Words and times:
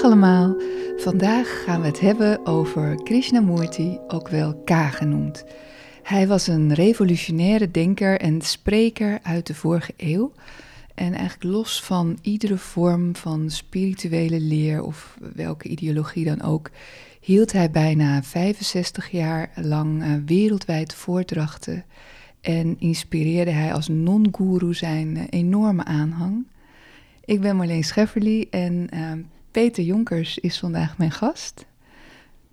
Dag 0.00 0.10
allemaal. 0.10 0.56
Vandaag 0.96 1.62
gaan 1.64 1.80
we 1.80 1.86
het 1.86 2.00
hebben 2.00 2.46
over 2.46 3.02
Krishnamurti, 3.02 3.98
ook 4.08 4.28
wel 4.28 4.54
K 4.64 4.70
genoemd. 4.70 5.44
Hij 6.02 6.26
was 6.26 6.46
een 6.46 6.74
revolutionaire 6.74 7.70
denker 7.70 8.20
en 8.20 8.40
spreker 8.40 9.18
uit 9.22 9.46
de 9.46 9.54
vorige 9.54 9.92
eeuw. 9.96 10.32
En 10.94 11.12
eigenlijk 11.12 11.42
los 11.42 11.82
van 11.82 12.18
iedere 12.22 12.56
vorm 12.56 13.16
van 13.16 13.50
spirituele 13.50 14.40
leer 14.40 14.82
of 14.82 15.18
welke 15.34 15.68
ideologie 15.68 16.24
dan 16.24 16.42
ook, 16.42 16.70
hield 17.20 17.52
hij 17.52 17.70
bijna 17.70 18.22
65 18.22 19.10
jaar 19.10 19.50
lang 19.54 20.02
uh, 20.02 20.14
wereldwijd 20.26 20.94
voordrachten 20.94 21.84
en 22.40 22.76
inspireerde 22.78 23.50
hij 23.50 23.74
als 23.74 23.88
non-guru 23.88 24.74
zijn 24.74 25.16
uh, 25.16 25.22
enorme 25.30 25.84
aanhang. 25.84 26.46
Ik 27.24 27.40
ben 27.40 27.56
Marleen 27.56 27.84
Schefferly 27.84 28.46
en 28.50 28.88
uh, 28.94 29.12
Peter 29.50 29.84
Jonkers 29.84 30.38
is 30.38 30.58
vandaag 30.58 30.98
mijn 30.98 31.10
gast. 31.10 31.66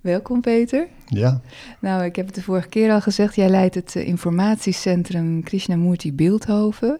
Welkom 0.02 0.42
Peter. 0.42 0.88
Ja. 1.06 1.42
Nou, 1.80 2.04
ik 2.04 2.16
heb 2.16 2.26
het 2.26 2.36
de 2.36 2.42
vorige 2.42 2.68
keer 2.68 2.92
al 2.92 3.02
gezegd, 3.02 3.36
jij 3.36 3.50
leidt 3.50 3.76
het 3.76 3.96
informatiecentrum 3.96 5.44
Krishnamurti 5.44 6.14
Beeldhoven. 6.14 7.00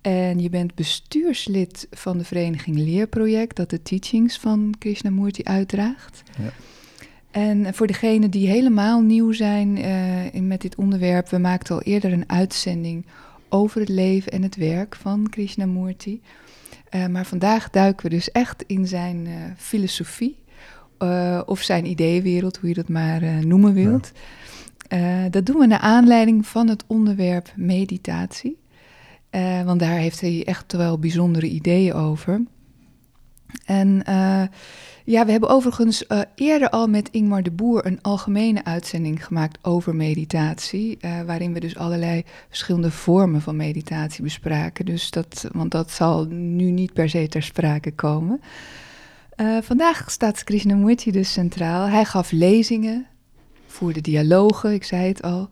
En 0.00 0.38
je 0.38 0.50
bent 0.50 0.74
bestuurslid 0.74 1.86
van 1.90 2.18
de 2.18 2.24
vereniging 2.24 2.76
Leerproject, 2.76 3.56
dat 3.56 3.70
de 3.70 3.82
teachings 3.82 4.38
van 4.38 4.74
Krishnamurti 4.78 5.42
uitdraagt. 5.42 6.22
Ja. 6.38 6.50
En 7.30 7.74
voor 7.74 7.86
degenen 7.86 8.30
die 8.30 8.48
helemaal 8.48 9.00
nieuw 9.00 9.32
zijn 9.32 9.78
uh, 9.78 10.40
met 10.40 10.60
dit 10.60 10.74
onderwerp, 10.74 11.28
we 11.28 11.38
maakten 11.38 11.74
al 11.74 11.82
eerder 11.82 12.12
een 12.12 12.28
uitzending 12.30 13.06
over 13.48 13.80
het 13.80 13.88
leven 13.88 14.32
en 14.32 14.42
het 14.42 14.56
werk 14.56 14.96
van 14.96 15.26
Krishnamurti. 15.30 16.20
Uh, 16.96 17.06
maar 17.06 17.26
vandaag 17.26 17.70
duiken 17.70 18.02
we 18.02 18.14
dus 18.14 18.30
echt 18.30 18.64
in 18.66 18.86
zijn 18.86 19.26
uh, 19.26 19.34
filosofie, 19.56 20.36
of 21.46 21.60
zijn 21.60 21.86
ideeënwereld, 21.86 22.56
hoe 22.56 22.68
je 22.68 22.74
dat 22.74 22.88
maar 22.88 23.46
noemen 23.46 23.74
wilt. 23.74 24.12
Ja. 24.88 25.28
dat 25.28 25.46
doen 25.46 25.58
we 25.58 25.66
naar 25.66 25.78
aanleiding 25.78 26.46
van 26.46 26.68
het 26.68 26.84
onderwerp 26.86 27.52
meditatie. 27.56 28.58
want 29.64 29.80
daar 29.80 29.96
heeft 29.96 30.20
hij 30.20 30.44
echt 30.44 30.72
wel 30.72 30.98
bijzondere 30.98 31.46
ideeën 31.46 31.92
over. 31.92 32.42
En 33.64 34.02
ja, 35.06 35.24
we 35.24 35.30
hebben 35.30 35.48
overigens 35.48 36.04
uh, 36.08 36.20
eerder 36.34 36.70
al 36.70 36.86
met 36.86 37.08
Ingmar 37.10 37.42
de 37.42 37.50
Boer 37.50 37.86
een 37.86 38.02
algemene 38.02 38.64
uitzending 38.64 39.24
gemaakt 39.24 39.58
over 39.62 39.94
meditatie. 39.96 40.98
Uh, 41.00 41.22
waarin 41.22 41.52
we 41.52 41.60
dus 41.60 41.76
allerlei 41.76 42.24
verschillende 42.48 42.90
vormen 42.90 43.40
van 43.40 43.56
meditatie 43.56 44.22
bespraken. 44.22 44.84
Dus 44.84 45.10
dat, 45.10 45.48
want 45.52 45.70
dat 45.70 45.90
zal 45.90 46.24
nu 46.24 46.70
niet 46.70 46.92
per 46.92 47.08
se 47.08 47.28
ter 47.28 47.42
sprake 47.42 47.92
komen. 47.92 48.40
Uh, 49.36 49.58
vandaag 49.62 50.10
staat 50.10 50.44
Krishnamurti 50.44 51.10
dus 51.10 51.32
centraal. 51.32 51.88
Hij 51.88 52.04
gaf 52.04 52.30
lezingen, 52.30 53.06
voerde 53.66 54.00
dialogen, 54.00 54.72
ik 54.72 54.84
zei 54.84 55.08
het 55.08 55.22
al. 55.22 55.48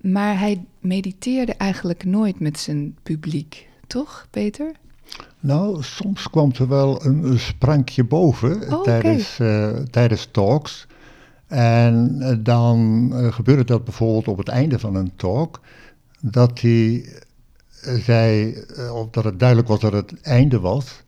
Maar 0.00 0.38
hij 0.38 0.64
mediteerde 0.80 1.54
eigenlijk 1.54 2.04
nooit 2.04 2.40
met 2.40 2.58
zijn 2.58 2.96
publiek. 3.02 3.68
Toch, 3.86 4.26
Peter? 4.30 4.72
Nou, 5.40 5.82
soms 5.82 6.30
kwam 6.30 6.52
er 6.58 6.68
wel 6.68 7.04
een, 7.04 7.38
sprankje 7.38 8.04
boven 8.04 8.72
oh, 8.72 8.82
tijdens, 8.82 9.38
uh, 9.38 9.68
tijdens 9.70 10.28
talks. 10.30 10.86
En 11.46 12.16
uh, 12.18 12.34
dan 12.38 13.10
gebeurde 13.32 13.64
dat 13.64 13.84
bijvoorbeeld 13.84 14.28
op 14.28 14.38
het 14.38 14.48
einde 14.48 14.78
van 14.78 14.94
een 14.94 15.12
talk, 15.16 15.60
dat 16.20 16.60
hij 16.60 17.08
zei, 17.82 18.54
of 18.92 19.10
dat 19.10 19.24
het 19.24 19.38
duidelijk 19.38 19.68
was 19.68 19.80
dat 19.80 19.92
het 19.92 20.20
einde 20.20 20.60
was. 20.60 21.02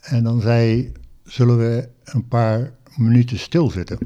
En 0.00 0.24
dan 0.24 0.40
zei, 0.40 0.92
zullen 1.24 1.58
we 1.58 1.88
een 2.04 2.28
paar 2.28 2.72
minuten 2.96 3.38
stilzitten. 3.38 3.98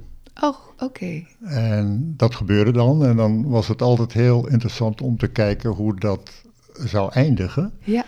Oh, 0.43 0.57
oké. 0.79 1.25
En 1.41 2.15
dat 2.17 2.35
gebeurde 2.35 2.73
dan. 2.73 3.05
En 3.05 3.17
dan 3.17 3.49
was 3.49 3.69
het 3.69 3.83
altijd 3.83 4.13
heel 4.13 4.49
interessant 4.49 5.01
om 5.01 5.17
te 5.17 5.29
kijken 5.29 5.71
hoe 5.71 5.99
dat 5.99 6.31
zou 6.73 7.13
eindigen. 7.13 7.73
Ja. 7.85 8.05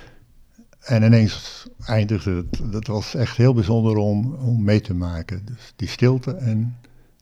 En 0.83 1.03
ineens 1.03 1.67
eindigde 1.87 2.31
het. 2.31 2.73
Dat 2.73 2.87
was 2.87 3.15
echt 3.15 3.37
heel 3.37 3.55
bijzonder 3.55 3.97
om, 3.97 4.35
om 4.35 4.65
mee 4.65 4.81
te 4.81 4.95
maken. 4.95 5.43
Dus 5.45 5.73
die 5.77 5.89
stilte 5.89 6.35
en 6.35 6.77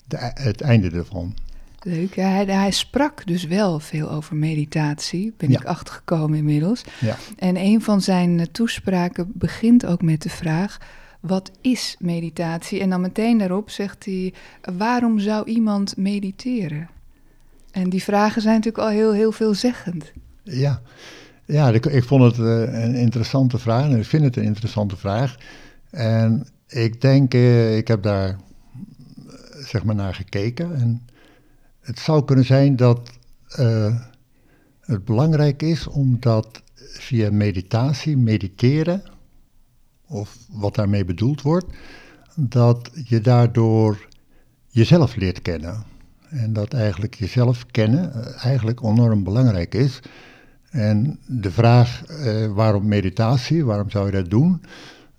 de, 0.07 0.17
het 0.35 0.61
einde 0.61 0.91
ervan. 0.91 1.35
Leuk. 1.83 2.15
Hij, 2.15 2.45
hij, 2.45 2.71
sprak 2.71 3.27
dus 3.27 3.45
wel 3.45 3.81
veel 3.81 4.11
over 4.11 4.37
meditatie, 4.37 5.35
ben 5.37 5.51
ik 5.51 5.65
achtergekomen 5.65 6.39
inmiddels. 6.39 6.85
Ja. 7.01 7.17
En 7.37 7.57
een 7.57 7.83
van 7.83 8.01
zijn 8.01 8.41
eh, 8.41 8.47
toespraken 8.47 9.33
begint 9.35 9.87
ook 9.87 10.03
met 10.03 10.23
de 10.23 10.29
vraag: 10.29 10.79
wat 11.21 11.51
is 11.61 11.97
meditatie? 11.99 12.81
En 12.81 12.91
dan 12.91 13.01
meteen 13.01 13.39
daarop 13.39 13.71
zegt 13.71 14.05
hij: 14.05 14.35
waarom 14.77 15.19
zou 15.19 15.47
iemand 15.47 15.97
mediteren? 15.97 16.89
En 17.71 17.91
die 17.91 18.03
vragen 18.03 18.43
zijn 18.43 18.55
natuurlijk 18.55 18.85
al 18.85 18.91
heel, 18.91 19.13
heel 19.13 19.33
veelzeggend. 19.33 20.13
Ja. 20.43 20.83
Ja, 21.51 21.71
ik, 21.71 22.05
vond 22.05 22.23
het 22.23 22.39
uh, 22.39 22.83
een 22.83 22.95
interessante 22.95 23.59
vraag 23.59 23.85
en 23.85 23.99
ik 23.99 24.05
vind 24.05 24.25
het 24.25 24.37
een 24.37 24.43
interessante 24.45 24.97
vraag. 24.97 25.37
En 25.91 26.47
ik 26.69 27.01
denk, 27.01 27.35
uh, 27.35 27.77
ik 27.77 27.89
heb 27.89 28.03
daar 28.03 28.39
zeg 29.61 29.85
maar 29.85 29.95
naar 29.95 30.15
gekeken 30.15 30.75
en 30.75 31.07
het 31.81 31.99
zou 31.99 32.25
kunnen 32.25 32.45
zijn 32.45 32.77
dat 32.77 33.11
het 34.81 35.05
belangrijk 35.05 35.63
is 35.63 35.87
omdat 35.87 36.63
via 36.75 37.31
meditatie, 37.31 38.17
mediteren, 38.17 39.03
of 40.07 40.37
wat 40.49 40.75
daarmee 40.75 41.05
bedoeld 41.05 41.43
wordt, 41.43 41.67
dat 42.35 42.91
je 43.05 43.21
daardoor 43.21 44.09
jezelf 44.69 45.17
leert 45.17 45.43
kennen. 45.43 45.85
En 46.29 46.53
dat 46.53 46.73
eigenlijk 46.73 47.15
jezelf 47.15 47.67
kennen 47.67 48.35
eigenlijk 48.35 48.83
enorm 48.83 49.25
belangrijk 49.25 49.75
is. 49.75 50.01
En 50.71 51.19
de 51.27 51.51
vraag 51.51 52.03
uh, 52.11 52.53
waarom 52.53 52.89
meditatie, 52.89 53.65
waarom 53.65 53.91
zou 53.91 54.07
je 54.07 54.13
dat 54.13 54.31
doen, 54.31 54.63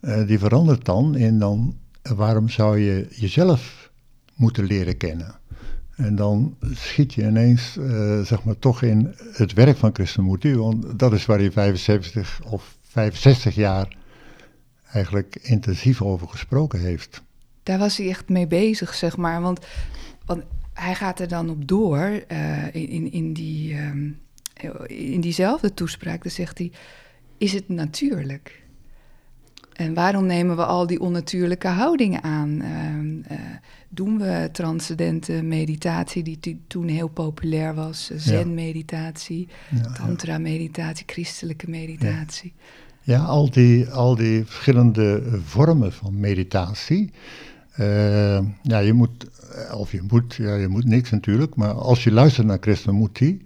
uh, 0.01 0.27
die 0.27 0.39
verandert 0.39 0.85
dan 0.85 1.15
in 1.15 1.39
dan 1.39 1.77
waarom 2.15 2.49
zou 2.49 2.79
je 2.79 3.07
jezelf 3.09 3.91
moeten 4.35 4.63
leren 4.63 4.97
kennen. 4.97 5.39
En 5.95 6.15
dan 6.15 6.57
schiet 6.61 7.13
je 7.13 7.23
ineens, 7.23 7.77
uh, 7.79 8.21
zeg 8.21 8.43
maar, 8.43 8.59
toch 8.59 8.81
in 8.81 9.15
het 9.31 9.53
werk 9.53 9.77
van 9.77 9.91
Krishnamurti, 9.91 10.55
want 10.55 10.99
dat 10.99 11.13
is 11.13 11.25
waar 11.25 11.39
hij 11.39 11.51
75 11.51 12.41
of 12.45 12.77
65 12.81 13.55
jaar 13.55 13.95
eigenlijk 14.91 15.35
intensief 15.41 16.01
over 16.01 16.27
gesproken 16.27 16.79
heeft. 16.79 17.21
Daar 17.63 17.79
was 17.79 17.97
hij 17.97 18.09
echt 18.09 18.29
mee 18.29 18.47
bezig, 18.47 18.93
zeg 18.93 19.17
maar, 19.17 19.41
want, 19.41 19.65
want 20.25 20.43
hij 20.73 20.95
gaat 20.95 21.19
er 21.19 21.27
dan 21.27 21.49
op 21.49 21.67
door 21.67 22.23
in, 22.71 22.89
in, 22.89 23.11
in 23.11 23.33
die... 23.33 23.75
Um 23.75 24.19
in 24.87 25.21
diezelfde 25.21 25.73
toespraak, 25.73 26.23
dan 26.23 26.31
zegt 26.31 26.57
hij, 26.57 26.71
is 27.37 27.53
het 27.53 27.69
natuurlijk? 27.69 28.61
En 29.73 29.93
waarom 29.93 30.25
nemen 30.25 30.55
we 30.55 30.65
al 30.65 30.87
die 30.87 30.99
onnatuurlijke 30.99 31.67
houdingen 31.67 32.23
aan? 32.23 32.61
Uh, 32.61 33.37
uh, 33.37 33.45
doen 33.89 34.17
we 34.17 34.49
transcendente 34.51 35.41
meditatie, 35.43 36.23
die 36.23 36.59
toen 36.67 36.87
heel 36.87 37.07
populair 37.07 37.73
was, 37.73 38.11
zen-meditatie, 38.15 39.47
ja. 39.69 39.91
tantra-meditatie, 39.91 41.05
christelijke 41.07 41.69
meditatie? 41.69 42.53
Ja. 43.01 43.15
ja, 43.15 43.23
al, 43.23 43.49
die, 43.49 43.89
al 43.89 44.15
die 44.15 44.45
verschillende 44.45 45.23
vormen 45.45 45.93
van 45.93 46.19
meditatie. 46.19 47.11
Uh, 47.79 48.39
ja, 48.61 48.77
je 48.79 48.93
moet, 48.93 49.27
of 49.73 49.91
je 49.91 50.01
moet, 50.07 50.35
ja, 50.35 50.55
je 50.55 50.67
moet 50.67 50.85
niks 50.85 51.09
natuurlijk, 51.09 51.55
maar 51.55 51.71
als 51.71 52.03
je 52.03 52.11
luistert 52.11 52.47
naar 52.47 52.59
Krishnamurti, 52.59 53.41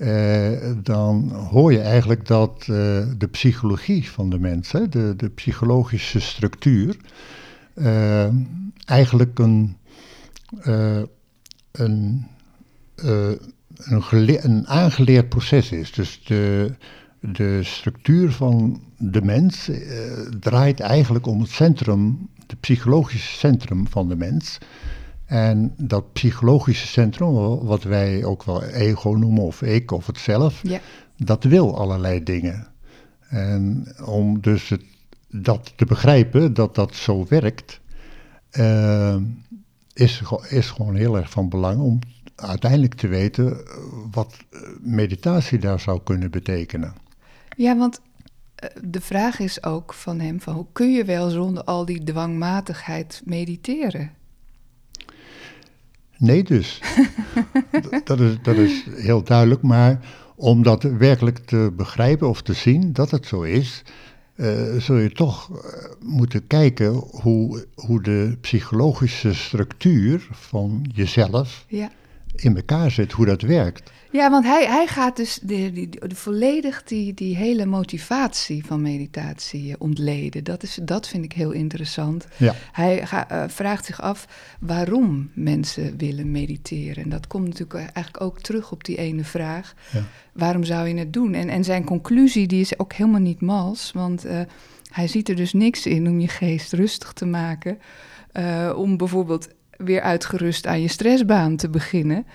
uh, 0.00 0.72
dan 0.82 1.30
hoor 1.30 1.72
je 1.72 1.80
eigenlijk 1.80 2.26
dat 2.26 2.66
uh, 2.70 2.76
de 3.18 3.28
psychologie 3.30 4.10
van 4.10 4.30
de 4.30 4.38
mensen, 4.38 4.90
de, 4.90 5.14
de 5.16 5.28
psychologische 5.28 6.20
structuur, 6.20 6.96
uh, 7.74 8.26
eigenlijk 8.84 9.38
een, 9.38 9.76
een, 11.72 12.26
een, 13.72 14.66
aangeleerd 14.66 15.28
proces 15.28 15.72
is. 15.72 15.92
Dus 15.92 16.22
de, 16.24 16.74
de 17.20 17.60
structuur 17.62 18.32
van 18.32 18.82
de 18.98 19.22
mens 19.22 19.70
draait 20.40 20.80
eigenlijk 20.80 21.26
om 21.26 21.40
het 21.40 21.50
centrum, 21.50 22.28
het 22.46 22.60
psychologische 22.60 23.38
centrum 23.38 23.88
van 23.88 24.08
de 24.08 24.16
mens. 24.16 24.58
En 25.30 25.74
dat 25.76 26.12
psychologische 26.12 26.86
centrum, 26.86 27.32
wat 27.64 27.82
wij 27.82 28.24
ook 28.24 28.42
wel 28.42 28.62
ego 28.62 29.10
noemen, 29.10 29.42
of 29.42 29.62
ik, 29.62 29.90
of 29.90 30.06
het 30.06 30.18
zelf, 30.18 30.60
ja. 30.62 30.80
dat 31.16 31.44
wil 31.44 31.78
allerlei 31.78 32.22
dingen. 32.22 32.66
En 33.28 33.86
om 34.04 34.40
dus 34.40 34.68
het, 34.68 34.82
dat 35.28 35.72
te 35.76 35.84
begrijpen, 35.84 36.54
dat 36.54 36.74
dat 36.74 36.94
zo 36.94 37.26
werkt, 37.28 37.80
uh, 38.52 39.16
is, 39.92 40.22
is 40.48 40.70
gewoon 40.70 40.94
heel 40.94 41.16
erg 41.16 41.30
van 41.30 41.48
belang 41.48 41.80
om 41.80 41.98
uiteindelijk 42.36 42.94
te 42.94 43.08
weten 43.08 43.56
wat 44.10 44.36
meditatie 44.80 45.58
daar 45.58 45.80
zou 45.80 46.00
kunnen 46.04 46.30
betekenen. 46.30 46.94
Ja, 47.56 47.76
want 47.76 48.00
eh, 48.54 48.68
de 48.82 49.00
vraag 49.00 49.38
is 49.38 49.64
ook 49.64 49.94
van 49.94 50.20
hem: 50.20 50.40
van 50.40 50.54
hoe 50.54 50.66
kun 50.72 50.92
je 50.92 51.04
wel 51.04 51.30
zonder 51.30 51.64
al 51.64 51.84
die 51.84 52.04
dwangmatigheid 52.04 53.22
mediteren? 53.24 54.18
Nee, 56.20 56.42
dus. 56.42 56.80
dat, 58.04 58.20
is, 58.20 58.36
dat 58.42 58.56
is 58.56 58.84
heel 58.96 59.22
duidelijk. 59.22 59.62
Maar 59.62 60.00
om 60.36 60.62
dat 60.62 60.82
werkelijk 60.82 61.38
te 61.38 61.72
begrijpen 61.76 62.28
of 62.28 62.42
te 62.42 62.52
zien 62.52 62.92
dat 62.92 63.10
het 63.10 63.26
zo 63.26 63.42
is, 63.42 63.82
uh, 64.36 64.76
zul 64.78 64.96
je 64.96 65.12
toch 65.12 65.50
eh, 65.50 65.84
moeten 66.00 66.46
kijken 66.46 66.92
hoe, 66.92 67.66
hoe 67.74 68.02
de 68.02 68.36
psychologische 68.40 69.34
structuur 69.34 70.28
van 70.30 70.90
jezelf 70.94 71.64
ja. 71.68 71.90
in 72.34 72.56
elkaar 72.56 72.90
zit, 72.90 73.12
hoe 73.12 73.26
dat 73.26 73.42
werkt. 73.42 73.90
Ja, 74.12 74.30
want 74.30 74.44
hij, 74.44 74.66
hij 74.66 74.86
gaat 74.86 75.16
dus 75.16 75.38
de, 75.42 75.72
die, 75.72 75.88
de, 75.88 76.14
volledig 76.14 76.82
die, 76.82 77.14
die 77.14 77.36
hele 77.36 77.66
motivatie 77.66 78.64
van 78.64 78.82
meditatie 78.82 79.70
eh, 79.70 79.76
ontleden. 79.78 80.44
Dat, 80.44 80.62
is, 80.62 80.78
dat 80.82 81.08
vind 81.08 81.24
ik 81.24 81.32
heel 81.32 81.50
interessant. 81.50 82.26
Ja. 82.36 82.54
Hij 82.72 83.06
ga, 83.06 83.32
uh, 83.32 83.44
vraagt 83.48 83.84
zich 83.84 84.02
af 84.02 84.26
waarom 84.60 85.30
mensen 85.34 85.96
willen 85.96 86.30
mediteren. 86.30 87.02
En 87.02 87.08
dat 87.08 87.26
komt 87.26 87.44
natuurlijk 87.44 87.74
eigenlijk 87.74 88.20
ook 88.20 88.40
terug 88.40 88.72
op 88.72 88.84
die 88.84 88.96
ene 88.96 89.24
vraag. 89.24 89.74
Ja. 89.92 90.02
Waarom 90.32 90.64
zou 90.64 90.88
je 90.88 90.94
het 90.94 91.12
doen? 91.12 91.34
En, 91.34 91.48
en 91.48 91.64
zijn 91.64 91.84
conclusie 91.84 92.46
die 92.46 92.60
is 92.60 92.78
ook 92.78 92.92
helemaal 92.92 93.20
niet 93.20 93.40
mals. 93.40 93.90
Want 93.94 94.26
uh, 94.26 94.40
hij 94.90 95.08
ziet 95.08 95.28
er 95.28 95.36
dus 95.36 95.52
niks 95.52 95.86
in 95.86 96.08
om 96.08 96.20
je 96.20 96.28
geest 96.28 96.72
rustig 96.72 97.12
te 97.12 97.26
maken. 97.26 97.78
Uh, 98.32 98.72
om 98.76 98.96
bijvoorbeeld 98.96 99.48
weer 99.76 100.00
uitgerust 100.00 100.66
aan 100.66 100.80
je 100.80 100.88
stressbaan 100.88 101.56
te 101.56 101.68
beginnen. 101.68 102.26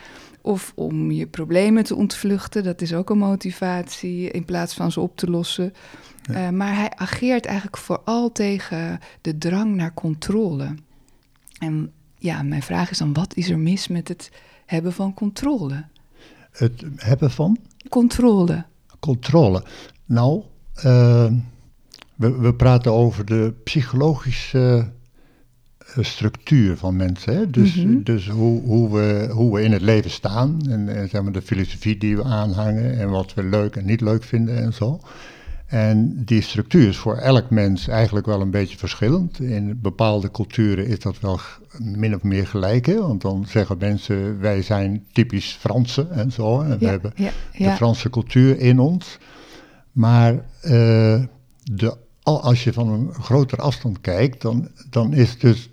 Of 0.45 0.71
om 0.75 1.11
je 1.11 1.27
problemen 1.27 1.83
te 1.83 1.95
ontvluchten, 1.95 2.63
dat 2.63 2.81
is 2.81 2.93
ook 2.93 3.09
een 3.09 3.17
motivatie, 3.17 4.31
in 4.31 4.45
plaats 4.45 4.73
van 4.73 4.91
ze 4.91 4.99
op 4.99 5.17
te 5.17 5.29
lossen. 5.29 5.73
Uh, 6.29 6.49
maar 6.49 6.75
hij 6.75 6.91
ageert 6.95 7.45
eigenlijk 7.45 7.77
vooral 7.77 8.31
tegen 8.31 8.99
de 9.21 9.37
drang 9.37 9.75
naar 9.75 9.93
controle. 9.93 10.75
En 11.59 11.91
ja, 12.17 12.43
mijn 12.43 12.61
vraag 12.61 12.89
is 12.89 12.97
dan, 12.97 13.13
wat 13.13 13.35
is 13.35 13.49
er 13.49 13.59
mis 13.59 13.87
met 13.87 14.07
het 14.07 14.31
hebben 14.65 14.93
van 14.93 15.13
controle? 15.13 15.85
Het 16.51 16.83
hebben 16.95 17.31
van? 17.31 17.57
Controle. 17.89 18.65
Controle. 18.99 19.63
Nou, 20.05 20.43
uh, 20.77 21.31
we, 22.15 22.37
we 22.37 22.53
praten 22.53 22.91
over 22.91 23.25
de 23.25 23.53
psychologische 23.63 24.91
structuur 26.03 26.77
van 26.77 26.95
mensen. 26.95 27.35
Hè? 27.35 27.49
Dus, 27.49 27.75
mhm. 27.75 28.03
dus 28.03 28.29
hoe, 28.29 28.61
hoe, 28.61 28.91
we, 28.93 29.29
hoe 29.31 29.53
we 29.53 29.61
in 29.61 29.71
het 29.71 29.81
leven 29.81 30.11
staan 30.11 30.59
en, 30.69 30.95
en 30.95 31.09
zeg 31.09 31.21
maar 31.21 31.31
de 31.31 31.41
filosofie 31.41 31.97
die 31.97 32.15
we 32.15 32.23
aanhangen 32.23 32.99
en 32.99 33.09
wat 33.09 33.33
we 33.33 33.43
leuk 33.43 33.75
en 33.75 33.85
niet 33.85 34.01
leuk 34.01 34.23
vinden 34.23 34.57
en 34.57 34.73
zo. 34.73 34.99
En 35.65 36.23
die 36.25 36.41
structuur 36.41 36.87
is 36.87 36.97
voor 36.97 37.17
elk 37.17 37.49
mens 37.49 37.87
eigenlijk 37.87 38.25
wel 38.25 38.41
een 38.41 38.51
beetje 38.51 38.77
verschillend. 38.77 39.39
In 39.39 39.79
bepaalde 39.81 40.31
culturen 40.31 40.87
is 40.87 40.99
dat 40.99 41.19
wel 41.19 41.39
min 41.79 42.15
of 42.15 42.23
meer 42.23 42.47
gelijk. 42.47 42.85
Hè? 42.85 43.01
Want 43.01 43.21
dan 43.21 43.45
zeggen 43.47 43.77
mensen, 43.79 44.39
wij 44.39 44.61
zijn 44.61 45.05
typisch 45.11 45.57
Fransen 45.59 46.11
en 46.11 46.31
zo. 46.31 46.61
En 46.61 46.79
we 46.79 46.87
hebben 46.87 47.13
de 47.57 47.71
Franse 47.71 48.09
cultuur 48.09 48.59
in 48.59 48.79
ons. 48.79 49.17
Maar 49.91 50.33
uh, 50.33 50.41
de, 51.63 51.97
als 52.23 52.63
je 52.63 52.73
van 52.73 52.87
een 52.89 53.13
grotere 53.13 53.61
afstand 53.61 54.01
kijkt, 54.01 54.41
dan, 54.41 54.69
dan 54.89 55.13
is 55.13 55.39
dus 55.39 55.69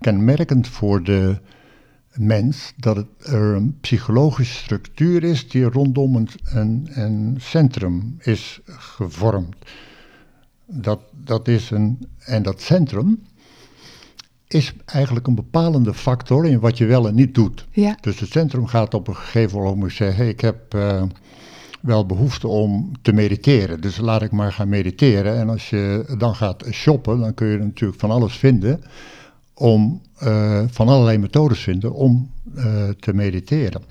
kenmerkend 0.00 0.68
voor 0.68 1.02
de 1.02 1.40
mens 2.18 2.72
dat 2.76 2.96
het, 2.96 3.06
er 3.22 3.54
een 3.54 3.76
psychologische 3.80 4.54
structuur 4.54 5.24
is 5.24 5.48
die 5.48 5.64
rondom 5.64 6.16
een, 6.16 6.28
een, 6.44 6.88
een 6.90 7.36
centrum 7.40 8.16
is 8.18 8.60
gevormd. 8.66 9.56
Dat, 10.66 11.00
dat 11.24 11.48
is 11.48 11.70
een, 11.70 12.08
en 12.18 12.42
dat 12.42 12.60
centrum 12.60 13.22
is 14.46 14.72
eigenlijk 14.84 15.26
een 15.26 15.34
bepalende 15.34 15.94
factor 15.94 16.46
in 16.46 16.60
wat 16.60 16.78
je 16.78 16.86
wel 16.86 17.08
en 17.08 17.14
niet 17.14 17.34
doet. 17.34 17.66
Ja. 17.70 17.96
Dus 18.00 18.20
het 18.20 18.30
centrum 18.30 18.66
gaat 18.66 18.94
op 18.94 19.08
een 19.08 19.16
gegeven 19.16 19.58
moment 19.58 19.92
zeggen, 19.92 20.16
hey, 20.16 20.28
ik 20.28 20.40
heb 20.40 20.74
uh, 20.74 21.02
wel 21.80 22.06
behoefte 22.06 22.48
om 22.48 22.92
te 23.02 23.12
mediteren, 23.12 23.80
dus 23.80 23.96
laat 23.96 24.22
ik 24.22 24.30
maar 24.30 24.52
gaan 24.52 24.68
mediteren. 24.68 25.36
En 25.36 25.48
als 25.48 25.70
je 25.70 26.14
dan 26.18 26.34
gaat 26.34 26.64
shoppen, 26.70 27.20
dan 27.20 27.34
kun 27.34 27.46
je 27.46 27.58
natuurlijk 27.58 28.00
van 28.00 28.10
alles 28.10 28.36
vinden 28.36 28.80
om 29.58 30.00
uh, 30.22 30.64
van 30.66 30.88
allerlei 30.88 31.18
methodes 31.18 31.60
vinden 31.60 31.92
om 31.92 32.30
uh, 32.56 32.88
te 33.00 33.14
mediteren. 33.14 33.82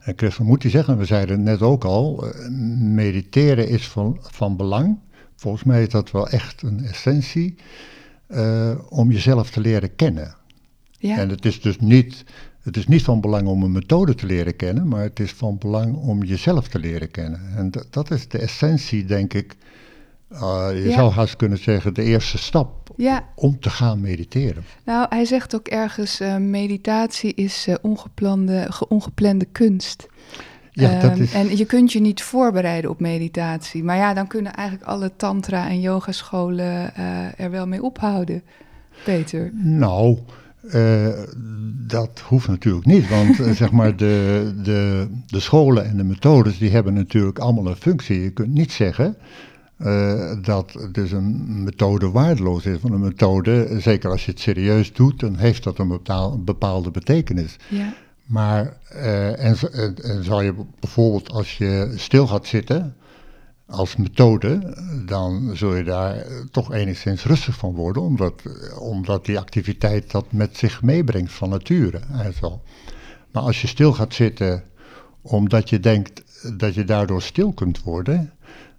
En 0.00 0.12
Christel 0.16 0.44
moet 0.44 0.62
hij 0.62 0.70
zeggen, 0.70 0.98
we 0.98 1.04
zeiden 1.04 1.42
net 1.42 1.62
ook 1.62 1.84
al, 1.84 2.26
uh, 2.26 2.48
mediteren 2.80 3.68
is 3.68 3.88
van, 3.88 4.18
van 4.20 4.56
belang. 4.56 4.98
Volgens 5.36 5.64
mij 5.64 5.82
is 5.82 5.88
dat 5.88 6.10
wel 6.10 6.28
echt 6.28 6.62
een 6.62 6.84
essentie 6.84 7.54
om 8.88 9.10
jezelf 9.10 9.50
te 9.50 9.60
leren 9.60 9.94
kennen. 9.94 10.34
Ja. 10.98 11.18
En 11.18 11.28
het 11.28 11.44
is 11.44 11.60
dus 11.60 11.78
niet, 11.78 12.24
het 12.62 12.76
is 12.76 12.86
niet 12.86 13.02
van 13.02 13.20
belang 13.20 13.46
om 13.46 13.62
een 13.62 13.72
methode 13.72 14.14
te 14.14 14.26
leren 14.26 14.56
kennen, 14.56 14.88
maar 14.88 15.02
het 15.02 15.20
is 15.20 15.32
van 15.32 15.58
belang 15.58 15.96
om 15.96 16.24
jezelf 16.24 16.68
te 16.68 16.78
leren 16.78 17.10
kennen. 17.10 17.40
En 17.56 17.72
dat 17.90 18.10
is 18.10 18.28
de 18.28 18.38
essentie, 18.38 19.04
denk 19.04 19.34
ik, 19.34 19.56
uh, 20.32 20.68
je 20.84 20.90
zou 20.92 21.12
haast 21.12 21.36
kunnen 21.36 21.58
zeggen, 21.58 21.94
de 21.94 22.02
eerste 22.02 22.38
stap 22.38 22.90
ja. 22.96 23.24
om 23.34 23.60
te 23.60 23.70
gaan 23.70 24.00
mediteren. 24.00 24.64
Nou, 24.84 25.06
hij 25.08 25.24
zegt 25.24 25.54
ook 25.54 25.68
ergens, 25.68 26.20
uh, 26.20 26.36
meditatie 26.36 27.34
is 27.34 27.66
uh, 27.68 27.74
ongeplande, 27.82 28.70
ongeplande 28.88 29.44
kunst. 29.44 30.08
Ja, 30.70 31.00
dat 31.00 31.10
ehm, 31.10 31.22
is... 31.22 31.32
En 31.32 31.56
je 31.56 31.64
kunt 31.64 31.92
je 31.92 32.00
niet 32.00 32.22
voorbereiden 32.22 32.90
op 32.90 33.00
meditatie. 33.00 33.84
Maar 33.84 33.96
ja, 33.96 34.14
dan 34.14 34.26
kunnen 34.26 34.52
eigenlijk 34.54 34.88
alle 34.88 35.10
tantra- 35.16 35.68
en 35.68 35.80
yogascholen 35.80 36.94
er 37.36 37.50
wel 37.50 37.66
mee 37.66 37.82
ophouden, 37.82 38.42
Peter. 39.04 39.50
Nou, 39.54 40.18
dat 41.86 42.22
hoeft 42.24 42.48
natuurlijk 42.48 42.86
niet, 42.86 43.08
want 43.08 43.56
zeg 43.56 43.70
maar 43.70 43.96
de, 43.96 44.52
de, 44.62 45.08
de 45.26 45.40
scholen 45.40 45.84
en 45.84 45.96
de 45.96 46.04
methodes 46.04 46.58
die 46.58 46.70
hebben 46.70 46.94
natuurlijk 46.94 47.38
allemaal 47.38 47.66
een 47.66 47.76
functie. 47.76 48.20
Je 48.20 48.30
kunt 48.30 48.54
niet 48.54 48.72
zeggen 48.72 49.16
uh, 49.78 50.32
dat 50.42 50.88
dus 50.92 51.10
een 51.10 51.62
methode 51.64 52.10
waardeloos 52.10 52.66
is. 52.66 52.80
Want 52.80 52.94
een 52.94 53.00
methode, 53.00 53.80
zeker 53.80 54.10
als 54.10 54.24
je 54.24 54.30
het 54.30 54.40
serieus 54.40 54.92
doet, 54.92 55.20
dan 55.20 55.36
heeft 55.36 55.64
dat 55.64 55.78
een 55.78 56.00
bepaalde 56.44 56.90
betekenis. 56.90 57.56
Ja. 57.68 57.94
Maar, 58.24 58.76
uh, 58.92 59.44
en, 59.44 59.56
en, 60.02 60.24
zou 60.24 60.44
je 60.44 60.54
bijvoorbeeld 60.80 61.30
als 61.30 61.58
je 61.58 61.92
stil 61.96 62.26
gaat 62.26 62.46
zitten 62.46 62.96
als 63.66 63.96
methode, 63.96 64.76
dan 65.06 65.50
zul 65.56 65.74
je 65.74 65.84
daar 65.84 66.26
toch 66.50 66.72
enigszins 66.72 67.24
rustig 67.24 67.54
van 67.56 67.74
worden, 67.74 68.02
omdat, 68.02 68.42
omdat 68.78 69.24
die 69.24 69.38
activiteit 69.38 70.10
dat 70.10 70.32
met 70.32 70.56
zich 70.56 70.82
meebrengt 70.82 71.32
van 71.32 71.48
nature. 71.48 72.00
En 72.12 72.32
zo. 72.32 72.60
Maar 73.32 73.42
als 73.42 73.60
je 73.60 73.66
stil 73.66 73.92
gaat 73.92 74.14
zitten 74.14 74.62
omdat 75.22 75.68
je 75.70 75.80
denkt 75.80 76.22
dat 76.58 76.74
je 76.74 76.84
daardoor 76.84 77.22
stil 77.22 77.52
kunt 77.52 77.82
worden, 77.82 78.32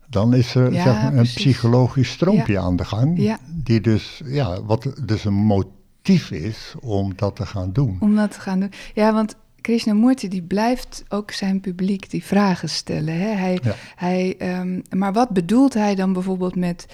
dan 0.09 0.33
is 0.33 0.55
er 0.55 0.73
zeg 0.73 0.85
maar, 0.85 1.13
een 1.13 1.23
psychologisch 1.23 2.09
stroompje 2.09 2.59
aan 2.59 2.75
de 2.75 2.85
gang. 2.85 3.37
Die 3.47 3.81
dus, 3.81 4.21
ja, 4.25 4.63
wat 4.63 4.93
dus 5.05 5.25
een 5.25 5.33
motief 5.33 6.31
is 6.31 6.75
om 6.79 7.15
dat 7.15 7.35
te 7.35 7.45
gaan 7.45 7.73
doen. 7.73 7.97
Om 7.99 8.15
dat 8.15 8.31
te 8.31 8.39
gaan 8.39 8.59
doen. 8.59 8.71
Ja, 8.93 9.13
want 9.13 9.35
Krishnamurti 9.61 10.27
die 10.27 10.41
blijft 10.41 11.03
ook 11.09 11.31
zijn 11.31 11.61
publiek 11.61 12.09
die 12.09 12.23
vragen 12.23 12.69
stellen. 12.69 13.13
Hè? 13.19 13.27
Hij, 13.27 13.59
hij, 13.95 14.57
um, 14.59 14.81
maar 14.89 15.13
wat 15.13 15.29
bedoelt 15.29 15.73
hij 15.73 15.95
dan 15.95 16.13
bijvoorbeeld 16.13 16.55
met 16.55 16.85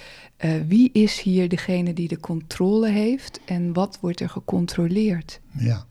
uh, 0.45 0.51
wie 0.67 0.89
is 0.93 1.21
hier 1.21 1.49
degene 1.49 1.93
die 1.93 2.07
de 2.07 2.19
controle 2.19 2.89
heeft 2.89 3.39
en 3.45 3.73
wat 3.73 3.97
wordt 4.01 4.19
er 4.19 4.29
gecontroleerd? 4.29 5.39
Ja, 5.57 5.85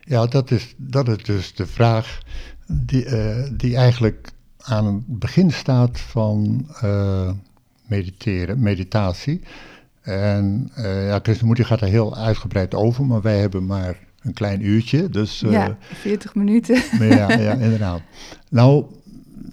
ja 0.00 0.26
dat, 0.26 0.50
is, 0.50 0.74
dat 0.76 1.08
is 1.08 1.24
dus 1.24 1.54
de 1.54 1.66
vraag 1.66 2.18
die, 2.66 3.04
uh, 3.04 3.48
die 3.52 3.76
eigenlijk 3.76 4.28
aan 4.66 4.86
het 4.86 5.18
begin 5.18 5.50
staat 5.50 6.00
van 6.00 6.66
uh, 6.84 7.30
mediteren, 7.86 8.62
meditatie. 8.62 9.40
En 10.02 10.70
uh, 10.78 11.06
ja, 11.06 11.18
Krishnamurti 11.18 11.64
gaat 11.64 11.80
er 11.80 11.88
heel 11.88 12.16
uitgebreid 12.16 12.74
over, 12.74 13.04
maar 13.04 13.20
wij 13.20 13.38
hebben 13.38 13.66
maar 13.66 13.98
een 14.20 14.32
klein 14.32 14.66
uurtje. 14.66 15.08
Dus, 15.08 15.42
uh, 15.42 15.52
ja, 15.52 15.76
40 15.80 16.34
minuten. 16.34 16.74
ja, 17.16 17.32
ja, 17.32 17.52
inderdaad. 17.52 18.00
Nou, 18.50 18.84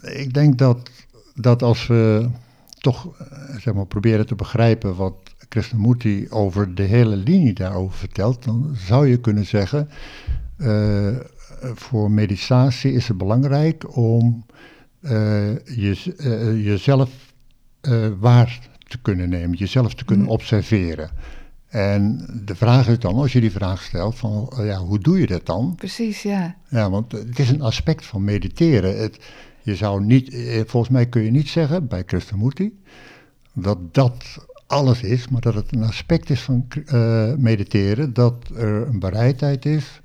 ik 0.02 0.34
denk 0.34 0.58
dat 0.58 0.90
dat 1.36 1.62
als 1.62 1.88
we 1.88 2.30
toch 2.78 3.08
eh, 3.18 3.56
zeg 3.58 3.74
maar, 3.74 3.86
proberen 3.86 4.26
te 4.26 4.36
begrijpen 4.36 4.96
wat 4.96 5.16
Krishnamurti 5.50 6.28
over 6.30 6.76
de 6.76 6.84
hele 6.84 7.16
linie 7.16 7.54
daarover 7.54 7.98
vertelt, 7.98 8.44
dan 8.44 8.72
zou 8.74 9.08
je 9.08 9.20
kunnen 9.20 9.46
zeggen, 9.46 9.90
uh, 10.58 11.08
voor 11.74 12.12
meditatie 12.12 12.94
is 12.94 13.08
het 13.08 13.18
belangrijk 13.18 13.98
om 13.98 14.46
je, 15.66 16.14
jezelf 16.64 17.34
waar 18.20 18.70
te 18.88 19.02
kunnen 19.02 19.30
nemen, 19.30 19.58
jezelf 19.58 19.94
te 19.94 20.06
kunnen 20.06 20.26
mm. 20.26 20.32
observeren. 20.32 21.10
En 21.68 22.28
de 22.46 22.56
vraag 22.56 22.88
is 22.88 23.00
dan, 23.00 23.16
als 23.16 23.34
je 23.34 23.42
die 23.42 23.52
vraag 23.52 23.84
stelt, 23.84 24.16
van 24.16 24.54
ja, 24.58 24.78
hoe 24.78 25.00
doe 25.00 25.20
je 25.20 25.28
dat 25.28 25.46
dan? 25.46 25.76
Precies, 25.76 26.22
ja. 26.22 26.56
Ja, 26.70 26.90
want 26.90 27.12
het 27.12 27.40
is 27.40 27.50
een 27.50 27.62
aspect 27.62 28.06
van 28.06 28.24
mediteren. 28.24 29.00
Het, 29.00 29.20
je 29.62 29.76
zou 29.76 30.04
niet, 30.04 30.36
volgens 30.66 30.94
mij 30.94 31.06
kun 31.06 31.22
je 31.22 31.32
niet 31.32 31.50
zeggen 31.50 31.88
bij 31.88 32.04
Krishnamurti 32.04 32.74
dat 33.54 33.94
dat 33.94 34.46
alles 34.68 35.02
is, 35.02 35.28
maar 35.28 35.42
dat 35.42 35.54
het 35.54 35.76
een 35.76 35.84
aspect 35.84 36.30
is 36.30 36.42
van 36.42 36.68
uh, 36.94 37.34
mediteren, 37.36 38.14
dat 38.14 38.50
er 38.56 38.88
een 38.88 39.00
bereidheid 39.00 39.66
is 39.66 40.02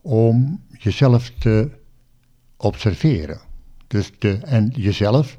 om 0.00 0.62
jezelf 0.78 1.32
te 1.38 1.70
observeren. 2.56 3.40
Dus 3.86 4.12
de, 4.18 4.38
en 4.44 4.68
jezelf, 4.74 5.36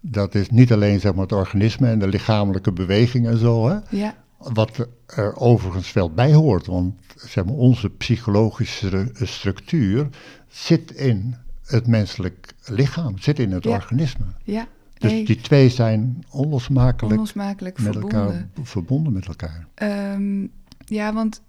dat 0.00 0.34
is 0.34 0.50
niet 0.50 0.72
alleen 0.72 1.00
zeg 1.00 1.12
maar, 1.12 1.22
het 1.22 1.32
organisme 1.32 1.88
en 1.88 1.98
de 1.98 2.08
lichamelijke 2.08 2.72
beweging 2.72 3.26
en 3.26 3.38
zo, 3.38 3.68
hè, 3.68 3.78
ja. 3.90 4.14
wat 4.38 4.86
er 5.06 5.36
overigens 5.36 5.92
wel 5.92 6.10
bij 6.10 6.32
hoort, 6.34 6.66
want 6.66 6.94
zeg 7.16 7.44
maar, 7.44 7.54
onze 7.54 7.90
psychologische 7.90 9.10
structuur 9.14 10.08
zit 10.48 10.90
in 10.90 11.36
het 11.66 11.86
menselijk 11.86 12.52
lichaam, 12.64 13.18
zit 13.18 13.38
in 13.38 13.52
het 13.52 13.66
organisme. 13.66 14.24
Ja. 14.44 14.66
Dus 14.98 15.26
die 15.26 15.40
twee 15.40 15.68
zijn 15.68 16.24
onlosmakelijk, 16.30 17.14
onlosmakelijk 17.14 17.78
met 17.78 17.92
verbonden. 17.92 18.20
elkaar 18.20 18.48
verbonden 18.62 19.12
met 19.12 19.26
elkaar. 19.26 19.66
Um, 20.14 20.50
ja, 20.84 21.12
want 21.12 21.40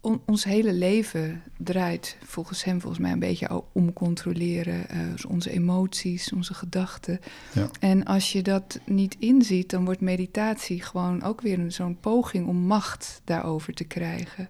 on, 0.00 0.20
ons 0.26 0.44
hele 0.44 0.72
leven 0.72 1.42
draait 1.58 2.16
volgens 2.24 2.64
hem 2.64 2.80
volgens 2.80 3.02
mij 3.02 3.12
een 3.12 3.18
beetje 3.18 3.62
om 3.72 3.92
controleren. 3.92 4.86
Uh, 4.92 4.98
onze 5.28 5.50
emoties, 5.50 6.32
onze 6.32 6.54
gedachten. 6.54 7.20
Ja. 7.52 7.68
En 7.80 8.04
als 8.04 8.32
je 8.32 8.42
dat 8.42 8.80
niet 8.86 9.16
inziet, 9.18 9.70
dan 9.70 9.84
wordt 9.84 10.00
meditatie 10.00 10.82
gewoon 10.82 11.22
ook 11.22 11.40
weer 11.40 11.70
zo'n 11.72 12.00
poging 12.00 12.46
om 12.46 12.56
macht 12.56 13.20
daarover 13.24 13.74
te 13.74 13.84
krijgen. 13.84 14.48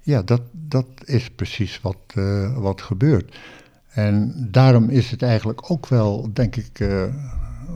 Ja, 0.00 0.22
dat, 0.22 0.42
dat 0.52 0.86
is 1.04 1.30
precies 1.30 1.80
wat, 1.80 1.98
uh, 2.14 2.58
wat 2.58 2.82
gebeurt. 2.82 3.36
En 3.88 4.34
daarom 4.50 4.88
is 4.88 5.10
het 5.10 5.22
eigenlijk 5.22 5.70
ook 5.70 5.86
wel, 5.86 6.30
denk 6.32 6.56
ik, 6.56 6.80
uh, 6.80 7.04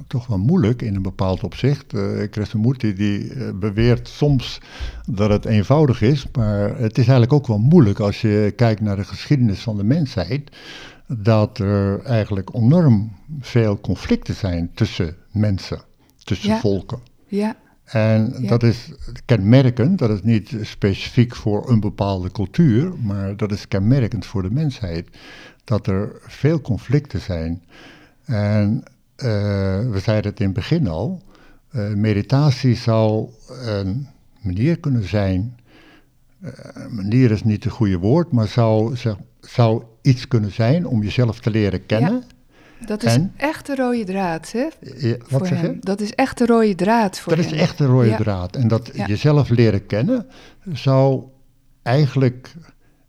toch 0.09 0.27
wel 0.27 0.39
moeilijk 0.39 0.83
in 0.83 0.95
een 0.95 1.03
bepaald 1.03 1.45
opzicht. 1.45 1.93
Uh, 1.93 2.31
Krishnamurti 2.31 2.95
die 2.95 3.35
uh, 3.35 3.51
beweert 3.55 4.09
soms 4.09 4.61
dat 5.07 5.31
het 5.31 5.45
eenvoudig 5.45 6.03
is, 6.03 6.27
maar 6.33 6.79
het 6.79 6.93
is 6.99 7.05
eigenlijk 7.05 7.33
ook 7.33 7.47
wel 7.47 7.59
moeilijk 7.59 7.99
als 7.99 8.21
je 8.21 8.53
kijkt 8.57 8.81
naar 8.81 8.97
de 8.97 9.05
geschiedenis 9.05 9.61
van 9.61 9.77
de 9.77 9.85
mensheid, 9.85 10.57
dat 11.07 11.59
er 11.59 12.03
eigenlijk 12.03 12.55
enorm 12.55 13.13
veel 13.41 13.81
conflicten 13.81 14.35
zijn 14.35 14.71
tussen 14.75 15.17
mensen, 15.31 15.81
tussen 16.25 16.49
ja. 16.49 16.59
volken. 16.59 16.99
Ja. 17.27 17.57
En 17.85 18.35
Ja. 18.41 18.49
dat 18.49 18.63
is 18.63 18.93
kenmerkend, 19.25 19.99
dat 19.99 20.11
is 20.11 20.23
niet 20.23 20.57
specifiek 20.63 21.37
voor 21.37 21.71
een 21.71 21.81
bepaalde 21.81 22.31
cultuur, 22.31 22.93
maar 23.03 23.37
dat 23.37 23.53
is 23.53 23.69
kenmerkend 23.69 24.27
voor 24.27 24.43
de 24.43 24.51
mensheid, 24.51 25.09
dat 25.65 25.87
er 25.87 26.21
veel 26.27 26.61
conflicten 26.61 27.21
zijn. 27.21 27.63
En 28.25 28.83
we 29.93 29.99
zeiden 30.03 30.31
het 30.31 30.41
in 30.41 30.47
het 30.47 30.55
begin 30.55 30.89
al, 30.89 31.23
uh, 31.73 31.89
meditatie 31.95 32.75
zou 32.77 33.29
een 33.65 34.09
manier 34.41 34.79
kunnen 34.81 35.09
zijn, 35.09 35.57
uh, 36.45 36.51
manier 36.91 37.31
is 37.31 37.45
niet 37.45 37.65
het 37.65 37.73
goede 37.73 37.99
woord, 37.99 38.33
maar 38.33 38.47
zou, 38.49 38.97
zeg, 38.97 39.17
zou 39.41 39.83
iets 40.03 40.29
kunnen 40.29 40.53
zijn 40.53 40.87
om 40.87 41.03
jezelf 41.03 41.41
te 41.41 41.51
leren 41.51 41.87
kennen. 41.87 42.23
Dat 42.87 43.03
is 43.05 43.15
En? 43.15 43.33
echt 43.37 43.67
de 43.67 43.75
rode 43.75 44.05
draad, 44.05 44.53
hè? 44.53 44.69
Ja, 44.81 45.17
voor 45.19 45.39
wat 45.39 45.49
zeg 45.49 45.61
hem. 45.61 45.73
je? 45.73 45.79
Dat 45.81 46.01
is 46.01 46.15
echt 46.15 46.39
de 46.39 46.47
rode 46.47 46.75
draad 46.75 47.19
voor 47.21 47.37
Dat 47.37 47.45
hem. 47.45 47.55
is 47.55 47.61
echt 47.61 47.81
een 47.81 47.87
rode 47.87 48.09
Ja. 48.09 48.17
draad. 48.17 48.57
En 48.57 48.69
dat 48.69 48.91
Ja. 48.95 49.07
jezelf 49.07 49.49
leren 49.49 49.87
kennen 49.87 50.27
zou 50.73 51.23
eigenlijk, 51.83 52.55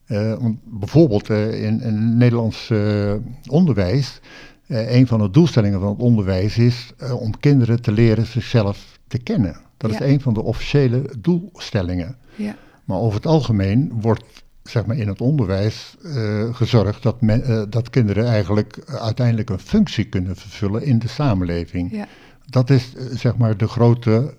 eh, 0.06 0.46
bijvoorbeeld 0.64 1.30
eh, 1.30 1.64
in, 1.64 1.82
in 1.82 1.96
het 1.96 2.16
Nederlands 2.16 2.70
eh, 2.70 3.14
onderwijs, 3.48 4.20
eh, 4.70 4.96
een 4.96 5.08
van 5.08 5.20
de 5.20 5.30
doelstellingen 5.30 5.80
van 5.80 5.90
het 5.90 6.00
onderwijs 6.00 6.58
is 6.58 6.92
eh, 6.98 7.22
om 7.22 7.40
kinderen 7.40 7.82
te 7.82 7.92
leren 7.92 8.26
zichzelf 8.26 9.00
te 9.08 9.18
kennen. 9.18 9.56
Dat 9.78 9.92
Ja. 9.92 10.00
is 10.00 10.12
een 10.12 10.22
van 10.22 10.34
de 10.34 10.42
officiële 10.42 11.14
doelstellingen. 11.20 12.18
Ja. 12.36 12.56
Maar 12.86 12.98
over 12.98 13.16
het 13.16 13.26
algemeen 13.26 13.92
wordt 14.02 14.44
zeg 14.64 14.86
maar, 14.86 14.96
in 14.98 15.08
het 15.08 15.22
onderwijs 15.22 15.96
eh, 16.04 16.56
gezorgd 16.56 17.04
dat, 17.04 17.22
men, 17.22 17.70
dat 17.70 17.90
kinderen 17.90 18.28
eigenlijk 18.28 18.84
uiteindelijk 18.86 19.50
een 19.50 19.60
functie 19.60 20.06
kunnen 20.06 20.36
vervullen 20.36 20.84
in 20.84 21.00
de 21.00 21.08
samenleving. 21.08 21.92
Ja. 21.92 22.08
Dat 22.46 22.70
is 22.70 22.94
zeg 23.14 23.38
maar 23.38 23.58
de 23.58 23.68
grote 23.68 24.34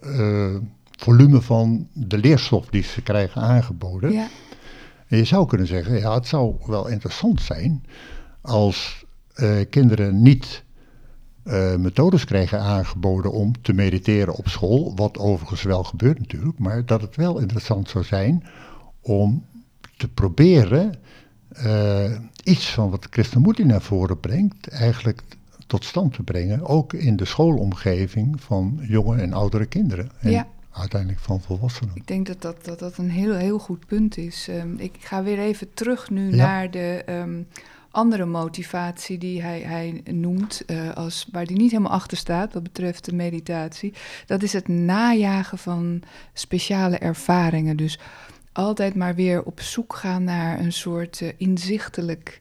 volume 0.98 1.40
van 1.40 1.88
de 1.92 2.18
leerstof 2.18 2.66
die 2.66 2.82
ze 2.82 3.02
krijgen 3.02 3.42
aangeboden. 3.42 4.12
Ja. 4.12 4.28
En 5.08 5.16
je 5.18 5.24
zou 5.24 5.46
kunnen 5.46 5.66
zeggen, 5.66 5.98
ja, 5.98 6.14
het 6.14 6.26
zou 6.26 6.54
wel 6.66 6.88
interessant 6.88 7.40
zijn 7.40 7.84
als 8.40 9.04
kinderen 9.70 10.22
niet 10.22 10.64
eh, 11.42 11.76
methodes 11.76 12.24
krijgen 12.24 12.60
aangeboden 12.60 13.32
om 13.32 13.52
te 13.62 13.72
mediteren 13.72 14.34
op 14.34 14.48
school, 14.48 14.92
wat 14.96 15.18
overigens 15.18 15.62
wel 15.62 15.84
gebeurt 15.84 16.18
natuurlijk, 16.18 16.58
maar 16.58 16.86
dat 16.86 17.00
het 17.00 17.16
wel 17.16 17.38
interessant 17.38 17.88
zou 17.88 18.04
zijn 18.04 18.44
om 19.00 19.44
te 19.96 20.08
proberen 20.08 20.94
eh, 21.48 22.18
iets 22.44 22.70
van 22.72 22.90
wat 22.90 23.08
Krishnamurti 23.08 23.64
naar 23.64 23.82
voren 23.82 24.20
brengt, 24.20 24.68
eigenlijk 24.68 25.22
tot 25.66 25.84
stand 25.84 26.14
te 26.14 26.22
brengen, 26.22 26.66
ook 26.66 26.92
in 26.92 27.16
de 27.16 27.24
schoolomgeving 27.24 28.40
van 28.40 28.78
jonge 28.82 29.16
en 29.16 29.32
oudere 29.32 29.66
kinderen. 29.66 30.10
En 30.20 30.30
Ja. 30.30 30.46
uiteindelijk 30.70 31.20
van 31.20 31.40
volwassenen. 31.40 31.94
Ik 31.94 32.06
denk 32.06 32.26
dat 32.26 32.42
dat, 32.42 32.64
dat, 32.64 32.78
dat 32.78 32.96
een 32.98 33.10
heel, 33.10 33.34
heel 33.34 33.58
goed 33.58 33.86
punt 33.86 34.16
is. 34.16 34.48
Ehm, 34.48 34.74
ik 34.76 34.92
ga 34.98 35.22
weer 35.22 35.38
even 35.38 35.74
terug 35.74 36.10
nu 36.10 36.30
Ja. 36.30 36.36
naar 36.36 36.70
de 36.70 37.02
ehm, 37.06 37.42
andere 37.90 38.24
motivatie 38.24 39.18
die 39.18 39.42
hij, 39.42 39.60
hij 39.60 40.02
noemt, 40.04 40.64
eh, 40.66 40.90
als, 40.90 41.26
waar 41.32 41.44
hij 41.44 41.54
niet 41.54 41.70
helemaal 41.70 41.92
achter 41.92 42.16
staat 42.16 42.52
wat 42.52 42.62
betreft 42.62 43.04
de 43.04 43.14
meditatie. 43.14 43.92
Dat 44.26 44.42
is 44.42 44.52
het 44.52 44.68
najagen 44.68 45.58
van 45.58 46.02
speciale 46.32 46.98
ervaringen. 46.98 47.76
Dus 47.76 47.98
altijd 48.52 48.94
maar 48.94 49.14
weer 49.14 49.42
op 49.42 49.60
zoek 49.60 49.94
gaan 49.94 50.24
naar 50.24 50.60
een 50.60 50.72
soort 50.72 51.20
eh, 51.20 51.28
inzichtelijk 51.36 52.38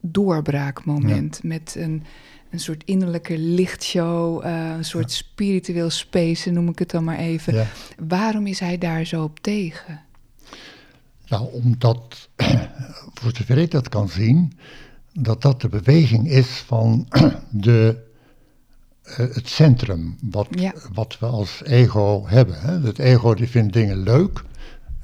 doorbraakmoment 0.00 1.42
met 1.42 1.74
een, 1.78 2.02
een 2.50 2.60
soort 2.60 2.84
innerlijke 2.84 3.38
lichtshow, 3.38 4.44
eh, 4.44 4.74
een 4.76 4.84
soort 4.84 5.12
spiritueel 5.12 5.90
space, 5.90 6.50
noem 6.50 6.68
ik 6.68 6.78
het 6.78 6.90
dan 6.90 7.04
maar 7.04 7.18
even. 7.18 7.54
Ja. 7.54 7.66
Waarom 8.08 8.46
is 8.46 8.60
hij 8.60 8.78
daar 8.78 9.04
zo 9.04 9.22
op 9.22 9.40
tegen? 9.40 10.00
Nou, 11.32 11.48
omdat, 11.52 12.28
voor 13.14 13.30
zover 13.34 13.58
ik 13.58 13.70
dat 13.70 13.88
kan 13.88 14.08
zien, 14.08 14.52
dat 15.12 15.42
dat 15.42 15.60
de 15.60 15.68
beweging 15.68 16.28
is 16.28 16.46
van 16.46 17.06
de, 17.50 18.02
eh, 19.02 19.16
het 19.16 19.48
centrum 19.48 20.16
wat, 20.30 20.46
Ja. 20.50 20.72
wat 20.92 21.18
we 21.18 21.26
als 21.26 21.62
ego 21.64 22.26
hebben. 22.26 22.60
Hè. 22.60 22.80
Het 22.80 22.98
ego 22.98 23.34
die 23.34 23.48
vindt 23.48 23.72
dingen 23.72 24.02
leuk 24.02 24.42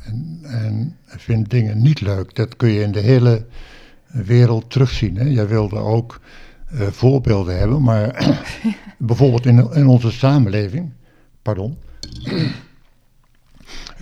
en, 0.04 0.40
en 0.42 0.96
vindt 1.06 1.50
dingen 1.50 1.82
niet 1.82 2.00
leuk. 2.00 2.34
Dat 2.34 2.56
kun 2.56 2.68
je 2.68 2.82
in 2.82 2.92
de 2.92 3.00
hele 3.00 3.46
wereld 4.06 4.70
terugzien. 4.70 5.16
Hè. 5.16 5.24
Jij 5.24 5.48
wilde 5.48 5.76
ook 5.78 6.20
eh, 6.66 6.86
voorbeelden 6.86 7.58
hebben, 7.58 7.82
maar 7.82 8.36
bijvoorbeeld 8.98 9.46
in, 9.46 9.72
in 9.72 9.86
onze 9.86 10.10
samenleving, 10.10 10.92
pardon, 11.42 11.78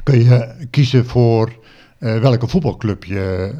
kun 0.03 0.25
je 0.25 0.67
kiezen 0.71 1.07
voor 1.07 1.65
eh, 1.99 2.19
welke 2.19 2.49
voetbalclub 2.49 3.05
je 3.05 3.55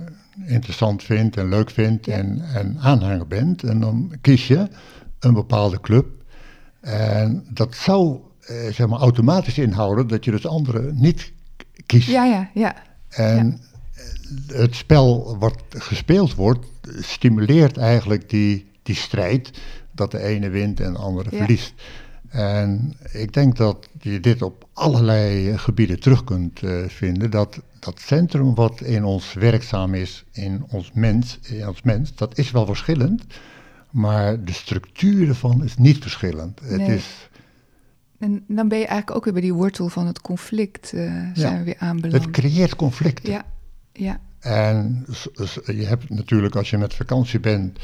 interessant 0.47 1.03
vindt 1.03 1.37
en 1.37 1.49
leuk 1.49 1.71
vindt 1.71 2.07
Ja. 2.07 2.13
en, 2.13 2.41
en 2.55 2.77
aanhanger 2.81 3.27
bent. 3.27 3.63
En 3.63 3.81
dan 3.81 4.13
kies 4.21 4.47
je 4.47 4.69
een 5.21 5.35
bepaalde 5.35 5.81
club. 5.81 6.07
En 6.81 7.45
dat 7.51 7.75
zou 7.75 8.19
eh, 8.41 8.57
zeg 8.73 8.87
maar 8.87 8.99
automatisch 8.99 9.59
inhouden 9.59 10.07
dat 10.07 10.25
je 10.25 10.31
dus 10.31 10.47
andere 10.47 10.93
niet 10.93 11.33
kiest. 11.87 12.09
Ja, 12.09 12.25
ja, 12.25 12.51
ja. 12.55 12.75
En 13.09 13.61
eh, 13.95 14.59
het 14.59 14.75
spel 14.75 15.37
wat 15.39 15.63
gespeeld 15.69 16.35
wordt, 16.35 16.67
stimuleert 17.01 17.77
eigenlijk 17.77 18.31
die, 18.31 18.67
die 18.83 18.95
strijd 18.95 19.51
dat 19.93 20.11
de 20.11 20.23
ene 20.23 20.49
wint 20.49 20.81
en 20.81 20.93
de 20.93 20.99
andere 20.99 21.29
Ja. 21.31 21.37
verliest. 21.39 21.75
En 22.37 22.97
ik 23.13 23.33
denk 23.33 23.57
dat 23.57 23.89
je 24.01 24.21
dit 24.21 24.43
op 24.43 24.69
allerlei 24.73 25.59
gebieden 25.59 26.01
terug 26.01 26.25
kunt 26.25 26.63
eh, 26.63 26.85
vinden. 26.89 27.31
Dat 27.31 27.61
dat 27.79 28.01
centrum 28.01 28.55
wat 28.55 28.81
in 28.81 29.05
ons 29.05 29.33
werkzaam 29.33 29.95
is, 29.95 30.25
in 30.33 30.65
ons 30.69 30.91
mens, 30.93 31.39
in 31.43 31.69
ons 31.69 31.83
mens, 31.83 32.15
dat 32.15 32.39
is 32.39 32.51
wel 32.51 32.67
verschillend. 32.67 33.25
Maar 33.91 34.45
de 34.45 34.53
structuur 34.53 35.29
ervan 35.29 35.65
is 35.65 35.77
niet 35.77 35.99
verschillend. 35.99 36.61
Het 36.65 36.77
Nee. 36.77 36.97
is, 36.97 37.29
En 38.19 38.45
dan 38.49 38.69
ben 38.69 38.79
je 38.79 38.87
eigenlijk 38.87 39.17
ook 39.17 39.25
weer 39.25 39.33
bij 39.33 39.43
die 39.43 39.55
wortel 39.55 39.89
van 39.89 40.07
het 40.07 40.21
conflict 40.21 40.93
eh, 40.93 41.13
zijn 41.35 41.59
we 41.59 41.65
weer 41.65 41.79
aanbeland. 41.79 42.25
het 42.25 42.31
creëert 42.33 42.77
conflicten. 42.77 43.31
ja, 43.33 43.45
ja, 43.93 44.21
En 44.41 45.07
je 45.67 45.85
hebt 45.87 46.11
natuurlijk 46.11 46.57
als 46.57 46.71
je 46.71 46.79
met 46.79 46.95
vakantie 46.95 47.41
bent, 47.41 47.79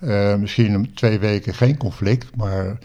eh, 0.00 0.36
misschien 0.36 0.90
twee 0.94 1.18
weken 1.18 1.54
geen 1.54 1.76
conflict, 1.76 2.36
maar 2.36 2.78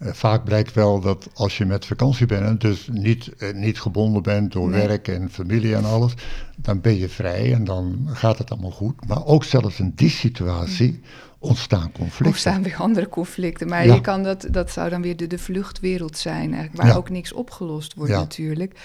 vaak 0.00 0.44
blijkt 0.44 0.72
wel 0.74 1.00
dat 1.00 1.28
als 1.34 1.58
je 1.58 1.64
met 1.64 1.86
vakantie 1.86 2.26
bent, 2.26 2.46
en 2.46 2.58
dus 2.58 2.88
niet, 2.92 3.28
eh, 3.38 3.54
niet 3.54 3.80
gebonden 3.80 4.22
bent 4.22 4.52
door 4.52 4.68
Nee. 4.70 4.86
werk 4.86 5.08
en 5.08 5.30
familie 5.30 5.74
en 5.74 5.84
alles, 5.84 6.12
dan 6.56 6.80
ben 6.80 6.96
je 6.98 7.08
vrij 7.08 7.52
en 7.54 7.64
dan 7.64 8.08
gaat 8.12 8.38
het 8.38 8.50
allemaal 8.50 8.70
goed. 8.70 9.06
Maar 9.06 9.24
ook 9.26 9.44
zelfs 9.44 9.80
in 9.80 9.92
die 9.94 10.10
situatie 10.10 11.00
ontstaan 11.38 11.92
conflicten. 11.92 12.26
Of 12.26 12.36
staan 12.36 12.62
weer 12.62 12.76
andere 12.76 13.08
conflicten. 13.08 13.68
Maar 13.68 13.86
Ja. 13.86 13.94
je 13.94 14.00
kan 14.00 14.22
dat, 14.22 14.46
dat 14.50 14.70
zou 14.70 14.88
dan 14.90 15.02
weer 15.02 15.16
de, 15.16 15.26
de 15.26 15.38
vluchtwereld 15.38 16.18
zijn, 16.18 16.52
eigenlijk, 16.52 16.76
waar 16.76 16.86
Ja. 16.86 16.94
ook 16.94 17.10
niks 17.10 17.32
opgelost 17.32 17.94
wordt 17.94 18.12
Ja. 18.12 18.18
natuurlijk. 18.18 18.80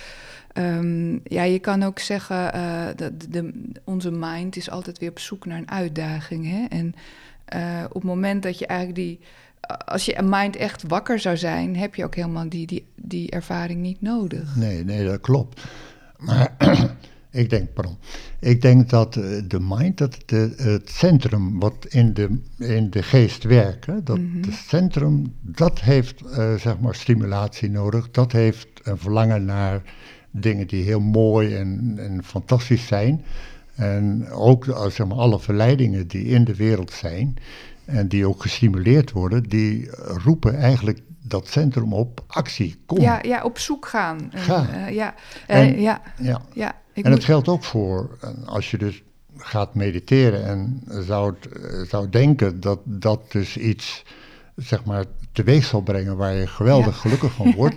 Ehm, 0.54 1.12
ja, 1.24 1.44
je 1.44 1.60
kan 1.60 1.84
ook 1.84 2.00
zeggen 2.00 2.54
eh, 2.54 2.86
dat 2.96 3.20
de, 3.22 3.30
de- 3.30 3.72
onze 3.84 4.12
mind 4.12 4.56
is 4.56 4.70
altijd 4.70 5.00
weer 5.00 5.10
op 5.10 5.20
zoek 5.20 5.46
naar 5.46 5.58
een 5.58 5.72
uitdaging. 5.72 6.46
Hè? 6.50 6.66
En 6.70 6.94
eh, 7.46 7.84
op 7.88 7.94
het 7.94 8.04
moment 8.04 8.44
dat 8.44 8.60
je 8.60 8.68
eigenlijk 8.68 9.00
die, 9.00 9.20
als 9.86 10.06
je 10.06 10.18
een 10.18 10.30
mind 10.30 10.56
echt 10.56 10.84
wakker 10.88 11.20
zou 11.20 11.38
zijn, 11.38 11.76
heb 11.78 11.96
je 11.96 12.04
ook 12.04 12.16
helemaal 12.16 12.50
die, 12.50 12.68
die, 12.68 12.86
die 12.96 13.32
ervaring 13.32 13.82
niet 13.82 14.02
nodig. 14.02 14.56
Nee, 14.56 14.84
nee, 14.84 15.06
dat 15.06 15.22
klopt. 15.22 15.62
Maar 16.18 16.56
ik 17.32 17.50
denk, 17.50 17.74
pardon, 17.74 17.98
ik 18.40 18.62
denk 18.62 18.90
dat 18.90 19.16
eh, 19.16 19.24
de 19.48 19.60
mind, 19.60 19.98
dat 19.98 20.18
de, 20.26 20.54
het 20.58 20.90
centrum 20.90 21.60
wat 21.60 21.86
in 21.90 22.14
de, 22.14 22.40
in 22.58 22.90
de 22.90 23.04
geest 23.04 23.44
werkt, 23.44 23.86
hè, 23.86 24.04
dat 24.04 24.18
Mhm. 24.18 24.42
het 24.42 24.54
centrum, 24.68 25.34
dat 25.42 25.80
heeft 25.82 26.22
eh, 26.22 26.54
zeg 26.56 26.80
maar 26.80 26.96
stimulatie 26.96 27.70
nodig. 27.70 28.12
Dat 28.12 28.32
heeft 28.32 28.68
een 28.84 28.98
verlangen 28.98 29.46
naar 29.46 29.82
dingen 30.32 30.68
die 30.68 30.84
heel 30.84 31.00
mooi 31.00 31.56
en, 31.56 31.94
en 31.98 32.24
fantastisch 32.24 32.88
zijn. 32.88 33.24
En 33.76 34.30
ook 34.32 34.68
eh, 34.68 34.86
zeg 34.86 35.08
maar, 35.08 35.18
alle 35.18 35.40
verleidingen 35.40 36.08
die 36.08 36.26
in 36.26 36.44
de 36.44 36.56
wereld 36.56 36.92
zijn 36.92 37.38
en 37.86 38.08
die 38.08 38.28
ook 38.28 38.42
gestimuleerd 38.42 39.12
worden, 39.12 39.44
die 39.44 39.90
roepen 40.24 40.56
eigenlijk 40.58 41.00
dat 41.28 41.48
centrum 41.48 41.94
op 41.94 42.24
actie. 42.28 42.76
Kom. 42.86 43.00
Ja, 43.02 43.20
ja, 43.22 43.44
op 43.44 43.60
zoek 43.60 43.86
gaan. 43.88 44.32
En, 44.32 44.40
Ga. 44.40 44.70
eh, 44.70 44.94
ja, 44.96 45.14
En- 45.48 45.74
Eh, 45.76 45.82
ja, 45.82 46.02
ja. 46.20 46.42
ja. 46.54 46.70
Ik 46.94 47.04
en 47.04 47.12
het 47.12 47.20
moet- 47.20 47.24
geldt 47.30 47.48
ook 47.48 47.64
voor 47.64 48.18
als 48.46 48.72
je 48.72 48.78
dus 48.78 49.04
gaat 49.38 49.76
mediteren 49.76 50.46
en 50.46 50.82
zou, 51.06 51.34
eh, 51.54 51.82
zou 51.90 52.10
denken 52.10 52.60
dat 52.60 52.80
dat 52.84 53.32
dus 53.32 53.58
iets 53.58 54.04
zeg 54.56 54.86
maar 54.86 55.06
teweeg 55.32 55.66
zal 55.66 55.82
brengen 55.82 56.18
waar 56.18 56.34
je 56.34 56.48
geweldig 56.48 56.94
Ja. 56.96 57.00
gelukkig 57.02 57.32
van 57.34 57.52
wordt. 57.62 57.76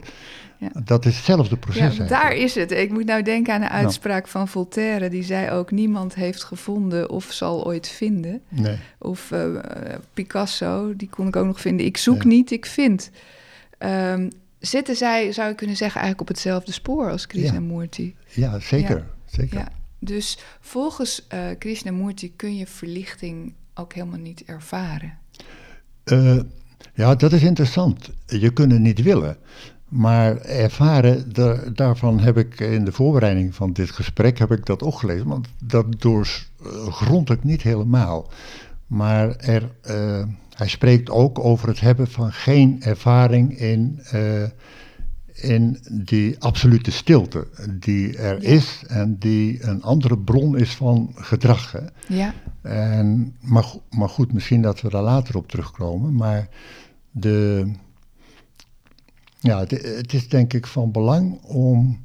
Ja. 0.59 0.71
Dat 0.85 1.05
is 1.07 1.17
hetzelfde 1.17 1.57
proces. 1.57 1.97
Ja, 1.97 2.05
daar 2.07 2.33
is 2.35 2.55
het. 2.55 2.71
Ik 2.71 2.91
moet 2.91 3.05
nou 3.05 3.23
denken 3.23 3.55
aan 3.55 3.63
een 3.63 3.69
uitspraak 3.69 4.29
van 4.29 4.49
Voltaire. 4.49 5.09
Die 5.09 5.23
zei 5.23 5.51
ook: 5.51 5.71
Niemand 5.71 6.15
heeft 6.15 6.45
gevonden 6.45 7.11
of 7.11 7.33
zal 7.33 7.67
ooit 7.67 7.89
vinden. 7.89 8.41
Nee, 8.49 8.77
Of 8.99 9.31
eh, 9.31 9.47
Picasso, 10.15 10.97
die 10.97 11.09
kon 11.09 11.27
ik 11.29 11.37
ook 11.37 11.47
nog 11.47 11.61
vinden. 11.61 11.87
Ik 11.87 11.97
zoek 11.97 12.23
Ja. 12.23 12.29
niet, 12.29 12.51
ik 12.51 12.67
vind. 12.67 13.11
Ehm, 13.79 14.31
zitten 14.59 14.97
zij, 14.97 15.33
zou 15.33 15.49
je 15.49 15.55
kunnen 15.55 15.77
zeggen, 15.77 16.01
eigenlijk 16.01 16.31
op 16.31 16.37
hetzelfde 16.37 16.73
spoor 16.73 17.11
als 17.11 17.27
Krishnamurti? 17.27 18.15
ja, 18.29 18.59
zeker. 18.59 19.07
zeker. 19.27 19.59
Ja. 19.59 19.69
Dus 19.99 20.39
volgens 20.61 21.27
eh 21.29 21.41
Krishnamurti 21.59 22.33
kun 22.37 22.57
je 22.57 22.67
verlichting 22.67 23.55
ook 23.75 23.93
helemaal 23.93 24.19
niet 24.19 24.43
ervaren. 24.45 25.19
Eh, 26.05 26.39
ja, 26.95 27.15
dat 27.15 27.33
is 27.33 27.43
interessant. 27.43 28.11
Je 28.27 28.53
kunt 28.53 28.73
het 28.73 28.81
niet 28.81 29.03
willen. 29.03 29.37
Maar 29.97 30.37
ervaren, 30.37 31.33
daar, 31.33 31.75
daarvan 31.75 32.19
heb 32.19 32.37
ik 32.37 32.61
in 32.61 32.85
de 32.85 32.93
voorbereiding 32.93 33.55
van 33.55 33.73
dit 33.73 33.91
gesprek 33.91 34.39
heb 34.39 34.53
ik 34.53 34.67
dat 34.67 34.83
ook 34.83 34.99
gelezen. 34.99 35.27
Want 35.27 35.49
dat 35.65 36.01
doorgrond 36.01 37.31
ik 37.31 37.45
niet 37.45 37.63
helemaal. 37.63 38.31
Maar 38.87 39.37
er, 39.37 39.71
eh, 39.83 40.23
hij 40.55 40.69
spreekt 40.69 41.11
ook 41.11 41.39
over 41.39 41.69
het 41.69 41.81
hebben 41.81 42.09
van 42.09 42.33
geen 42.33 42.83
ervaring 42.83 43.59
in, 43.59 44.01
eh, 44.11 44.43
in 45.35 45.79
die 45.91 46.37
absolute 46.39 46.91
stilte 46.91 47.47
die 47.81 48.17
er 48.17 48.43
is 48.43 48.83
en 48.87 49.17
die 49.19 49.65
een 49.65 49.83
andere 49.83 50.19
bron 50.19 50.59
is 50.59 50.75
van 50.75 51.13
gedrag. 51.15 51.73
Hè. 51.73 52.15
Ja, 52.15 52.35
En, 52.63 53.37
maar, 53.41 53.67
maar 53.91 54.09
goed, 54.09 54.33
misschien 54.33 54.63
dat 54.63 54.81
we 54.81 54.91
daar 54.91 55.03
later 55.03 55.37
op 55.37 55.49
terugkomen. 55.49 56.15
Maar 56.15 56.49
de, 57.11 57.71
ja, 59.47 59.59
het, 59.59 59.71
het 59.71 60.13
is 60.13 60.29
denk 60.29 60.53
ik 60.53 60.67
van 60.67 60.91
belang 60.93 61.43
om, 61.43 62.01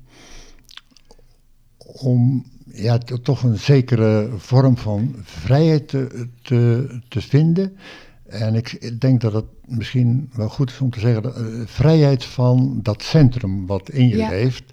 om 1.78 2.46
ja, 2.66 2.98
to- 2.98 3.18
toch 3.22 3.44
een 3.44 3.58
zekere 3.58 4.30
vorm 4.38 4.78
van 4.78 5.16
vrijheid 5.22 5.88
te, 5.88 6.28
te, 6.42 6.88
te 7.08 7.22
vinden. 7.22 7.76
En 8.28 8.56
ik, 8.56 9.00
denk 9.02 9.22
dat 9.22 9.34
het 9.34 9.46
misschien 9.66 10.30
wel 10.34 10.50
goed 10.50 10.70
is 10.70 10.80
om 10.80 10.90
te 10.90 11.00
zeggen, 11.00 11.22
dat, 11.22 11.36
eh, 11.36 11.44
vrijheid 11.66 12.26
van 12.26 12.80
dat 12.84 13.04
centrum 13.04 13.66
wat 13.66 13.90
in 13.90 14.08
je 14.08 14.18
Ja. 14.18 14.30
leeft. 14.30 14.64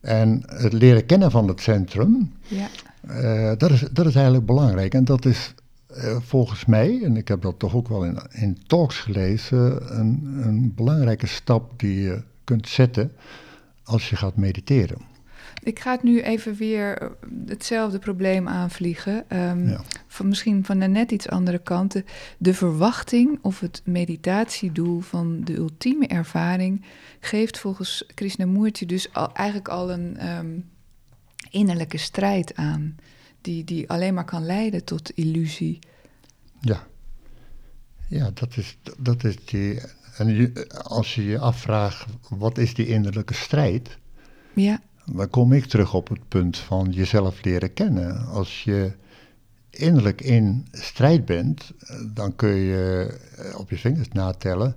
En 0.00 0.42
het 0.46 0.72
leren 0.72 1.06
kennen 1.06 1.30
van 1.30 1.48
het 1.48 1.60
centrum, 1.60 2.32
ja, 2.48 2.68
eh, 3.00 3.52
dat, 3.58 3.70
is, 3.70 3.80
dat 3.92 4.06
is 4.06 4.14
eigenlijk 4.14 4.46
belangrijk. 4.46 4.94
En 4.94 5.04
dat 5.04 5.24
is 5.24 5.54
eh, 5.96 6.16
volgens 6.20 6.64
mij, 6.64 7.02
en 7.02 7.16
ik 7.16 7.28
heb 7.28 7.42
dat 7.42 7.58
toch 7.58 7.74
ook 7.74 7.88
wel 7.88 8.04
in, 8.04 8.18
in 8.30 8.58
talks 8.66 8.98
gelezen, 8.98 9.98
een, 9.98 10.40
een 10.46 10.72
belangrijke 10.74 11.26
stap 11.26 11.78
die 11.80 12.00
je 12.00 12.22
kunt 12.44 12.68
zetten 12.68 13.12
als 13.84 14.10
je 14.10 14.16
gaat 14.16 14.36
mediteren. 14.36 14.98
ik 15.62 15.78
ga 15.80 15.92
het 15.92 16.02
nu 16.02 16.20
even 16.22 16.54
weer 16.54 16.98
eh, 16.98 17.08
hetzelfde 17.46 17.98
probleem 17.98 18.48
aanvliegen. 18.48 19.24
Ehm, 19.30 19.68
Ja. 19.68 19.80
van 20.06 20.28
misschien 20.28 20.64
van 20.64 20.80
een 20.80 20.92
net 20.92 21.12
iets 21.12 21.28
andere 21.28 21.58
kanten. 21.58 22.04
De 22.38 22.54
verwachting 22.54 23.38
of 23.42 23.60
het 23.60 23.82
meditatiedoel 23.84 25.00
van 25.00 25.40
de 25.44 25.56
ultieme 25.56 26.06
ervaring 26.06 26.84
geeft 27.20 27.58
volgens 27.58 28.04
Krishnamurti 28.14 28.86
dus 28.86 29.12
al, 29.12 29.32
eigenlijk 29.32 29.68
al 29.68 29.90
een 29.92 30.16
ehm, 30.16 30.58
innerlijke 31.50 31.98
strijd 31.98 32.54
aan. 32.56 32.96
Die, 33.46 33.64
die 33.64 33.90
alleen 33.90 34.14
maar 34.14 34.24
kan 34.24 34.46
leiden 34.46 34.84
tot 34.84 35.10
illusie. 35.10 35.78
Ja, 36.60 36.86
ja 38.08 38.30
dat, 38.34 38.56
is, 38.56 38.78
dat 38.98 39.24
is 39.24 39.44
die. 39.44 39.80
En 40.16 40.52
als 40.82 41.14
je 41.14 41.24
je 41.24 41.38
afvraagt, 41.38 42.06
wat 42.28 42.58
is 42.58 42.74
die 42.74 42.86
innerlijke 42.86 43.34
strijd? 43.34 43.98
Ja, 44.54 44.80
Dan 45.12 45.30
kom 45.30 45.52
ik 45.52 45.64
terug 45.64 45.94
op 45.94 46.08
het 46.08 46.28
punt 46.28 46.58
van 46.58 46.92
jezelf 46.92 47.44
leren 47.44 47.72
kennen. 47.72 48.26
Als 48.26 48.64
je 48.64 48.92
innerlijk 49.70 50.20
in 50.20 50.66
strijd 50.72 51.24
bent, 51.24 51.72
dan 52.14 52.36
kun 52.36 52.54
je 52.54 53.18
eh, 53.36 53.58
op 53.58 53.70
je 53.70 53.78
vingers 53.78 54.08
natellen 54.08 54.76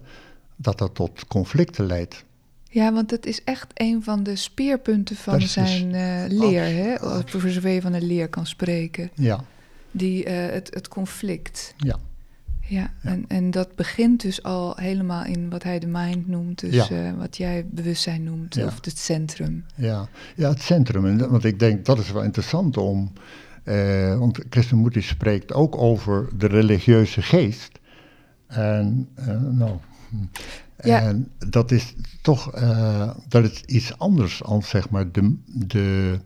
dat 0.55 0.77
dat 0.77 0.95
tot 0.95 1.27
conflicten 1.27 1.86
leidt. 1.86 2.23
Ja 2.69 2.93
want 2.93 3.12
het 3.12 3.25
is 3.25 3.43
echt 3.43 3.67
een 3.73 4.03
van 4.03 4.23
de 4.23 4.36
speerpunten 4.36 5.15
van 5.15 5.39
Dat 5.39 5.49
zijn 5.49 5.93
eh, 5.95 6.23
leer. 6.27 6.63
Hè? 6.63 6.99
absoluut. 6.99 7.29
Voor 7.32 7.49
zover 7.49 7.69
je 7.69 7.82
van 7.82 7.93
een 7.93 8.05
leer 8.08 8.27
kan 8.29 8.45
spreken. 8.45 9.10
Ja, 9.15 9.43
Die, 9.91 10.23
eh, 10.25 10.53
het, 10.53 10.73
het 10.73 10.88
conflict. 10.88 11.73
ja, 11.77 11.97
Ja, 12.67 12.93
En, 13.01 13.25
en 13.27 13.51
dat 13.51 13.75
begint 13.75 14.21
dus 14.21 14.43
al 14.43 14.75
helemaal 14.75 15.25
in 15.25 15.49
wat 15.49 15.63
hij 15.63 15.79
de 15.79 15.88
mind 15.88 16.27
noemt, 16.27 16.60
dus 16.60 16.73
Ja. 16.73 16.89
eh, 16.89 17.12
wat 17.17 17.38
jij 17.38 17.65
bewustzijn 17.71 18.23
noemt, 18.23 18.55
Ja. 18.55 18.65
of 18.65 18.86
het 18.86 18.97
centrum. 18.97 19.65
ja. 19.75 20.08
ja, 20.36 20.49
het 20.49 20.62
centrum. 20.62 21.05
En, 21.05 21.17
dat- 21.17 21.29
want 21.29 21.43
ik 21.43 21.60
denk 21.60 21.86
dat 21.86 21.99
is 21.99 22.12
wel 22.12 22.23
interessant 22.23 22.77
om. 22.77 23.12
eh, 23.63 24.17
want 24.19 24.49
Krishnamurti 24.49 25.01
spreekt 25.01 25.53
ook 25.53 25.77
over 25.77 26.29
de 26.38 26.47
religieuze 26.47 27.21
geest. 27.21 27.79
En, 28.47 29.10
nou, 29.51 29.77
hm. 30.10 30.15
Ja. 30.83 31.01
en 31.01 31.27
dat 31.49 31.71
is 31.71 31.95
toch 32.21 32.51
eh, 32.53 33.09
dat 33.27 33.43
is 33.43 33.61
iets 33.65 33.97
anders 33.97 34.41
dan 34.45 34.63
zeg 34.63 34.89
maar 34.89 35.11
de, 35.11 35.35
de, 35.45 36.19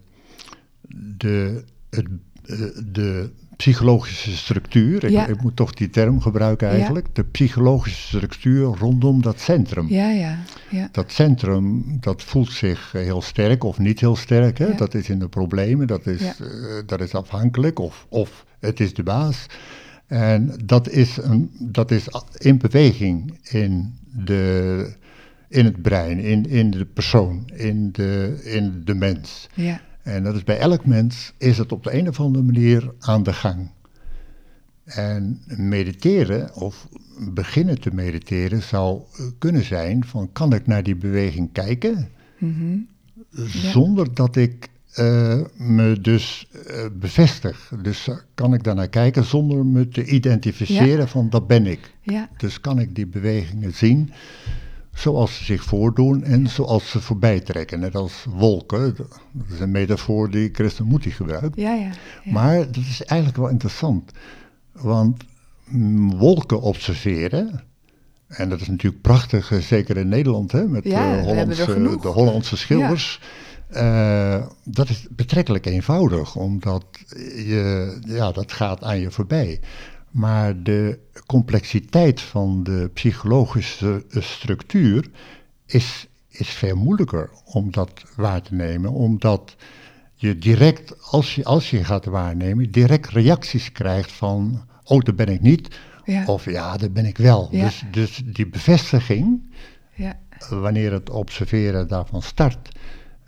de, 1.17 1.63
het, 1.89 2.07
eh, 2.45 2.57
de 2.85 3.29
psychologische 3.57 4.37
structuur. 4.37 5.03
Ik, 5.03 5.09
Ja. 5.09 5.27
ik 5.27 5.41
moet 5.41 5.55
toch 5.55 5.73
die 5.73 5.89
term 5.89 6.21
gebruiken 6.21 6.67
Ja. 6.67 6.73
eigenlijk. 6.73 7.15
De 7.15 7.23
psychologische 7.23 8.07
structuur 8.07 8.65
rondom 8.65 9.21
dat 9.21 9.39
centrum. 9.39 9.87
Ja, 9.89 10.09
ja, 10.11 10.37
ja. 10.69 10.89
Dat 10.91 11.11
centrum, 11.11 11.83
dat 11.99 12.23
voelt 12.23 12.51
zich 12.51 12.91
heel 12.91 13.21
sterk 13.21 13.63
of 13.63 13.77
niet 13.79 13.99
heel 13.99 14.15
sterk. 14.15 14.57
Hè? 14.57 14.75
Dat 14.75 14.93
is 14.93 15.09
in 15.09 15.19
de 15.19 15.27
problemen, 15.27 15.87
dat 15.87 16.05
is, 16.07 16.21
eh, 16.21 16.47
dat 16.85 17.01
is 17.01 17.13
afhankelijk 17.15 17.79
of, 17.79 18.05
of 18.09 18.45
het 18.59 18.79
is 18.79 18.93
de 18.93 19.03
baas. 19.03 19.45
En 20.07 20.51
dat 20.65 20.89
is, 20.89 21.17
een, 21.17 21.51
dat 21.59 21.91
is 21.91 22.07
in 22.37 22.57
beweging 22.57 23.37
in, 23.43 23.93
de, 24.25 24.95
in 25.49 25.65
het 25.65 25.81
brein, 25.81 26.19
in, 26.19 26.45
in 26.45 26.71
de 26.71 26.85
persoon, 26.85 27.49
in 27.53 27.91
de, 27.91 28.41
in 28.43 28.81
de 28.83 28.93
mens. 28.95 29.49
ja. 29.53 29.81
En 30.03 30.23
dat 30.23 30.35
is 30.35 30.43
bij 30.43 30.59
elk 30.59 30.85
mens 30.85 31.33
is 31.37 31.57
het 31.57 31.71
op 31.71 31.83
de 31.83 31.93
een 31.93 32.07
of 32.07 32.19
andere 32.19 32.43
manier 32.45 32.93
aan 32.99 33.23
de 33.23 33.33
gang. 33.33 33.69
En 34.83 35.41
mediteren 35.57 36.55
of 36.55 36.87
beginnen 37.33 37.81
te 37.81 37.93
mediteren 37.93 38.61
zou 38.61 39.01
kunnen 39.39 39.63
zijn 39.63 40.05
van 40.05 40.29
kan 40.31 40.53
ik 40.53 40.67
naar 40.67 40.83
die 40.83 40.95
beweging 40.95 41.51
kijken 41.51 42.09
Mhm. 42.37 42.77
zonder 43.47 44.13
dat 44.13 44.35
ik 44.35 44.67
eh, 44.93 45.39
me 45.53 46.01
dus 46.01 46.47
eh, 46.67 46.85
bevestig. 46.93 47.71
Dus 47.81 48.07
eh, 48.07 48.15
kan 48.33 48.53
ik 48.53 48.63
daarnaar 48.63 48.89
kijken 48.89 49.23
zonder 49.23 49.65
me 49.65 49.87
te 49.87 50.05
identificeren 50.05 51.07
van 51.07 51.29
dat 51.29 51.47
ben 51.47 51.65
ik. 51.65 51.93
Ja, 52.01 52.29
Dus 52.37 52.59
kan 52.59 52.79
ik 52.79 52.95
die 52.95 53.07
bewegingen 53.07 53.73
zien 53.73 54.11
zoals 54.93 55.37
ze 55.37 55.43
zich 55.43 55.63
voordoen 55.63 56.23
en 56.23 56.47
zoals 56.47 56.89
ze 56.89 57.01
voorbij 57.01 57.39
trekken. 57.39 57.79
Net 57.79 57.95
als 57.95 58.25
wolken, 58.29 58.95
dat 59.31 59.45
is 59.53 59.59
een 59.59 59.71
metafoor 59.71 60.31
die 60.31 60.49
Krishnamurti 60.49 61.11
gebruikt. 61.11 61.55
ja, 61.55 61.73
ja. 61.73 61.91
ja. 62.23 62.31
Maar 62.31 62.57
dat 62.57 62.75
is 62.75 63.03
eigenlijk 63.03 63.39
wel 63.39 63.49
interessant, 63.49 64.11
want 64.71 65.23
mm, 65.65 66.17
wolken 66.17 66.61
observeren, 66.61 67.63
en 68.27 68.49
dat 68.49 68.61
is 68.61 68.67
natuurlijk 68.67 69.01
prachtig, 69.01 69.51
zeker 69.59 69.97
in 69.97 70.07
Nederland, 70.07 70.51
hè, 70.51 70.67
met 70.67 70.83
Ja, 70.83 71.15
er 71.15 71.23
Hollandse, 71.23 71.97
de 72.01 72.07
Hollandse 72.07 72.57
schilders. 72.57 73.19
Eh, 73.73 74.45
dat 74.63 74.89
is 74.89 75.07
betrekkelijk 75.09 75.65
eenvoudig, 75.65 76.35
omdat 76.35 76.85
je, 77.35 77.97
ja, 78.05 78.31
dat 78.31 78.51
gaat 78.51 78.83
aan 78.83 78.99
je 78.99 79.11
voorbij. 79.11 79.59
Maar 80.11 80.63
de 80.63 80.99
complexiteit 81.25 82.21
van 82.21 82.63
de 82.63 82.89
psychologische 82.93 84.05
structuur 84.09 85.09
is, 85.65 86.07
is 86.29 86.49
veel 86.49 86.75
moeilijker 86.75 87.29
om 87.45 87.71
dat 87.71 87.91
waar 88.15 88.41
te 88.41 88.53
nemen, 88.53 88.91
omdat 88.91 89.55
je 90.15 90.37
direct, 90.37 91.11
als 91.11 91.35
je, 91.35 91.43
als 91.43 91.69
je 91.69 91.83
gaat 91.83 92.05
waarnemen, 92.05 92.71
direct 92.71 93.09
reacties 93.09 93.71
krijgt 93.71 94.11
van, 94.11 94.61
oh, 94.83 94.99
daar 94.99 95.15
ben 95.15 95.27
ik 95.27 95.41
niet, 95.41 95.75
Ja. 96.05 96.25
of 96.25 96.45
ja, 96.45 96.77
daar 96.77 96.91
ben 96.91 97.05
ik 97.05 97.17
wel. 97.17 97.47
Ja. 97.51 97.63
Dus, 97.63 97.83
dus 97.91 98.21
die 98.25 98.47
bevestiging, 98.47 99.41
ja. 99.95 100.19
wanneer 100.49 100.91
het 100.91 101.09
observeren 101.09 101.87
daarvan 101.87 102.21
start, 102.21 102.69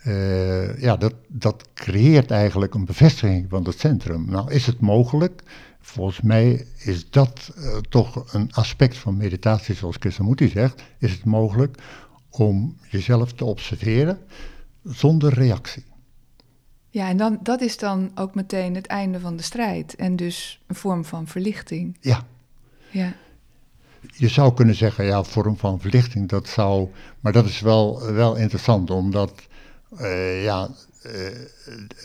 eh, 0.06 0.82
ja, 0.82 0.96
dat, 0.96 1.14
dat 1.28 1.68
creëert 1.74 2.32
eigenlijk 2.32 2.74
een 2.74 2.86
bevestiging 2.86 3.46
van 3.50 3.64
het 3.64 3.80
centrum. 3.80 4.26
Nou, 4.30 4.52
is 4.52 4.66
het 4.66 4.80
mogelijk? 4.80 5.42
Volgens 5.80 6.22
mij 6.22 6.68
is 6.78 7.10
dat 7.10 7.52
eh, 7.56 7.78
toch 7.78 8.34
een 8.34 8.54
aspect 8.54 8.98
van 8.98 9.18
meditatie, 9.18 9.76
zoals 9.76 9.98
Krishnamurti 9.98 10.50
zegt. 10.50 10.84
Is 11.00 11.12
het 11.12 11.26
mogelijk 11.26 11.78
om 12.30 12.78
jezelf 12.90 13.34
te 13.34 13.46
observeren 13.46 14.20
zonder 14.84 15.34
reactie? 15.34 15.84
Ja, 16.90 17.10
en 17.10 17.18
dan, 17.18 17.40
dat 17.42 17.62
is 17.62 17.78
dan 17.78 18.12
ook 18.16 18.36
meteen 18.36 18.76
het 18.76 18.88
einde 18.88 19.20
van 19.20 19.36
de 19.36 19.44
strijd. 19.44 19.96
En 19.96 20.16
dus 20.16 20.62
een 20.68 20.76
vorm 20.76 21.06
van 21.06 21.28
verlichting. 21.28 21.98
Ja, 22.02 22.24
Ja, 22.92 23.14
je 24.14 24.28
zou 24.28 24.54
kunnen 24.54 24.76
zeggen, 24.76 25.06
ja, 25.06 25.24
vorm 25.24 25.58
van 25.58 25.80
verlichting, 25.80 26.30
dat 26.30 26.48
zou. 26.48 26.90
Maar 27.20 27.32
dat 27.32 27.46
is 27.46 27.60
wel, 27.60 28.12
wel 28.12 28.36
interessant, 28.36 28.90
omdat, 28.90 29.48
eh, 29.98 30.44
ja, 30.44 30.70
eh, 31.02 31.12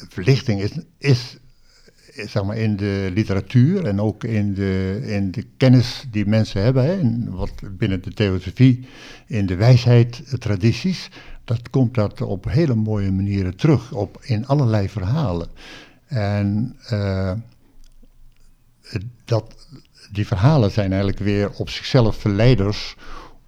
verlichting 0.09 0.61
is, 0.61 0.73
is, 0.99 1.37
zeg 2.14 2.45
maar, 2.45 2.57
in 2.57 2.77
de 2.77 3.11
literatuur 3.14 3.87
en 3.87 4.01
ook 4.01 4.25
in 4.25 4.55
de, 4.55 5.01
in 5.05 5.31
de 5.31 5.47
kennis 5.57 6.05
die 6.11 6.27
mensen 6.27 6.62
hebben, 6.62 6.85
hè, 6.85 6.99
en 6.99 7.31
wat 7.31 7.53
binnen 7.79 8.03
de 8.03 8.12
theosofie, 8.12 8.87
in 9.27 9.47
de 9.47 9.55
wijsheid, 9.55 10.23
eh, 10.27 10.33
tradities, 10.33 11.09
dat 11.45 11.71
komt 11.71 11.95
dat 11.95 12.21
op 12.21 12.45
hele 12.45 12.75
mooie 12.75 13.12
manieren 13.12 13.57
terug, 13.57 13.93
op, 13.93 14.19
in 14.23 14.47
allerlei 14.47 14.88
verhalen. 14.88 15.49
En 16.07 16.77
dat, 19.25 19.69
die 20.12 20.27
verhalen 20.27 20.71
zijn 20.71 20.90
eigenlijk 20.90 21.23
weer 21.23 21.51
op 21.51 21.71
zichzelf 21.71 22.16
verleiders 22.16 22.97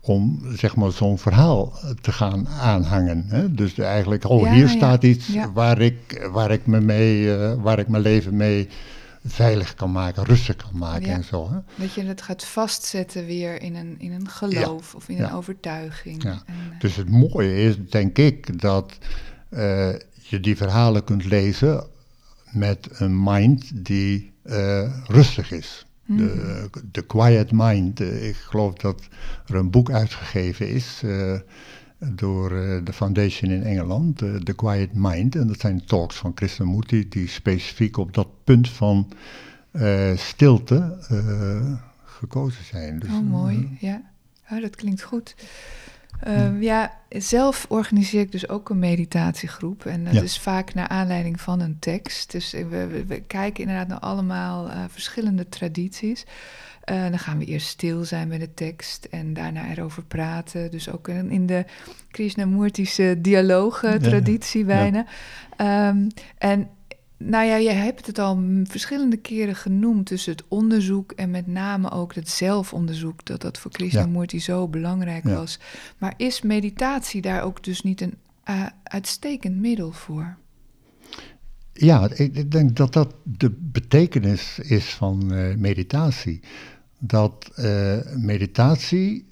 om 0.05 0.43
zeg 0.57 0.77
maar 0.77 0.93
zo'n 0.93 1.19
verhaal 1.19 1.79
te 2.01 2.13
gaan 2.13 2.49
aanhangen. 2.49 3.25
Hè? 3.29 3.53
Dus 3.55 3.79
eigenlijk, 3.79 4.29
oh 4.29 4.43
Ja, 4.43 4.53
hier 4.53 4.67
ja, 4.67 4.69
staat 4.69 5.03
iets 5.03 5.27
ja. 5.27 5.53
waar, 5.53 5.81
ik, 5.81 6.29
waar, 6.33 6.51
ik 6.51 6.67
me 6.67 6.81
mee, 6.81 7.37
eh, 7.37 7.63
waar 7.63 7.79
ik 7.79 7.89
mijn 7.89 8.03
leven 8.03 8.37
mee 8.37 8.69
veilig 9.25 9.75
kan 9.75 9.93
maken, 9.93 10.25
rustig 10.25 10.57
kan 10.57 10.79
maken 10.79 11.09
en 11.09 11.25
zo. 11.25 11.51
Hè? 11.51 11.59
dat 11.83 11.95
je 11.95 12.03
het 12.03 12.23
gaat 12.23 12.45
vastzetten 12.45 13.27
weer 13.27 13.63
in 13.63 13.75
een, 13.75 13.95
in 13.99 14.13
een 14.13 14.29
geloof 14.29 14.95
of 14.95 15.09
in 15.09 15.23
een 15.23 15.33
overtuiging. 15.33 16.25
En, 16.25 16.43
eh, 16.47 16.55
Dus 16.79 16.97
het 16.97 17.09
mooie 17.09 17.63
is, 17.63 17.77
denk 17.89 18.19
ik, 18.19 18.61
dat 18.61 18.99
eh, 19.49 19.93
je 20.13 20.41
die 20.41 20.57
verhalen 20.57 21.05
kunt 21.05 21.25
lezen 21.25 21.87
met 22.51 22.89
een 22.93 23.23
mind 23.23 23.85
die 23.85 24.33
eh, 24.43 25.07
rustig 25.07 25.53
is. 25.53 25.87
De, 26.17 26.69
de 26.93 27.07
Quiet 27.07 27.53
Mind. 27.53 28.01
Eh, 28.01 28.29
ik 28.29 28.37
geloof 28.37 28.75
dat 28.75 29.09
er 29.47 29.55
een 29.55 29.71
boek 29.71 29.91
uitgegeven 29.91 30.69
is 30.69 31.03
eh, 32.03 32.11
door 32.15 32.57
eh, 32.57 32.85
de 32.85 32.93
Foundation 32.93 33.51
in 33.51 33.63
Engeland, 33.63 34.23
eh, 34.23 34.35
The 34.35 34.53
Quiet 34.53 34.95
Mind. 34.95 35.37
En 35.37 35.47
dat 35.47 35.61
zijn 35.61 35.85
talks 35.85 36.17
van 36.17 36.35
Krishnamurti 36.35 37.09
die 37.09 37.29
specifiek 37.29 37.97
op 37.97 38.15
dat 38.15 38.29
punt 38.45 38.69
van 38.69 39.09
stilte 40.15 40.97
gekozen 42.05 42.65
zijn. 42.65 42.99
Dus, 42.99 43.11
oh, 43.11 43.21
mooi. 43.21 43.77
Ja, 43.81 44.03
oh, 44.51 44.61
dat 44.61 44.77
klinkt 44.77 45.03
goed. 45.03 45.35
Ehm, 46.23 46.63
ja, 46.63 46.93
zelf 47.09 47.67
organiseer 47.69 48.21
ik 48.21 48.33
dus 48.33 48.49
ook 48.49 48.69
een 48.71 48.79
meditatiegroep. 48.79 49.85
En 49.87 50.05
dat 50.05 50.15
Ja. 50.15 50.23
is 50.23 50.39
vaak 50.39 50.75
naar 50.75 50.89
aanleiding 50.89 51.41
van 51.41 51.61
een 51.61 51.77
tekst. 51.79 52.33
Dus 52.33 52.53
we, 52.53 52.65
we, 52.87 53.05
we 53.07 53.21
kijken 53.21 53.63
inderdaad 53.63 53.89
naar 53.89 53.99
allemaal 53.99 54.71
eh, 54.71 54.85
verschillende 54.89 55.49
tradities. 55.49 56.25
Eh, 56.85 57.03
dan 57.03 57.19
gaan 57.19 57.39
we 57.39 57.45
eerst 57.45 57.67
stil 57.67 58.05
zijn 58.05 58.29
bij 58.29 58.39
de 58.39 58.55
tekst 58.55 59.05
en 59.05 59.33
daarna 59.35 59.71
erover 59.71 60.03
praten. 60.05 60.71
Dus 60.71 60.91
ook 60.91 61.09
in, 61.09 61.31
in 61.31 61.47
de 61.47 61.65
Krishnamurtische 62.11 63.19
dialoog-traditie 63.21 64.61
ja. 64.61 64.67
bijna. 64.67 65.05
Ehm, 65.57 66.09
en 66.39 66.69
nou 67.25 67.47
ja, 67.47 67.57
je 67.57 67.71
hebt 67.71 68.07
het 68.07 68.19
al 68.19 68.43
verschillende 68.65 69.17
keren 69.17 69.57
genoemd 69.57 70.07
tussen 70.07 70.33
het 70.33 70.45
onderzoek 70.49 71.13
en 71.13 71.31
met 71.31 71.47
name 71.47 71.91
ook 71.91 72.15
het 72.15 72.29
zelfonderzoek, 72.29 73.25
dat 73.25 73.41
dat 73.41 73.59
voor 73.59 73.71
Krishnamurti 73.71 74.41
zo 74.41 74.69
belangrijk 74.69 75.25
Ja. 75.25 75.35
was. 75.35 75.59
Maar 75.99 76.15
is 76.17 76.43
meditatie 76.43 77.23
daar 77.23 77.43
ook 77.43 77.65
dus 77.65 77.83
niet 77.83 78.01
een 78.01 78.15
eh, 78.45 78.67
uitstekend 78.83 79.57
middel 79.57 79.93
voor? 79.93 80.37
Ja, 81.73 82.09
ik, 82.15 82.37
ik 82.37 82.51
denk 82.51 82.77
dat 82.77 82.93
dat 82.93 83.15
de 83.23 83.51
betekenis 83.59 84.59
is 84.59 84.85
van 84.85 85.33
eh, 85.33 85.55
meditatie. 85.57 86.41
Dat 86.99 87.51
eh, 87.55 87.97
meditatie. 88.17 89.27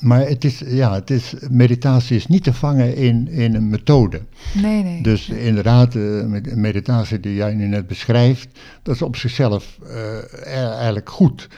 Eh, 0.00 0.02
maar 0.02 0.20
het 0.28 0.44
is, 0.44 0.62
ja, 0.66 0.94
het 0.94 1.10
is, 1.10 1.34
meditatie 1.50 2.16
is 2.16 2.26
niet 2.26 2.42
te 2.44 2.52
vangen 2.52 2.96
in, 2.96 3.28
in 3.28 3.54
een 3.54 3.68
methode. 3.68 4.20
Nee, 4.62 4.82
nee. 4.82 5.02
Dus 5.02 5.28
inderdaad, 5.28 5.92
de 5.92 6.24
med- 6.28 6.56
meditatie 6.56 7.20
die 7.20 7.34
jij 7.34 7.54
nu 7.54 7.66
net 7.66 7.86
beschrijft, 7.86 8.48
dat 8.82 8.94
is 8.94 9.02
op 9.02 9.16
zichzelf 9.16 9.78
eh, 9.86 10.74
eigenlijk 10.74 11.08
goed. 11.10 11.48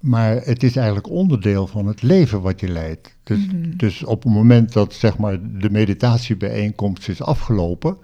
Maar 0.00 0.36
het 0.42 0.62
is 0.62 0.76
eigenlijk 0.76 1.08
onderdeel 1.10 1.66
van 1.66 1.86
het 1.86 2.02
leven 2.02 2.40
wat 2.40 2.60
je 2.60 2.68
leidt. 2.68 3.16
Dus, 3.22 3.46
Mhm. 3.46 3.76
dus 3.76 4.04
op 4.04 4.22
het 4.22 4.32
moment 4.32 4.72
dat 4.72 4.94
zeg 4.94 5.18
maar, 5.18 5.38
de 5.58 5.70
meditatiebijeenkomst 5.70 7.08
is 7.08 7.22
afgelopen, 7.22 7.96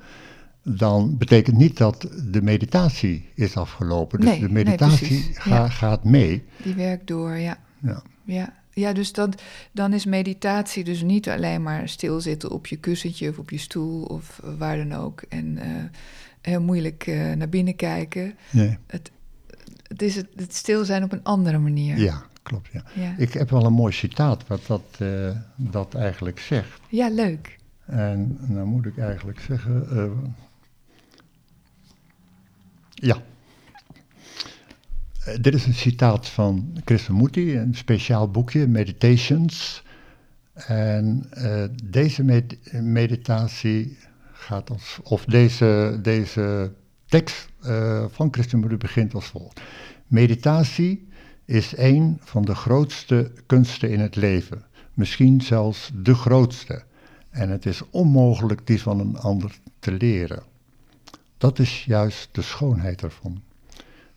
dan 0.62 1.16
betekent 1.18 1.56
niet 1.56 1.76
dat 1.76 2.08
de 2.30 2.42
meditatie 2.42 3.28
is 3.34 3.56
afgelopen. 3.56 4.20
Dus 4.20 4.28
Nee, 4.28 4.40
de 4.40 4.48
meditatie 4.48 5.06
precies. 5.06 5.38
ga- 5.38 5.54
Ja. 5.54 5.68
gaat 5.68 6.04
mee. 6.04 6.44
Die 6.62 6.74
werkt 6.74 7.06
door, 7.06 7.36
ja. 7.36 7.58
Ja. 7.82 8.02
Ja, 8.24 8.52
ja 8.80 8.92
dus 8.92 9.12
dat, 9.12 9.42
dan 9.72 9.92
is 9.92 10.04
meditatie 10.04 10.84
dus 10.84 11.02
niet 11.02 11.28
alleen 11.28 11.62
maar 11.62 11.88
stilzitten 11.88 12.50
op 12.50 12.66
je 12.66 12.76
kussentje 12.76 13.28
of 13.28 13.38
op 13.38 13.50
je 13.50 13.58
stoel 13.58 14.02
of 14.02 14.40
waar 14.58 14.76
dan 14.76 14.92
ook. 14.92 15.22
En 15.28 15.58
eh, 15.58 15.68
heel 16.40 16.60
moeilijk 16.62 17.06
eh, 17.06 17.32
naar 17.32 17.48
binnen 17.48 17.76
kijken. 17.76 18.34
Nee. 18.50 18.78
Het 18.86 20.02
is 20.02 20.16
het, 20.16 20.28
het 20.36 20.54
stil 20.54 20.84
zijn 20.84 21.02
op 21.02 21.12
een 21.12 21.24
andere 21.24 21.58
manier. 21.58 21.98
ja, 21.98 22.22
klopt. 22.42 22.68
Ja. 22.72 22.82
ja. 22.94 23.14
Ik 23.16 23.32
heb 23.32 23.50
wel 23.50 23.64
een 23.64 23.72
mooi 23.72 23.92
citaat 23.92 24.46
wat 24.46 24.66
dat, 24.66 24.82
eh, 24.98 25.30
dat 25.56 25.94
eigenlijk 25.94 26.38
zegt. 26.40 26.80
Ja, 26.88 27.08
leuk. 27.08 27.58
En 27.86 28.38
dan 28.40 28.66
moet 28.66 28.86
ik 28.86 28.98
eigenlijk 28.98 29.40
zeggen. 29.40 29.86
eh, 29.90 30.10
ja. 32.94 33.16
Eh, 35.30 35.36
dit 35.40 35.54
is 35.54 35.66
een 35.66 35.74
citaat 35.74 36.28
van 36.28 36.76
Krishnamurti, 36.84 37.56
een 37.56 37.74
speciaal 37.74 38.30
boekje, 38.30 38.66
Meditations. 38.66 39.82
En 40.54 41.26
eh, 41.30 41.64
deze 41.84 42.24
med- 42.24 42.82
meditatie 42.82 43.98
gaat 44.32 44.70
als. 44.70 44.98
of 45.02 45.24
deze, 45.24 45.98
deze 46.02 46.72
tekst 47.06 47.48
eh, 47.62 48.04
van 48.08 48.30
Krishnamurti 48.30 48.76
begint 48.76 49.14
als 49.14 49.26
volgt: 49.26 49.60
Meditatie 50.06 51.08
is 51.44 51.76
een 51.76 52.18
van 52.20 52.42
de 52.42 52.54
grootste 52.54 53.32
kunsten 53.46 53.90
in 53.90 54.00
het 54.00 54.16
leven, 54.16 54.64
misschien 54.94 55.40
zelfs 55.40 55.90
de 55.94 56.14
grootste. 56.14 56.82
En 57.30 57.50
het 57.50 57.66
is 57.66 57.82
onmogelijk 57.90 58.66
die 58.66 58.82
van 58.82 59.00
een 59.00 59.16
ander 59.16 59.58
te 59.78 59.92
leren. 59.92 60.42
Dat 61.38 61.58
is 61.58 61.84
juist 61.84 62.28
de 62.32 62.42
schoonheid 62.42 63.02
ervan. 63.02 63.42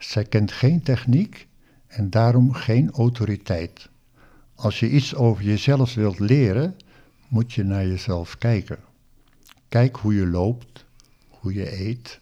Zij 0.03 0.23
kent 0.23 0.51
geen 0.51 0.81
techniek 0.81 1.47
en 1.87 2.09
daarom 2.09 2.53
geen 2.53 2.91
autoriteit. 2.91 3.89
Als 4.55 4.79
je 4.79 4.89
iets 4.89 5.15
over 5.15 5.43
jezelf 5.43 5.93
wilt 5.93 6.19
leren, 6.19 6.75
moet 7.27 7.53
je 7.53 7.63
naar 7.63 7.87
jezelf 7.87 8.37
kijken. 8.37 8.79
Kijk 9.69 9.95
hoe 9.95 10.13
je 10.13 10.27
loopt, 10.27 10.85
hoe 11.29 11.53
je 11.53 11.79
eet, 11.79 12.19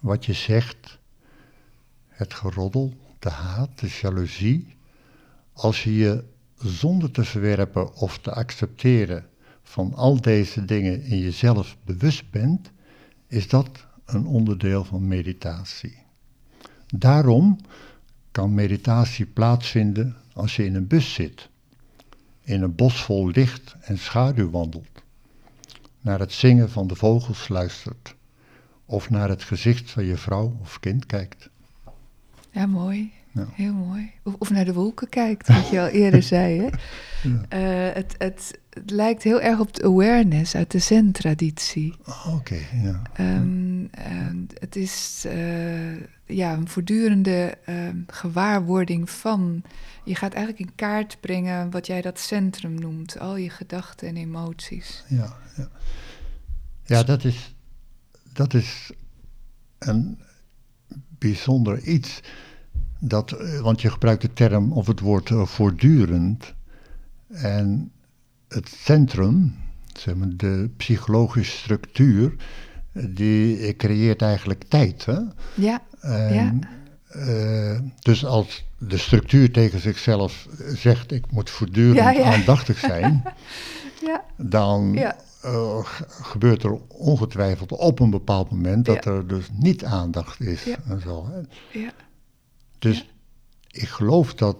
wat 0.00 0.26
je 0.26 0.32
zegt, 0.32 0.98
het 2.08 2.34
geroddel, 2.34 2.94
de 3.18 3.30
haat, 3.30 3.78
de 3.78 3.98
jaloezie. 4.00 4.76
Als 5.52 5.84
je 5.84 5.94
je 5.94 6.24
zonder 6.56 7.10
te 7.10 7.24
verwerpen 7.24 7.94
of 7.94 8.18
te 8.18 8.32
accepteren 8.32 9.26
van 9.62 9.94
al 9.94 10.20
deze 10.20 10.64
dingen 10.64 11.02
in 11.02 11.18
jezelf 11.18 11.76
bewust 11.84 12.30
bent, 12.30 12.70
is 13.26 13.48
dat 13.48 13.86
een 14.04 14.26
onderdeel 14.26 14.84
van 14.84 15.08
meditatie. 15.08 16.06
Daarom 16.94 17.58
kan 18.30 18.54
meditatie 18.54 19.26
plaatsvinden 19.26 20.16
als 20.32 20.56
je 20.56 20.64
in 20.64 20.74
een 20.74 20.86
bus 20.86 21.14
zit, 21.14 21.48
in 22.40 22.62
een 22.62 22.74
bos 22.74 23.02
vol 23.02 23.28
licht 23.28 23.76
en 23.80 23.98
schaduw 23.98 24.50
wandelt, 24.50 25.02
naar 26.00 26.18
het 26.18 26.32
zingen 26.32 26.70
van 26.70 26.86
de 26.86 26.94
vogels 26.94 27.48
luistert 27.48 28.14
of 28.84 29.10
naar 29.10 29.28
het 29.28 29.42
gezicht 29.42 29.90
van 29.90 30.04
je 30.04 30.16
vrouw 30.16 30.56
of 30.60 30.80
kind 30.80 31.06
kijkt. 31.06 31.50
Ja, 32.50 32.66
mooi. 32.66 33.12
Heel 33.52 33.72
mooi. 33.72 34.10
Of, 34.22 34.34
of, 34.38 34.50
naar 34.50 34.64
de 34.64 34.72
wolken 34.72 35.08
kijkt, 35.08 35.48
wat 35.48 35.68
je 35.68 35.80
al 35.80 35.86
eerder 35.86 36.22
zei. 36.36 36.58
Hè? 36.60 36.68
Ja. 37.22 37.88
Uh, 37.88 37.94
het, 37.94 38.14
het, 38.18 38.58
het, 38.70 38.90
lijkt 38.90 39.22
heel 39.22 39.40
erg 39.40 39.60
op 39.60 39.74
de 39.74 39.82
awareness 39.82 40.54
uit 40.54 40.70
de 40.70 40.78
zen-traditie. 40.78 41.94
Oh, 42.06 42.34
Oké, 42.34 42.58
ja. 42.82 43.02
Um, 43.20 43.80
uh, 43.80 43.88
het 44.58 44.76
is 44.76 45.24
uh, 45.26 45.96
ja, 46.26 46.52
een 46.52 46.68
voortdurende 46.68 47.58
ehm, 47.64 47.96
gewaarwording 48.06 49.10
van... 49.10 49.62
Je 50.04 50.14
gaat 50.14 50.34
eigenlijk 50.34 50.68
in 50.68 50.74
kaart 50.74 51.16
brengen 51.20 51.70
wat 51.70 51.86
jij 51.86 52.00
dat 52.00 52.18
centrum 52.18 52.74
noemt. 52.74 53.18
Al 53.18 53.36
je 53.36 53.50
gedachten 53.50 54.08
en 54.08 54.16
emoties. 54.16 55.04
Ja, 55.08 55.36
ja. 55.56 55.68
ja 56.84 57.02
dat, 57.02 57.24
is, 57.24 57.54
dat 58.32 58.54
is 58.54 58.90
een 59.78 60.18
bijzonder 61.18 61.82
iets 61.82 62.20
dat, 62.98 63.32
eh, 63.32 63.60
want 63.60 63.80
je 63.80 63.90
gebruikt 63.90 64.22
de 64.22 64.32
term 64.32 64.72
of 64.72 64.86
het 64.86 65.00
woord 65.00 65.30
uh, 65.30 65.46
voortdurend. 65.46 66.54
En 67.28 67.92
het 68.48 68.68
centrum, 68.68 69.56
zeg 69.92 70.14
maar, 70.14 70.28
de 70.36 70.70
psychologische 70.76 71.56
structuur, 71.56 72.34
die 72.92 73.76
creëert 73.76 74.22
eigenlijk 74.22 74.64
tijd. 74.68 75.04
Hè? 75.04 75.18
Ja. 75.54 75.82
En, 76.00 76.34
ja. 76.34 76.76
Uh, 77.16 77.78
dus 78.00 78.24
als 78.24 78.64
de 78.78 78.96
structuur 78.96 79.52
tegen 79.52 79.80
zichzelf 79.80 80.46
zegt: 80.74 81.12
ik 81.12 81.30
moet 81.30 81.50
voortdurend 81.50 82.16
ja, 82.16 82.32
aandachtig 82.32 82.78
zijn, 82.78 83.22
ja. 84.06 84.24
dan 84.36 84.98
uh, 85.44 85.78
gebeurt 86.22 86.62
er 86.62 86.78
ongetwijfeld 86.88 87.72
op 87.72 88.00
een 88.00 88.10
bepaald 88.10 88.50
moment 88.50 88.84
dat 88.84 89.04
er 89.04 89.26
dus 89.26 89.48
niet 89.52 89.84
aandacht 89.84 90.40
is. 90.40 90.66
En 90.88 91.00
zo, 91.00 91.26
hè? 91.30 91.38
Ja. 91.78 91.90
Dus 92.78 93.08
ik 93.70 93.88
geloof 93.88 94.34
dat, 94.34 94.56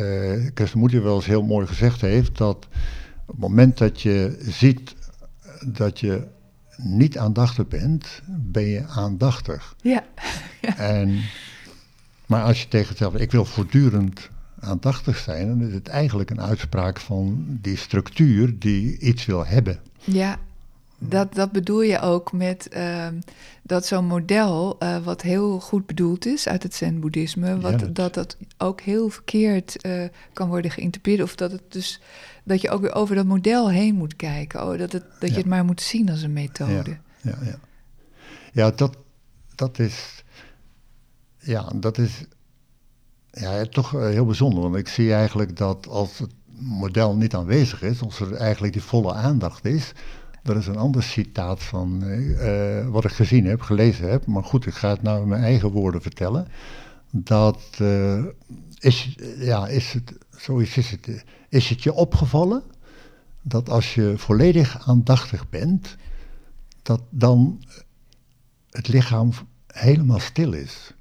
uh, 0.00 0.48
Krishnamurti 0.54 1.00
wel 1.00 1.16
eens 1.16 1.26
heel 1.26 1.42
mooi 1.42 1.66
gezegd 1.66 2.00
heeft, 2.00 2.38
dat 2.38 2.68
op 3.26 3.26
het 3.26 3.38
moment 3.38 3.78
dat 3.78 4.00
je 4.00 4.36
ziet 4.40 4.94
dat 5.66 6.00
je 6.00 6.26
niet 6.76 7.18
aandachtig 7.18 7.68
bent, 7.68 8.22
ben 8.26 8.66
je 8.66 8.86
aandachtig. 8.86 9.74
Ja. 9.82 10.04
En, 10.76 11.20
maar 12.26 12.42
als 12.42 12.62
je 12.62 12.68
tegen 12.68 12.90
jezelf, 12.90 13.14
ik 13.14 13.30
wil 13.30 13.44
voortdurend 13.44 14.30
aandachtig 14.60 15.16
zijn, 15.16 15.48
dan 15.48 15.68
is 15.68 15.74
het 15.74 15.88
eigenlijk 15.88 16.30
een 16.30 16.40
uitspraak 16.40 17.00
van 17.00 17.44
die 17.60 17.76
structuur 17.76 18.58
die 18.58 18.98
iets 18.98 19.26
wil 19.26 19.46
hebben. 19.46 19.80
Ja, 20.04 20.38
dat, 21.08 21.34
dat 21.34 21.52
bedoel 21.52 21.82
je 21.82 22.00
ook 22.00 22.32
met 22.32 22.68
uh, 22.76 23.06
dat 23.62 23.86
zo'n 23.86 24.06
model, 24.06 24.76
uh, 24.82 25.04
wat 25.04 25.22
heel 25.22 25.60
goed 25.60 25.86
bedoeld 25.86 26.26
is 26.26 26.48
uit 26.48 26.62
het 26.62 26.74
Zen-boeddhisme, 26.74 27.60
wat, 27.60 27.78
dat... 27.78 27.94
dat 27.94 28.14
dat 28.14 28.36
ook 28.58 28.80
heel 28.80 29.08
verkeerd 29.08 29.86
uh, 29.86 30.04
kan 30.32 30.48
worden 30.48 30.70
geïnterpreteerd. 30.70 31.28
Of 31.28 31.34
dat 31.34 31.52
het 31.52 31.62
dus 31.68 32.00
dat 32.44 32.60
je 32.60 32.70
ook 32.70 32.80
weer 32.80 32.94
over 32.94 33.14
dat 33.14 33.26
model 33.26 33.70
heen 33.70 33.94
moet 33.94 34.16
kijken. 34.16 34.62
Oh, 34.62 34.78
dat 34.78 34.92
het, 34.92 35.04
dat 35.18 35.28
ja. 35.28 35.34
je 35.34 35.36
het 35.36 35.46
maar 35.46 35.64
moet 35.64 35.80
zien 35.80 36.10
als 36.10 36.22
een 36.22 36.32
methode. 36.32 36.90
Ja, 36.90 36.98
ja, 37.20 37.38
ja. 37.42 37.58
ja 38.52 38.70
dat, 38.70 38.96
dat 39.54 39.78
is. 39.78 40.24
Ja, 41.38 41.72
dat 41.76 41.98
is. 41.98 42.24
Ja, 43.30 43.64
toch 43.64 43.90
heel 43.90 44.26
bijzonder. 44.26 44.62
Want 44.62 44.76
ik 44.76 44.88
zie 44.88 45.14
eigenlijk 45.14 45.56
dat 45.56 45.86
als 45.88 46.18
het 46.18 46.32
model 46.60 47.16
niet 47.16 47.34
aanwezig 47.34 47.82
is, 47.82 48.00
als 48.00 48.20
er 48.20 48.34
eigenlijk 48.34 48.72
die 48.72 48.82
volle 48.82 49.12
aandacht 49.12 49.64
is, 49.64 49.92
dat 50.42 50.56
is 50.56 50.66
een 50.66 50.76
ander 50.76 51.02
citaat 51.02 51.62
van 51.62 52.04
uh, 52.04 52.88
wat 52.88 53.04
ik 53.04 53.10
gezien 53.10 53.44
heb, 53.46 53.60
gelezen 53.60 54.10
heb. 54.10 54.26
Maar 54.26 54.44
goed, 54.44 54.66
ik 54.66 54.74
ga 54.74 54.88
het 54.88 55.02
nou 55.02 55.22
in 55.22 55.28
mijn 55.28 55.42
eigen 55.42 55.70
woorden 55.70 56.02
vertellen. 56.02 56.48
Dat 57.10 57.78
uh, 57.80 58.24
is, 58.78 59.16
ja, 59.38 59.68
is 59.68 59.92
het, 59.92 60.18
zoiets 60.30 60.76
is 60.76 60.90
het. 60.90 61.24
Is 61.48 61.68
het 61.68 61.82
je 61.82 61.92
opgevallen 61.92 62.62
dat 63.42 63.68
als 63.68 63.94
je 63.94 64.14
volledig 64.16 64.88
aandachtig 64.88 65.48
bent, 65.48 65.96
dat 66.82 67.02
dan 67.10 67.62
het 68.70 68.88
lichaam 68.88 69.30
helemaal 69.66 70.18
stil 70.18 70.52
is? 70.52 70.94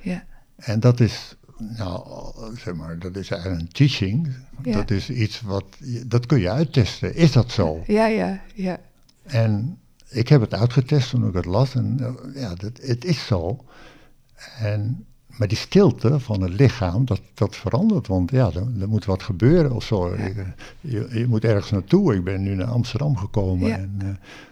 Ja. 0.00 0.24
En 0.56 0.80
dat 0.80 1.00
is 1.00 1.33
nou, 1.58 2.34
zeg 2.56 2.74
maar, 2.74 2.98
dat 2.98 3.16
is 3.16 3.30
eigenlijk 3.30 3.62
een 3.62 3.72
teaching. 3.72 4.28
Ja. 4.62 4.72
Dat 4.72 4.90
is 4.90 5.10
iets 5.10 5.40
wat, 5.40 5.64
dat 6.06 6.26
kun 6.26 6.40
je 6.40 6.50
uittesten. 6.50 7.14
Is 7.14 7.32
dat 7.32 7.50
zo? 7.50 7.82
Ja, 7.86 8.06
ja, 8.06 8.40
ja. 8.54 8.80
En 9.22 9.78
ik 10.08 10.28
heb 10.28 10.40
het 10.40 10.54
uitgetest 10.54 11.10
toen 11.10 11.28
ik 11.28 11.34
het 11.34 11.44
las 11.44 11.74
en 11.74 11.96
eh, 12.00 12.42
ja, 12.42 12.54
dat, 12.54 12.80
het 12.82 13.04
is 13.04 13.26
zo. 13.26 13.64
En, 14.58 15.06
maar 15.26 15.48
die 15.48 15.56
stilte 15.56 16.20
van 16.20 16.40
het 16.40 16.52
lichaam, 16.52 17.04
dat, 17.04 17.20
dat 17.34 17.56
verandert, 17.56 18.06
want 18.06 18.30
ja, 18.30 18.46
er, 18.46 18.80
er 18.80 18.88
moet 18.88 19.04
wat 19.04 19.22
gebeuren 19.22 19.72
of 19.72 19.84
zo. 19.84 20.16
Ja. 20.16 20.54
Je, 20.80 21.08
je, 21.10 21.26
moet 21.28 21.44
ergens 21.44 21.70
naartoe. 21.70 22.14
Ik 22.14 22.24
ben 22.24 22.42
nu 22.42 22.54
naar 22.54 22.66
Amsterdam 22.66 23.16
gekomen 23.16 23.68
ja. 23.68 23.76
en 23.76 23.98
uh, 24.02 24.08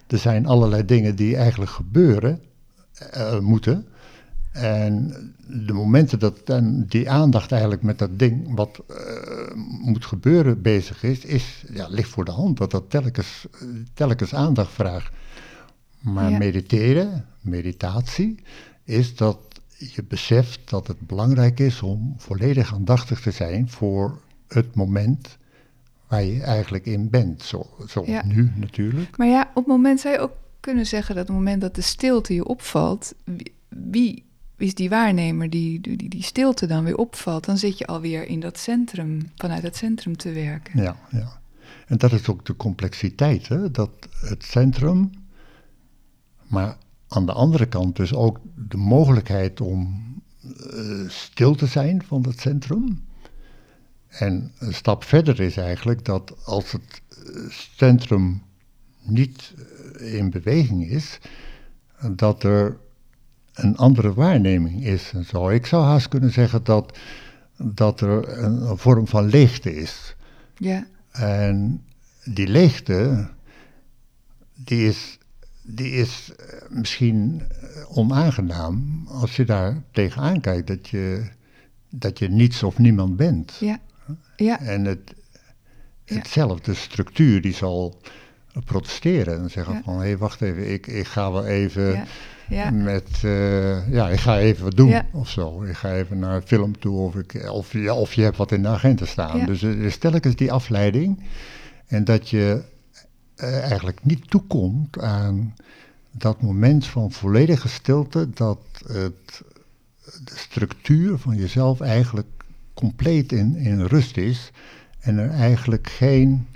er 0.06 0.18
zijn 0.18 0.46
allerlei 0.46 0.84
dingen 0.84 1.16
die 1.16 1.36
eigenlijk 1.36 1.70
gebeuren 1.70 2.40
uh, 3.16 3.38
moeten. 3.38 3.86
En 4.52 5.12
de 5.46 5.72
momenten 5.72 6.18
dat 6.18 6.46
dan 6.46 6.84
die 6.88 7.10
aandacht 7.10 7.52
eigenlijk 7.52 7.82
met 7.82 7.98
dat 7.98 8.18
ding 8.18 8.54
wat 8.54 8.82
uh, 8.90 8.96
moet 9.80 10.06
gebeuren 10.06 10.62
bezig 10.62 11.02
is, 11.02 11.24
is 11.24 11.64
ja, 11.72 11.86
ligt 11.88 12.08
voor 12.08 12.24
de 12.24 12.30
hand 12.30 12.56
dat 12.56 12.70
dat 12.70 12.90
telkens, 12.90 13.46
telkens 13.94 14.34
aandacht 14.34 14.72
vraagt. 14.72 15.12
Maar 16.00 16.30
ja. 16.30 16.38
mediteren, 16.38 17.26
meditatie, 17.40 18.42
is 18.84 19.16
dat 19.16 19.38
je 19.78 20.04
beseft 20.04 20.60
dat 20.70 20.86
het 20.86 21.00
belangrijk 21.00 21.60
is 21.60 21.82
om 21.82 22.14
volledig 22.16 22.74
aandachtig 22.74 23.20
te 23.20 23.30
zijn 23.30 23.68
voor 23.68 24.20
het 24.48 24.74
moment 24.74 25.36
waar 26.08 26.24
je 26.24 26.42
eigenlijk 26.42 26.86
in 26.86 27.10
bent. 27.10 27.42
Zo, 27.42 27.66
zoals 27.86 28.08
ja. 28.08 28.22
nu 28.26 28.52
natuurlijk. 28.54 29.16
Maar 29.16 29.26
ja, 29.26 29.40
op 29.40 29.54
het 29.54 29.66
moment 29.66 30.00
zou 30.00 30.14
je 30.14 30.20
ook 30.20 30.36
kunnen 30.60 30.86
zeggen 30.86 31.14
dat 31.14 31.22
op 31.22 31.28
het 31.28 31.38
moment 31.38 31.60
dat 31.60 31.74
de 31.74 31.80
stilte 31.80 32.34
je 32.34 32.44
opvalt, 32.44 33.14
wie, 33.24 33.54
wie 33.68 34.24
is 34.62 34.74
die 34.74 34.88
waarnemer 34.88 35.50
die, 35.50 35.80
die 35.80 36.08
die 36.08 36.22
stilte 36.22 36.66
dan 36.66 36.84
weer 36.84 36.96
opvalt, 36.96 37.44
dan 37.44 37.58
zit 37.58 37.78
je 37.78 37.86
alweer 37.86 38.26
in 38.26 38.40
dat 38.40 38.58
centrum, 38.58 39.30
vanuit 39.36 39.62
het 39.62 39.76
centrum 39.76 40.16
te 40.16 40.32
werken. 40.32 40.82
Ja, 40.82 40.96
ja. 41.10 41.40
En 41.86 41.98
dat 41.98 42.12
is 42.12 42.28
ook 42.28 42.46
de 42.46 42.56
complexiteit, 42.56 43.48
hè? 43.48 43.70
dat 43.70 43.90
het 44.10 44.44
centrum, 44.44 45.10
maar 46.46 46.76
aan 47.08 47.26
de 47.26 47.32
andere 47.32 47.66
kant 47.66 47.96
dus 47.96 48.14
ook 48.14 48.40
de 48.68 48.76
mogelijkheid 48.76 49.60
om 49.60 50.02
uh, 50.42 51.08
stil 51.08 51.54
te 51.54 51.66
zijn 51.66 52.02
van 52.02 52.22
het 52.22 52.40
centrum. 52.40 53.04
En 54.08 54.52
een 54.58 54.74
stap 54.74 55.04
verder 55.04 55.40
is 55.40 55.56
eigenlijk 55.56 56.04
dat 56.04 56.44
als 56.44 56.72
het 56.72 57.02
centrum 57.76 58.42
niet 59.02 59.54
in 59.98 60.30
beweging 60.30 60.90
is, 60.90 61.18
dat 62.16 62.42
er 62.42 62.78
een 63.52 63.76
andere 63.76 64.14
waarneming 64.14 64.84
is 64.84 65.10
en 65.14 65.24
zo. 65.24 65.48
Ik 65.48 65.66
zou 65.66 65.84
haast 65.84 66.08
kunnen 66.08 66.32
zeggen 66.32 66.64
dat, 66.64 66.98
dat 67.56 68.00
er 68.00 68.38
een, 68.38 68.62
een 68.70 68.78
vorm 68.78 69.06
van 69.06 69.24
leegte 69.24 69.76
is. 69.76 70.14
Ja. 70.56 70.86
En 71.10 71.84
die 72.24 72.48
leegte, 72.48 73.28
die 74.54 74.86
is, 74.86 75.18
die 75.62 75.92
is 75.92 76.32
eh, 76.36 76.44
misschien 76.70 77.42
eh, 77.60 77.98
onaangenaam 77.98 79.06
als 79.08 79.36
je 79.36 79.44
daar 79.44 79.82
tegenaan 79.90 80.40
kijkt, 80.40 80.66
dat 80.66 80.88
je, 80.88 81.28
dat 81.88 82.18
je 82.18 82.28
niets 82.28 82.62
of 82.62 82.78
niemand 82.78 83.16
bent. 83.16 83.56
Ja. 83.60 83.80
ja. 84.36 84.60
En 84.60 84.84
het, 84.84 85.14
hetzelfde 86.04 86.74
structuur 86.74 87.40
die 87.40 87.54
zal 87.54 88.00
protesteren 88.64 89.38
en 89.38 89.50
zeggen 89.50 89.74
ja. 89.74 89.82
van, 89.84 89.94
hé, 89.94 90.00
hey, 90.00 90.18
wacht 90.18 90.40
even, 90.40 90.72
ik, 90.72 90.86
ik 90.86 91.06
ga 91.06 91.32
wel 91.32 91.46
even... 91.46 91.92
Ja 91.92 92.04
Ja. 92.52 92.70
Met, 92.70 93.20
eh, 93.22 93.92
ja, 93.92 94.08
ik 94.08 94.18
ga 94.18 94.38
even 94.38 94.64
wat 94.64 94.76
doen 94.76 95.00
of 95.12 95.28
zo. 95.28 95.62
Ik 95.62 95.76
ga 95.76 95.94
even 95.94 96.18
naar 96.18 96.34
een 96.34 96.46
film 96.46 96.78
toe 96.78 96.98
of, 96.98 97.14
ik, 97.14 97.50
of, 97.50 97.72
ja, 97.72 97.94
of 97.94 98.14
je 98.14 98.22
hebt 98.22 98.36
wat 98.36 98.52
in 98.52 98.62
de 98.62 98.68
agenda 98.68 99.04
staan. 99.04 99.46
Dus 99.46 99.62
er 99.62 99.78
is 99.78 99.96
telkens 99.98 100.36
die 100.36 100.52
afleiding. 100.52 101.22
En 101.86 102.04
dat 102.04 102.28
je 102.28 102.62
eh, 103.34 103.62
eigenlijk 103.62 103.98
niet 104.02 104.30
toekomt 104.30 104.98
aan 104.98 105.54
dat 106.10 106.42
moment 106.42 106.86
van 106.86 107.12
volledige 107.12 107.68
stilte, 107.68 108.30
dat 108.34 108.58
het, 108.86 109.42
de 110.24 110.34
structuur 110.34 111.18
van 111.18 111.36
jezelf 111.36 111.80
eigenlijk 111.80 112.28
compleet 112.74 113.32
in, 113.32 113.56
in 113.56 113.80
rust 113.80 114.16
is. 114.16 114.50
En 115.00 115.18
er 115.18 115.30
eigenlijk 115.30 115.88
geen 115.88 116.46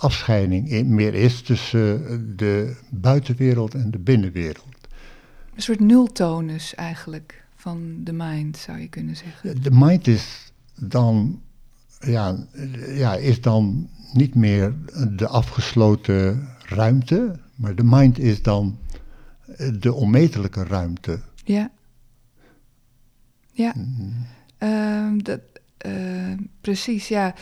afscheiding 0.00 0.70
in- 0.70 0.94
meer 0.94 1.14
is 1.14 1.42
tussen 1.42 2.06
eh, 2.08 2.16
de 2.36 2.76
buitenwereld 2.90 3.74
en 3.74 3.90
de 3.90 3.98
binnenwereld. 3.98 4.66
Een 5.54 5.62
soort 5.62 5.80
nultonus 5.80 6.74
eigenlijk 6.74 7.44
van 7.56 7.94
de 8.04 8.12
mind, 8.12 8.56
zou 8.56 8.78
je 8.78 8.88
kunnen 8.88 9.16
zeggen. 9.16 9.62
De 9.62 9.70
mind 9.70 10.06
is 10.06 10.52
dan, 10.80 11.42
ja, 12.00 12.46
ja, 12.88 13.14
is 13.14 13.40
dan 13.40 13.88
niet 14.12 14.34
meer 14.34 14.74
de 15.16 15.28
afgesloten 15.28 16.48
ruimte, 16.66 17.38
maar 17.54 17.74
de 17.74 17.84
mind 17.84 18.18
is 18.18 18.42
dan 18.42 18.78
eh, 19.56 19.68
de 19.80 19.92
onmetelijke 19.94 20.64
ruimte. 20.64 21.20
Ja. 21.44 21.70
Ja. 23.52 23.72
Mm. 23.76 24.12
Ehm, 24.58 25.18
dat, 25.18 25.40
eh, 25.76 26.32
precies, 26.60 27.08
ja. 27.08 27.34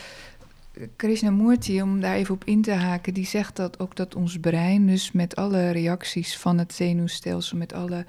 Krishnamurti, 0.95 1.81
om 1.81 1.99
daar 2.01 2.15
even 2.15 2.33
op 2.33 2.43
in 2.43 2.61
te 2.61 2.71
haken, 2.71 3.13
die 3.13 3.25
zegt 3.25 3.55
dat 3.55 3.79
ook 3.79 3.95
dat 3.95 4.15
ons 4.15 4.39
brein, 4.39 4.87
dus 4.87 5.11
met 5.11 5.35
alle 5.35 5.69
reacties 5.71 6.37
van 6.37 6.57
het 6.57 6.73
zenuwstelsel, 6.73 7.57
met 7.57 7.73
alle 7.73 8.05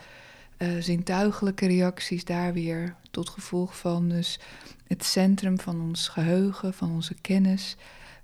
eh, 0.57 0.69
zintuigelijke 0.81 1.67
reacties 1.67 2.25
daar 2.25 2.53
weer 2.53 2.95
tot 3.11 3.29
gevolg 3.29 3.77
van, 3.79 4.09
dus 4.09 4.41
het 4.87 5.05
centrum 5.05 5.61
van 5.61 5.81
ons 5.81 6.09
geheugen, 6.09 6.75
van 6.75 6.91
onze 6.91 7.15
kennis, 7.21 7.77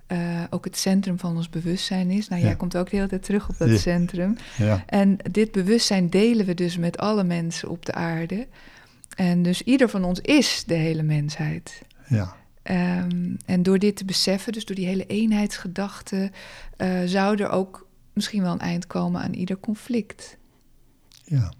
eh, 0.07 0.43
ook 0.51 0.65
het 0.65 0.77
centrum 0.77 1.19
van 1.19 1.37
ons 1.37 1.51
bewustzijn 1.51 2.11
is. 2.11 2.29
Nou, 2.29 2.41
Ja. 2.41 2.47
jij 2.47 2.57
komt 2.57 2.77
ook 2.77 2.91
de 2.91 2.97
hele 2.97 3.09
tijd 3.09 3.23
terug 3.23 3.49
op 3.49 3.59
dat 3.59 3.69
Ja. 3.69 3.77
centrum. 3.77 4.37
Ja, 4.57 4.83
En 4.87 5.17
dit 5.31 5.53
bewustzijn 5.53 6.11
delen 6.11 6.47
we 6.47 6.55
dus 6.55 6.77
met 6.77 6.99
alle 6.99 7.25
mensen 7.25 7.69
op 7.69 7.87
de 7.87 7.93
aarde. 7.93 8.47
En 9.17 9.43
dus 9.43 9.63
ieder 9.63 9.89
van 9.89 10.05
ons 10.05 10.21
is 10.21 10.65
de 10.67 10.75
hele 10.75 11.03
mensheid. 11.03 11.83
ja, 12.09 12.37
Ehm, 12.67 13.35
en 13.45 13.63
door 13.63 13.79
dit 13.79 13.97
te 13.97 14.05
beseffen, 14.05 14.53
dus 14.53 14.65
door 14.65 14.77
die 14.77 14.87
hele 14.87 15.07
eenheidsgedachte, 15.07 16.31
eh, 16.77 17.03
zou 17.05 17.43
er 17.43 17.49
ook 17.49 17.87
misschien 18.13 18.43
wel 18.43 18.53
een 18.53 18.59
eind 18.59 18.87
komen 18.87 19.21
aan 19.21 19.33
ieder 19.35 19.59
conflict. 19.59 20.37
ja. 21.25 21.53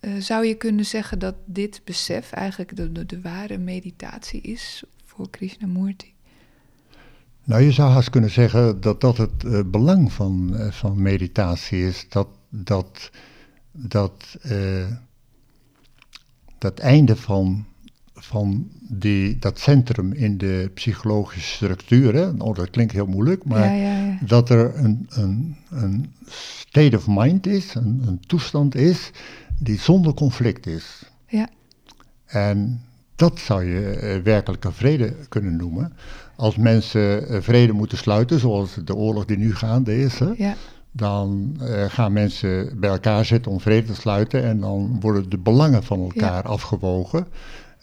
Eh, 0.00 0.16
zou 0.18 0.46
je 0.46 0.54
kunnen 0.54 0.84
zeggen 0.84 1.18
dat 1.18 1.34
dit 1.44 1.80
besef 1.84 2.32
eigenlijk 2.32 2.76
de, 2.76 2.92
de, 2.92 3.06
de 3.06 3.20
ware 3.20 3.58
meditatie 3.58 4.40
is 4.40 4.82
voor 5.04 5.30
Krishnamurti? 5.30 6.14
Nou, 7.44 7.62
je 7.62 7.72
zou 7.72 7.90
haast 7.90 8.10
kunnen 8.10 8.30
zeggen 8.30 8.80
dat 8.80 9.00
dat 9.00 9.16
het 9.16 9.44
eh, 9.44 9.60
belang 9.66 10.12
van, 10.12 10.56
van 10.70 11.02
meditatie 11.02 11.86
is. 11.86 12.06
Dat 12.08 12.28
dat, 12.48 13.10
dat, 13.72 14.38
dat 16.58 16.78
einde 16.78 17.16
van, 17.16 17.66
van 18.18 18.68
die, 18.80 19.38
dat 19.38 19.58
centrum 19.58 20.12
in 20.12 20.38
de 20.38 20.70
psychologische 20.74 21.54
structuur. 21.54 22.14
Hè? 22.14 22.28
Oh, 22.38 22.54
dat 22.54 22.70
klinkt 22.70 22.92
heel 22.92 23.06
moeilijk, 23.06 23.44
maar 23.44 23.64
ja, 23.64 23.72
ja, 23.72 24.06
ja. 24.06 24.18
dat 24.26 24.50
er 24.50 24.76
een, 24.76 25.06
een, 25.08 25.56
een 25.70 26.12
state 26.66 26.96
of 26.96 27.06
mind 27.08 27.46
is, 27.46 27.74
een, 27.74 28.02
een 28.06 28.20
toestand 28.26 28.74
is, 28.74 29.10
die 29.58 29.78
zonder 29.78 30.14
conflict 30.14 30.66
is. 30.66 31.02
Ja. 31.26 31.48
En 32.26 32.80
dat 33.16 33.38
zou 33.38 33.64
je 33.64 33.90
eh, 33.90 34.22
werkelijke 34.22 34.72
vrede 34.72 35.14
kunnen 35.28 35.56
noemen. 35.56 35.92
Als 36.36 36.56
mensen 36.56 37.28
eh, 37.28 37.40
vrede 37.40 37.72
moeten 37.72 37.98
sluiten, 37.98 38.38
zoals 38.38 38.74
de 38.84 38.94
oorlog 38.94 39.24
die 39.24 39.38
nu 39.38 39.54
gaande 39.54 39.98
is, 39.98 40.18
hè, 40.18 40.32
ja. 40.36 40.54
dan 40.92 41.56
eh, 41.60 41.84
gaan 41.84 42.12
mensen 42.12 42.80
bij 42.80 42.90
elkaar 42.90 43.24
zitten 43.24 43.52
om 43.52 43.60
vrede 43.60 43.86
te 43.86 43.94
sluiten 43.94 44.44
en 44.44 44.60
dan 44.60 45.00
worden 45.00 45.30
de 45.30 45.38
belangen 45.38 45.82
van 45.82 46.00
elkaar 46.00 46.42
afgewogen. 46.42 47.26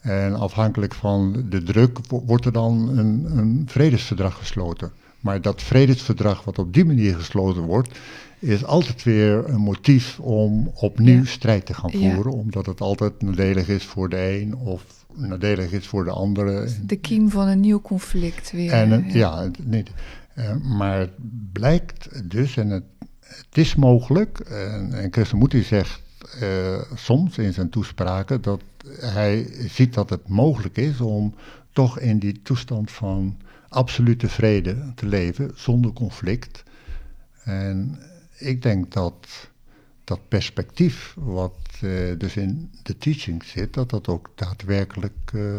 En 0.03 0.33
afhankelijk 0.35 0.93
van 0.93 1.45
de 1.49 1.63
druk 1.63 1.97
wo- 2.07 2.23
wordt 2.25 2.45
er 2.45 2.51
dan 2.51 2.97
een, 2.97 3.37
een 3.37 3.63
vredesverdrag 3.67 4.37
gesloten. 4.37 4.91
Maar 5.19 5.41
dat 5.41 5.61
vredesverdrag 5.61 6.43
wat 6.43 6.59
op 6.59 6.73
die 6.73 6.85
manier 6.85 7.15
gesloten 7.15 7.61
wordt, 7.61 7.99
is 8.39 8.65
altijd 8.65 9.03
weer 9.03 9.49
een 9.49 9.59
motief 9.61 10.19
om 10.19 10.71
opnieuw 10.73 11.17
Ja. 11.19 11.25
strijd 11.25 11.65
te 11.65 11.73
gaan 11.73 11.99
Ja. 11.99 12.13
voeren. 12.13 12.33
Omdat 12.33 12.65
het 12.65 12.81
altijd 12.81 13.21
nadelig 13.21 13.67
is 13.67 13.83
voor 13.85 14.09
de 14.09 14.39
een 14.41 14.55
of 14.55 15.05
nadelig 15.15 15.71
is 15.71 15.87
voor 15.87 16.03
de 16.03 16.11
andere. 16.11 16.67
De 16.85 16.95
kiem 16.95 17.29
van 17.29 17.47
een 17.47 17.59
nieuw 17.59 17.81
conflict 17.81 18.51
weer. 18.51 18.71
En 18.71 19.05
ja, 19.11 19.49
niet. 19.63 19.89
Eh, 20.33 20.55
maar 20.55 20.99
het 20.99 21.11
blijkt 21.51 22.29
dus, 22.31 22.57
en 22.57 22.69
het, 22.69 22.83
het 23.19 23.57
is 23.57 23.75
mogelijk, 23.75 24.39
en, 24.39 24.93
en 24.93 25.09
Krishnamurti 25.09 25.63
zegt 25.63 26.01
eh, 26.39 26.81
soms 26.95 27.37
in 27.37 27.53
zijn 27.53 27.69
toespraken 27.69 28.41
dat 28.41 28.61
hij 28.99 29.47
ziet 29.67 29.93
dat 29.93 30.09
het 30.09 30.27
mogelijk 30.27 30.77
is 30.77 31.01
om 31.01 31.35
toch 31.71 31.99
in 31.99 32.19
die 32.19 32.41
toestand 32.41 32.91
van 32.91 33.37
absolute 33.69 34.29
vrede 34.29 34.91
te 34.95 35.05
leven, 35.05 35.51
zonder 35.55 35.93
conflict. 35.93 36.63
En 37.43 37.99
ik 38.37 38.61
denk 38.61 38.91
dat 38.91 39.49
dat 40.03 40.27
perspectief, 40.27 41.13
wat 41.17 41.57
eh, 41.81 42.17
dus 42.17 42.35
in 42.35 42.71
de 42.83 42.97
teaching 42.97 43.43
zit, 43.43 43.73
dat 43.73 43.89
dat 43.89 44.07
ook 44.07 44.31
daadwerkelijk 44.35 45.31
eh, 45.33 45.55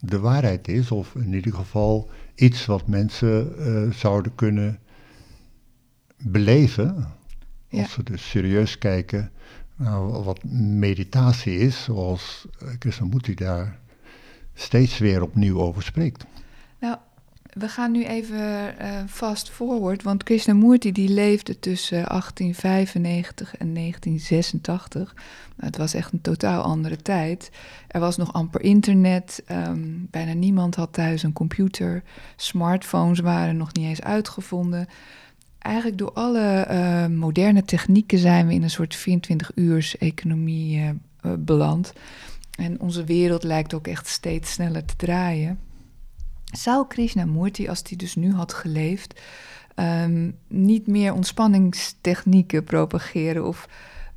de 0.00 0.18
waarheid 0.18 0.68
is, 0.68 0.90
of 0.90 1.14
in 1.14 1.34
ieder 1.34 1.52
geval 1.52 2.10
iets 2.34 2.66
wat 2.66 2.86
mensen 2.86 3.94
zouden 3.94 4.34
kunnen 4.34 4.78
beleven, 6.22 7.06
als 7.70 7.92
ze 7.92 8.02
dus 8.02 8.30
serieus 8.30 8.78
kijken 8.78 9.30
naar 9.76 10.22
wat 10.22 10.44
meditatie 10.78 11.58
is, 11.58 11.84
zoals 11.84 12.46
Krishnamurti 12.78 13.34
daar 13.34 13.78
steeds 14.54 14.98
weer 14.98 15.22
opnieuw 15.22 15.60
over 15.60 15.82
spreekt. 15.82 16.24
Nou, 16.78 16.96
we 17.58 17.68
gaan 17.68 17.92
nu 17.92 18.04
even 18.04 18.78
eh, 18.78 19.02
fast 19.08 19.50
forward, 19.50 20.02
want 20.02 20.22
Krishnamurti 20.22 20.92
die 20.92 21.08
leefde 21.08 21.58
tussen 21.58 22.04
1895 22.04 23.56
en 23.56 23.74
1986. 23.74 25.14
Nou, 25.14 25.24
het 25.56 25.76
was 25.76 25.94
echt 25.94 26.12
een 26.12 26.20
totaal 26.20 26.62
andere 26.62 26.96
tijd. 26.96 27.50
Er 27.88 28.00
was 28.00 28.16
nog 28.16 28.32
amper 28.32 28.60
internet, 28.60 29.42
ehm, 29.46 29.88
bijna 30.10 30.32
niemand 30.32 30.74
had 30.74 30.92
thuis 30.92 31.22
een 31.22 31.32
computer, 31.32 32.02
smartphones 32.36 33.18
waren 33.18 33.56
nog 33.56 33.72
niet 33.72 33.86
eens 33.86 34.02
uitgevonden. 34.02 34.86
Eigenlijk 35.66 35.98
door 35.98 36.12
alle 36.12 36.60
eh, 36.60 37.06
moderne 37.06 37.64
technieken 37.64 38.18
zijn 38.18 38.46
we 38.46 38.54
in 38.54 38.62
een 38.62 38.70
soort 38.70 39.08
24-uurs-economie 39.08 40.78
eh, 40.78 40.88
eh, 40.88 40.96
beland. 41.38 41.92
En 42.58 42.80
onze 42.80 43.04
wereld 43.04 43.42
lijkt 43.42 43.74
ook 43.74 43.86
echt 43.86 44.06
steeds 44.06 44.52
sneller 44.52 44.84
te 44.84 44.96
draaien. 44.96 45.58
Zou 46.44 46.86
Krishnamurti, 46.86 47.68
als 47.68 47.82
hij 47.88 47.96
dus 47.96 48.14
nu 48.14 48.32
had 48.32 48.52
geleefd, 48.52 49.20
ehm, 49.74 50.30
niet 50.48 50.86
meer 50.86 51.12
ontspanningstechnieken 51.12 52.64
propageren? 52.64 53.46
Of, 53.46 53.68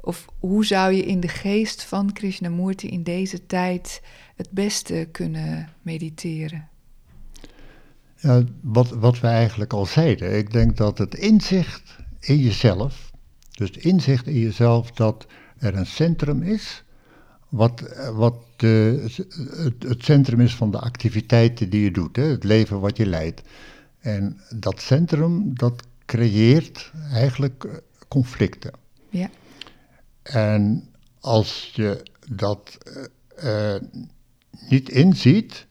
of 0.01 0.25
hoe 0.39 0.65
zou 0.65 0.93
je 0.93 1.05
in 1.05 1.19
de 1.19 1.27
geest 1.27 1.83
van 1.83 2.13
Krishnamurti 2.13 2.87
in 2.87 3.03
deze 3.03 3.45
tijd 3.45 4.01
het 4.35 4.51
beste 4.51 5.07
kunnen 5.11 5.69
mediteren? 5.81 6.67
Ja, 8.21 8.43
wat, 8.61 8.89
wat 8.89 9.19
we 9.19 9.27
eigenlijk 9.27 9.73
al 9.73 9.85
zeiden, 9.85 10.37
ik 10.37 10.51
denk 10.51 10.77
dat 10.77 10.97
het 10.97 11.15
inzicht 11.15 11.97
in 12.19 12.37
jezelf, 12.37 13.11
dus 13.51 13.67
het 13.69 13.83
inzicht 13.83 14.27
in 14.27 14.39
jezelf 14.39 14.91
dat 14.91 15.27
er 15.57 15.75
een 15.75 15.85
centrum 15.85 16.41
is, 16.41 16.83
wat, 17.49 17.83
wat 18.13 18.35
de, 18.55 19.05
het, 19.55 19.83
het 19.83 20.03
centrum 20.03 20.39
is 20.39 20.55
van 20.55 20.71
de 20.71 20.79
activiteiten 20.79 21.69
die 21.69 21.81
je 21.81 21.91
doet, 21.91 22.15
hè, 22.15 22.23
het 22.23 22.43
leven 22.43 22.79
wat 22.79 22.97
je 22.97 23.05
leidt. 23.05 23.41
En 23.99 24.41
dat 24.55 24.81
centrum, 24.81 25.57
dat 25.57 25.83
creëert 26.05 26.91
eigenlijk 27.11 27.63
eh, 27.63 27.71
conflicten. 28.07 28.71
Ja. 29.09 29.29
En 30.21 30.89
als 31.19 31.71
je 31.75 32.03
dat 32.29 32.77
eh, 33.35 33.75
eh, 33.75 33.81
niet 34.69 34.89
inziet, 34.89 35.67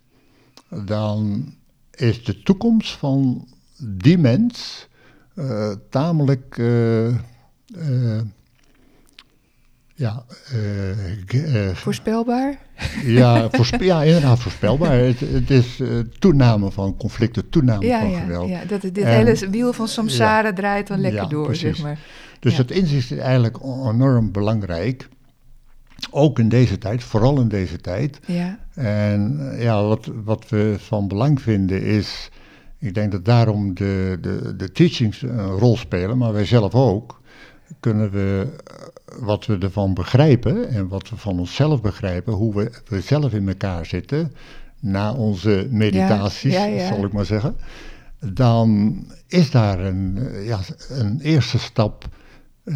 dan 0.84 1.54
is 2.00 2.24
de 2.24 2.42
toekomst 2.42 2.90
van 2.90 3.48
die 3.78 4.18
mens 4.18 4.88
eh, 5.34 5.72
tamelijk 5.90 6.58
eh, 6.58 7.06
eh, 7.08 7.14
ja, 9.94 10.24
voorspelbaar? 11.72 12.58
Ja, 13.04 13.50
voorspe 13.50 13.84
ja, 13.84 14.02
inderdaad 14.02 14.40
voorspelbaar. 14.40 14.98
het, 14.98 15.20
het, 15.20 15.50
is 15.50 15.80
toename 16.18 16.70
van 16.70 16.96
conflicten, 16.96 17.48
toename 17.48 17.86
ja, 17.86 18.00
van 18.00 18.10
ja, 18.10 18.20
geweld. 18.20 18.48
Ja, 18.48 18.64
dat 18.64 18.80
dit 18.80 19.04
hele 19.04 19.48
wiel 19.50 19.72
van 19.72 19.88
samsara 19.88 20.52
draait 20.52 20.86
dan 20.86 21.00
lekker 21.00 21.28
door, 21.28 21.44
precies. 21.44 21.62
zeg 21.62 21.82
maar. 21.82 21.98
Dus 22.40 22.56
het 22.56 22.70
inzicht 22.70 23.10
is 23.10 23.18
eigenlijk 23.18 23.58
enorm 23.62 24.32
belangrijk. 24.32 25.08
Ook 26.10 26.38
in 26.38 26.48
deze 26.48 26.78
tijd, 26.78 27.04
vooral 27.04 27.40
in 27.40 27.48
deze 27.48 27.80
tijd. 27.80 28.20
Ja. 28.26 28.58
En 28.74 29.52
ja, 29.58 29.82
wat, 29.82 30.10
wat 30.24 30.48
we 30.48 30.76
van 30.78 31.08
belang 31.08 31.40
vinden 31.40 31.82
is, 31.82 32.30
ik 32.78 32.94
denk 32.94 33.12
dat 33.12 33.24
daarom 33.24 33.74
de, 33.74 34.18
de, 34.20 34.56
de 34.56 34.72
teachings 34.72 35.22
een 35.22 35.46
rol 35.46 35.76
spelen, 35.76 36.18
maar 36.18 36.32
wij 36.32 36.44
zelf 36.44 36.74
ook, 36.74 37.20
kunnen 37.80 38.10
we 38.10 38.46
wat 39.18 39.46
we 39.46 39.58
ervan 39.58 39.94
begrijpen 39.94 40.68
en 40.68 40.88
wat 40.88 41.10
we 41.10 41.16
van 41.16 41.38
onszelf 41.38 41.80
begrijpen, 41.80 42.32
hoe 42.32 42.54
we, 42.54 42.70
we 42.88 43.00
zelf 43.00 43.32
in 43.32 43.48
elkaar 43.48 43.86
zitten, 43.86 44.32
na 44.80 45.12
onze 45.12 45.66
meditaties, 45.70 46.52
Ja, 46.52 46.64
ja, 46.64 46.80
ja. 46.80 46.86
zal 46.86 47.04
ik 47.04 47.12
maar 47.12 47.24
zeggen, 47.24 47.56
dan 48.20 48.96
is 49.26 49.50
daar 49.50 49.80
een, 49.80 50.18
eh, 50.18 50.46
ja, 50.46 50.58
een 50.88 51.20
eerste 51.20 51.58
stap 51.58 52.04
eh, 52.04 52.10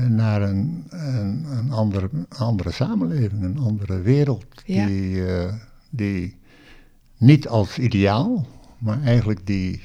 naar 0.09 0.43
een, 0.43 0.85
een, 0.89 1.45
een 1.59 1.71
andere, 1.71 2.09
andere 2.29 2.71
samenleving, 2.71 3.43
een 3.43 3.59
andere 3.59 4.01
wereld, 4.01 4.45
Ja. 4.65 4.87
die, 4.87 5.27
eh, 5.27 5.53
die 5.91 6.37
niet 7.19 7.49
als 7.49 7.79
ideaal, 7.79 8.47
maar 8.79 9.03
eigenlijk 9.03 9.47
die 9.47 9.81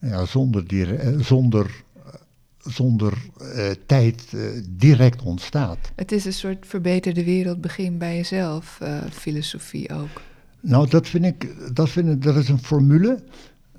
ja, 0.00 0.24
zonder, 0.24 0.66
die, 0.68 0.96
eh, 0.96 1.18
zonder, 1.20 1.82
eh, 2.06 2.12
zonder 2.58 3.18
eh, 3.54 3.70
tijd 3.86 4.24
eh, 4.34 4.40
direct 4.68 5.22
ontstaat. 5.22 5.78
Het 5.96 6.12
is 6.12 6.24
een 6.24 6.32
soort 6.32 6.66
verbeterde 6.66 7.24
wereld, 7.24 7.60
begin 7.60 7.98
bij 7.98 8.16
jezelf, 8.16 8.78
eh, 8.80 8.98
filosofie 9.10 9.90
ook. 9.94 10.20
Nou, 10.60 10.88
dat 10.88 11.08
vind 11.08 11.24
ik, 11.24 11.48
dat, 11.76 11.88
vind 11.90 12.08
ik, 12.08 12.22
dat 12.22 12.36
is 12.36 12.48
een 12.48 12.58
formule 12.62 13.22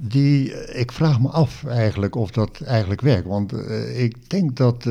die, 0.07 0.65
ik 0.73 0.91
vraag 0.91 1.19
me 1.19 1.27
af 1.27 1.65
eigenlijk 1.65 2.15
of 2.15 2.31
dat 2.31 2.61
eigenlijk 2.61 3.01
werkt. 3.01 3.27
Want 3.27 3.53
eh, 3.53 4.03
ik 4.03 4.29
denk 4.29 4.57
dat 4.57 4.75
eh, 4.75 4.83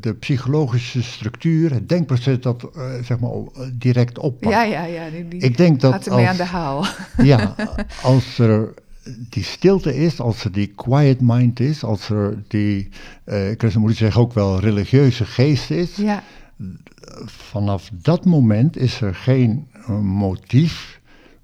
de 0.00 0.14
psychologische 0.18 1.02
structuur, 1.02 1.72
het 1.72 1.88
denkproces 1.88 2.40
dat 2.40 2.70
eh, 2.74 2.82
zeg 3.04 3.18
maar 3.18 3.30
direct 3.72 4.18
oppakt. 4.18 4.54
Ja, 4.54 4.62
ja, 4.62 4.84
ja. 4.84 5.10
Die, 5.10 5.28
die 5.28 5.40
Ik 5.40 5.56
denk 5.56 5.80
dat 5.80 5.92
gaat 5.92 6.06
ermee 6.06 6.28
aan 6.28 6.36
de 6.36 6.44
haal. 6.44 6.84
Ja, 7.22 7.54
als 8.02 8.38
er 8.38 8.74
die 9.30 9.44
stilte 9.44 9.96
is, 9.96 10.20
als 10.20 10.44
er 10.44 10.52
die 10.52 10.72
quiet 10.74 11.20
mind 11.20 11.60
is, 11.60 11.84
als 11.84 12.08
er 12.08 12.42
die, 12.48 12.88
eh 13.24 13.56
Krishnamurti 13.56 13.96
zegt 13.96 14.16
ook 14.16 14.32
wel, 14.32 14.60
religieuze 14.60 15.24
geest 15.24 15.70
is, 15.70 15.96
Ja, 15.96 16.22
vanaf 17.24 17.90
dat 17.92 18.24
moment 18.24 18.76
is 18.76 19.00
er 19.00 19.14
geen 19.14 19.66
motief, 20.02 20.95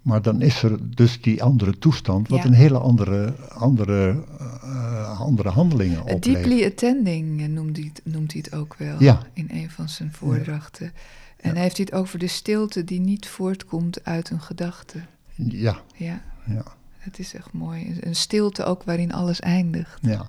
maar 0.03 0.23
dan 0.23 0.41
is 0.41 0.63
er 0.63 0.95
dus 0.97 1.21
die 1.21 1.43
andere 1.43 1.79
toestand, 1.79 2.29
wat 2.29 2.39
Ja. 2.39 2.45
een 2.45 2.53
hele 2.53 2.79
andere, 2.79 3.35
andere, 3.49 4.25
eh, 4.63 5.21
andere 5.21 5.49
handelingen 5.49 5.97
Uh, 5.97 6.15
oplevert. 6.15 6.25
deeply 6.45 6.65
attending 6.67 7.41
eh, 7.41 7.49
noemt 7.49 7.77
hij, 7.77 7.91
het, 7.95 8.01
noemt 8.05 8.33
hij 8.33 8.43
het 8.45 8.55
ook 8.55 8.75
wel 8.79 8.97
Ja. 9.03 9.23
in 9.33 9.49
een 9.53 9.71
van 9.71 9.89
zijn 9.89 10.13
voordrachten. 10.13 10.93
En 11.37 11.53
hij 11.53 11.63
heeft 11.63 11.77
hij 11.77 11.87
het 11.91 11.99
over 12.01 12.19
de 12.19 12.27
stilte 12.27 12.85
die 12.85 13.01
niet 13.01 13.27
voortkomt 13.29 14.05
uit 14.05 14.31
een 14.31 14.41
gedachte. 14.41 14.99
Ja, 15.35 15.81
Ja, 15.97 16.23
ja, 16.47 16.65
het 16.99 17.19
is 17.19 17.35
echt 17.35 17.53
mooi. 17.53 17.99
Een 18.01 18.17
stilte 18.17 18.65
ook 18.65 18.83
waarin 18.83 19.13
alles 19.13 19.41
eindigt. 19.41 19.99
ja, 20.03 20.29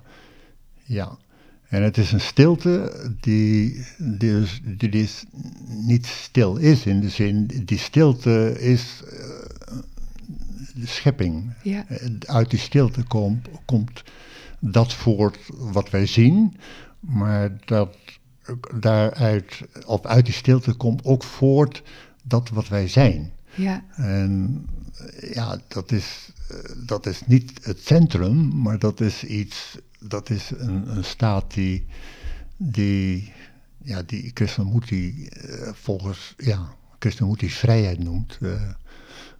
ja. 0.84 1.16
En 1.74 1.82
het 1.82 1.98
is 1.98 2.12
een 2.12 2.20
stilte 2.20 2.92
die, 3.20 3.84
die, 3.98 4.16
dus, 4.18 4.60
die 4.64 4.88
dus 4.88 5.24
niet 5.66 6.06
stil 6.06 6.56
is, 6.56 6.86
in 6.86 7.00
de 7.00 7.08
zin, 7.08 7.46
die 7.64 7.78
stilte 7.78 8.60
is 8.60 9.02
eh, 9.10 9.76
de 10.74 10.86
schepping. 10.86 11.52
Ja, 11.62 11.84
Eh, 11.88 12.08
Uit 12.26 12.50
die 12.50 12.58
stilte 12.58 13.02
komt, 13.02 13.48
komt 13.64 14.02
dat 14.60 14.92
voort 14.94 15.38
wat 15.48 15.90
wij 15.90 16.06
zien, 16.06 16.56
maar 17.00 17.56
dat 17.64 17.96
daaruit, 18.80 19.60
of 19.86 20.04
uit 20.06 20.24
die 20.24 20.34
stilte 20.34 20.74
komt 20.74 21.04
ook 21.04 21.24
voort 21.24 21.82
dat 22.24 22.48
wat 22.48 22.68
wij 22.68 22.88
zijn. 22.88 23.32
ja, 23.54 23.84
En 23.94 24.64
ja, 25.32 25.60
dat 25.68 25.92
is, 25.92 26.32
eh, 26.50 26.56
dat 26.86 27.06
is 27.06 27.20
niet 27.26 27.52
het 27.62 27.80
centrum, 27.84 28.60
maar 28.62 28.78
dat 28.78 29.00
is 29.00 29.24
iets, 29.24 29.78
dat 30.08 30.30
is 30.30 30.50
een, 30.50 30.96
een 30.96 31.04
staat 31.04 31.54
die, 31.54 31.86
die, 32.56 33.32
ja, 33.82 34.02
die 34.02 34.32
Krishnamurti 34.32 35.26
eh, 35.26 35.72
volgens, 35.72 36.34
ja, 36.36 36.74
Krishnamurti 36.98 37.50
vrijheid 37.50 37.98
noemt. 37.98 38.38
eh, 38.40 38.70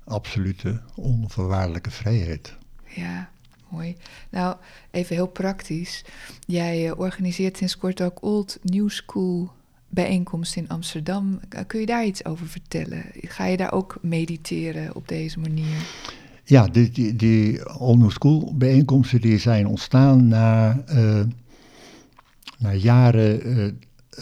absolute, 0.05 0.81
onvoorwaardelijke 0.95 1.91
vrijheid. 1.91 2.57
ja, 2.87 3.31
mooi. 3.69 3.97
Nou, 4.31 4.57
even 4.91 5.15
heel 5.15 5.27
praktisch. 5.27 6.05
Jij 6.47 6.87
eh, 6.87 6.99
organiseert 6.99 7.57
sinds 7.57 7.79
kort 7.79 8.03
ook 8.03 8.23
Old 8.23 8.59
New 8.63 8.91
School 8.91 9.53
bijeenkomst 9.89 10.57
in 10.57 10.69
Amsterdam. 10.69 11.41
Kun 11.67 11.81
je 11.81 11.87
daar 11.87 12.05
iets 12.05 12.25
over 12.25 12.47
vertellen? 12.47 13.05
Ga 13.15 13.45
je 13.45 13.57
daar 13.57 13.73
ook 13.73 13.99
mediteren 14.01 14.95
op 14.95 15.09
deze 15.09 15.39
manier? 15.39 15.87
Ja, 16.45 16.67
die, 16.67 16.91
die, 16.91 17.17
die 17.17 17.61
School 18.09 18.53
bijeenkomsten 18.55 19.21
die 19.21 19.39
zijn 19.39 19.67
ontstaan 19.67 20.29
na, 20.29 20.83
eh, 20.87 21.21
na 22.59 22.73
jaren 22.73 23.43
eh, 23.43 23.67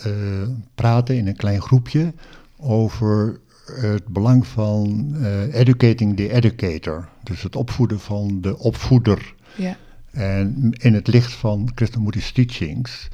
eh, 0.05 0.49
praten 0.75 1.17
in 1.17 1.27
een 1.27 1.37
klein 1.37 1.61
groepje 1.61 2.13
over 2.57 3.41
het 3.65 4.07
belang 4.07 4.47
van 4.47 5.15
educating 5.53 6.17
the 6.17 6.33
educator. 6.33 7.09
Dus 7.23 7.43
het 7.43 7.57
opvoeden 7.57 8.01
van 8.01 8.41
de 8.41 8.59
opvoeder. 8.59 9.35
Ja, 9.57 9.77
En 10.11 10.73
in 10.73 10.95
het 10.95 11.07
licht 11.07 11.33
van 11.33 11.71
Krishnamurti's 11.75 12.33
teachings. 12.33 13.09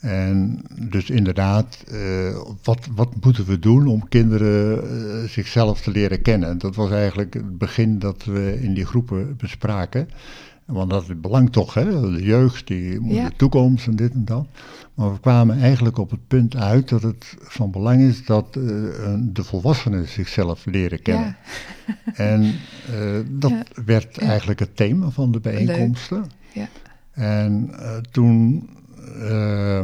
En 0.00 0.62
dus 0.88 1.10
inderdaad, 1.10 1.84
eh, 1.90 2.36
wat, 2.62 2.88
wat 2.94 3.24
moeten 3.24 3.44
we 3.44 3.58
doen 3.58 3.86
om 3.86 4.08
kinderen 4.08 4.82
eh, 4.82 5.28
zichzelf 5.28 5.80
te 5.80 5.90
leren 5.90 6.22
kennen? 6.22 6.58
Dat 6.58 6.74
was 6.76 6.90
eigenlijk 6.90 7.34
het 7.34 7.58
begin 7.58 7.98
dat 7.98 8.24
we 8.24 8.58
in 8.62 8.74
die 8.74 8.86
groepen 8.86 9.36
bespraken. 9.36 10.08
Want 10.64 10.90
dat 10.90 11.02
is 11.02 11.20
belang 11.20 11.52
toch, 11.52 11.74
hè? 11.74 12.00
de 12.14 12.22
jeugd, 12.22 12.66
die 12.66 13.00
moet 13.00 13.14
Ja. 13.14 13.28
de 13.28 13.36
toekomst 13.36 13.86
en 13.86 13.96
dit 13.96 14.12
en 14.12 14.24
dat. 14.24 14.46
Maar 14.94 15.12
we 15.12 15.20
kwamen 15.20 15.60
eigenlijk 15.60 15.98
op 15.98 16.10
het 16.10 16.26
punt 16.28 16.56
uit 16.56 16.88
dat 16.88 17.02
het 17.02 17.34
van 17.40 17.70
belang 17.70 18.00
is 18.00 18.24
dat 18.24 18.46
eh, 18.46 18.62
de 19.18 19.44
volwassenen 19.44 20.08
zichzelf 20.08 20.64
leren 20.66 21.02
kennen. 21.02 21.36
ja, 21.86 21.94
En 22.14 22.54
dat 23.40 23.50
Ja. 23.50 23.62
werd 23.84 24.18
eigenlijk 24.18 24.58
het 24.58 24.76
thema 24.76 25.10
van 25.10 25.32
de 25.32 25.40
bijeenkomsten. 25.40 26.24
ja. 26.52 26.68
En 27.12 27.70
toen 28.10 28.68
eh, 29.28 29.82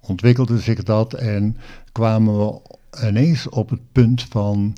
ontwikkelde 0.00 0.58
zich 0.58 0.82
dat 0.82 1.14
en 1.14 1.56
kwamen 1.92 2.38
we 2.38 2.60
ineens 3.06 3.48
op 3.48 3.70
het 3.70 3.80
punt 3.92 4.22
van 4.22 4.74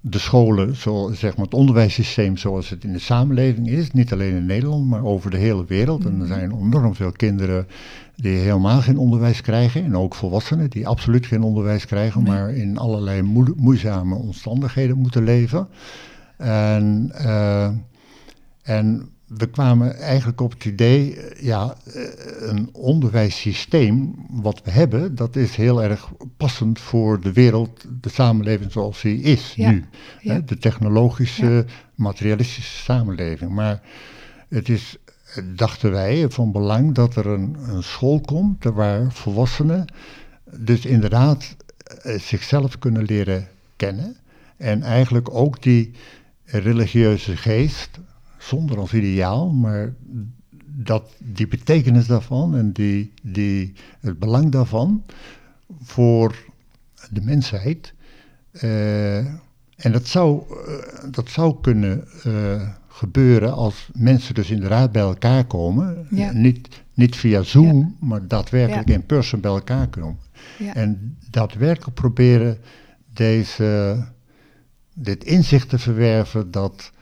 de 0.00 0.18
scholen, 0.18 0.76
zo, 0.76 1.10
zeg 1.14 1.36
maar 1.36 1.44
het 1.44 1.54
onderwijssysteem 1.54 2.36
zoals 2.36 2.68
het 2.70 2.84
in 2.84 2.92
de 2.92 2.98
samenleving 2.98 3.68
is, 3.68 3.90
niet 3.90 4.12
alleen 4.12 4.36
in 4.36 4.46
Nederland, 4.46 4.86
maar 4.86 5.04
over 5.04 5.30
de 5.30 5.36
hele 5.36 5.64
wereld. 5.64 6.04
En 6.04 6.20
er 6.20 6.26
zijn 6.26 6.50
enorm 6.52 6.94
veel 6.94 7.12
kinderen 7.12 7.66
die 8.16 8.36
helemaal 8.36 8.80
geen 8.80 8.98
onderwijs 8.98 9.40
krijgen 9.40 9.84
en 9.84 9.96
ook 9.96 10.14
volwassenen 10.14 10.70
die 10.70 10.86
absoluut 10.86 11.26
geen 11.26 11.42
onderwijs 11.42 11.86
krijgen, 11.86 12.22
Nee. 12.22 12.32
maar 12.32 12.54
in 12.54 12.78
allerlei 12.78 13.22
moe- 13.22 13.54
moeizame 13.56 14.14
omstandigheden 14.14 14.98
moeten 14.98 15.24
leven. 15.24 15.68
En, 16.36 17.10
eh, 17.14 17.70
en 18.62 19.08
we 19.26 19.46
kwamen 19.50 19.96
eigenlijk 19.98 20.40
op 20.40 20.52
het 20.52 20.64
idee, 20.64 21.16
eh, 21.16 21.42
ja, 21.42 21.76
eh, 21.94 22.02
een 22.38 22.68
onderwijssysteem 22.72 24.14
wat 24.30 24.60
we 24.64 24.70
hebben, 24.70 25.14
dat 25.14 25.36
is 25.36 25.56
heel 25.56 25.82
erg 25.82 26.08
passend 26.36 26.80
voor 26.80 27.20
de 27.20 27.32
wereld, 27.32 27.84
de 28.00 28.08
samenleving 28.08 28.72
zoals 28.72 29.02
die 29.02 29.20
is 29.20 29.52
Ja, 29.56 29.70
nu. 29.70 29.84
ja. 30.20 30.32
Hè, 30.32 30.44
de 30.44 30.58
technologische, 30.58 31.64
materialistische 31.94 32.82
samenleving. 32.82 33.50
Maar 33.50 33.82
het 34.48 34.68
is, 34.68 34.96
dachten 35.54 35.90
wij, 35.90 36.30
van 36.30 36.52
belang 36.52 36.94
dat 36.94 37.16
er 37.16 37.26
een, 37.26 37.56
een 37.68 37.82
school 37.82 38.20
komt 38.20 38.64
waar 38.64 39.12
volwassenen 39.12 39.84
dus 40.58 40.86
inderdaad 40.86 41.56
eh, 42.02 42.18
zichzelf 42.18 42.78
kunnen 42.78 43.02
leren 43.02 43.48
kennen. 43.76 44.16
En 44.56 44.82
eigenlijk 44.82 45.34
ook 45.34 45.62
die 45.62 45.90
religieuze 46.44 47.36
geest, 47.36 47.90
zonder 48.44 48.78
als 48.78 48.94
ideaal, 48.94 49.50
maar 49.50 49.94
dat 50.66 51.14
die 51.18 51.48
betekenis 51.48 52.06
daarvan 52.06 52.56
en 52.56 52.72
die, 52.72 53.12
die, 53.22 53.72
het 54.00 54.18
belang 54.18 54.50
daarvan 54.50 55.04
voor 55.82 56.44
de 57.10 57.20
mensheid. 57.20 57.94
eh, 58.52 59.18
en 59.76 59.92
dat 59.92 60.06
zou, 60.06 60.42
eh, 60.66 61.10
dat 61.10 61.28
zou 61.28 61.60
kunnen 61.60 62.08
eh, 62.22 62.68
gebeuren 62.88 63.52
als 63.52 63.88
mensen 63.92 64.34
dus 64.34 64.50
inderdaad 64.50 64.92
bij 64.92 65.02
elkaar 65.02 65.44
komen. 65.44 66.06
Ja. 66.10 66.32
Niet 66.32 66.82
Niet 66.94 67.16
via 67.16 67.42
Zoom, 67.42 67.96
maar 68.00 68.28
daadwerkelijk 68.28 68.88
in 68.88 69.06
person 69.06 69.40
bij 69.40 69.50
elkaar 69.50 69.88
komen. 69.88 70.18
En 70.74 71.18
daadwerkelijk 71.30 71.94
proberen 71.94 72.58
deze, 73.12 73.98
dit 74.94 75.24
inzicht 75.24 75.68
te 75.68 75.78
verwerven 75.78 76.50
dat 76.50 76.92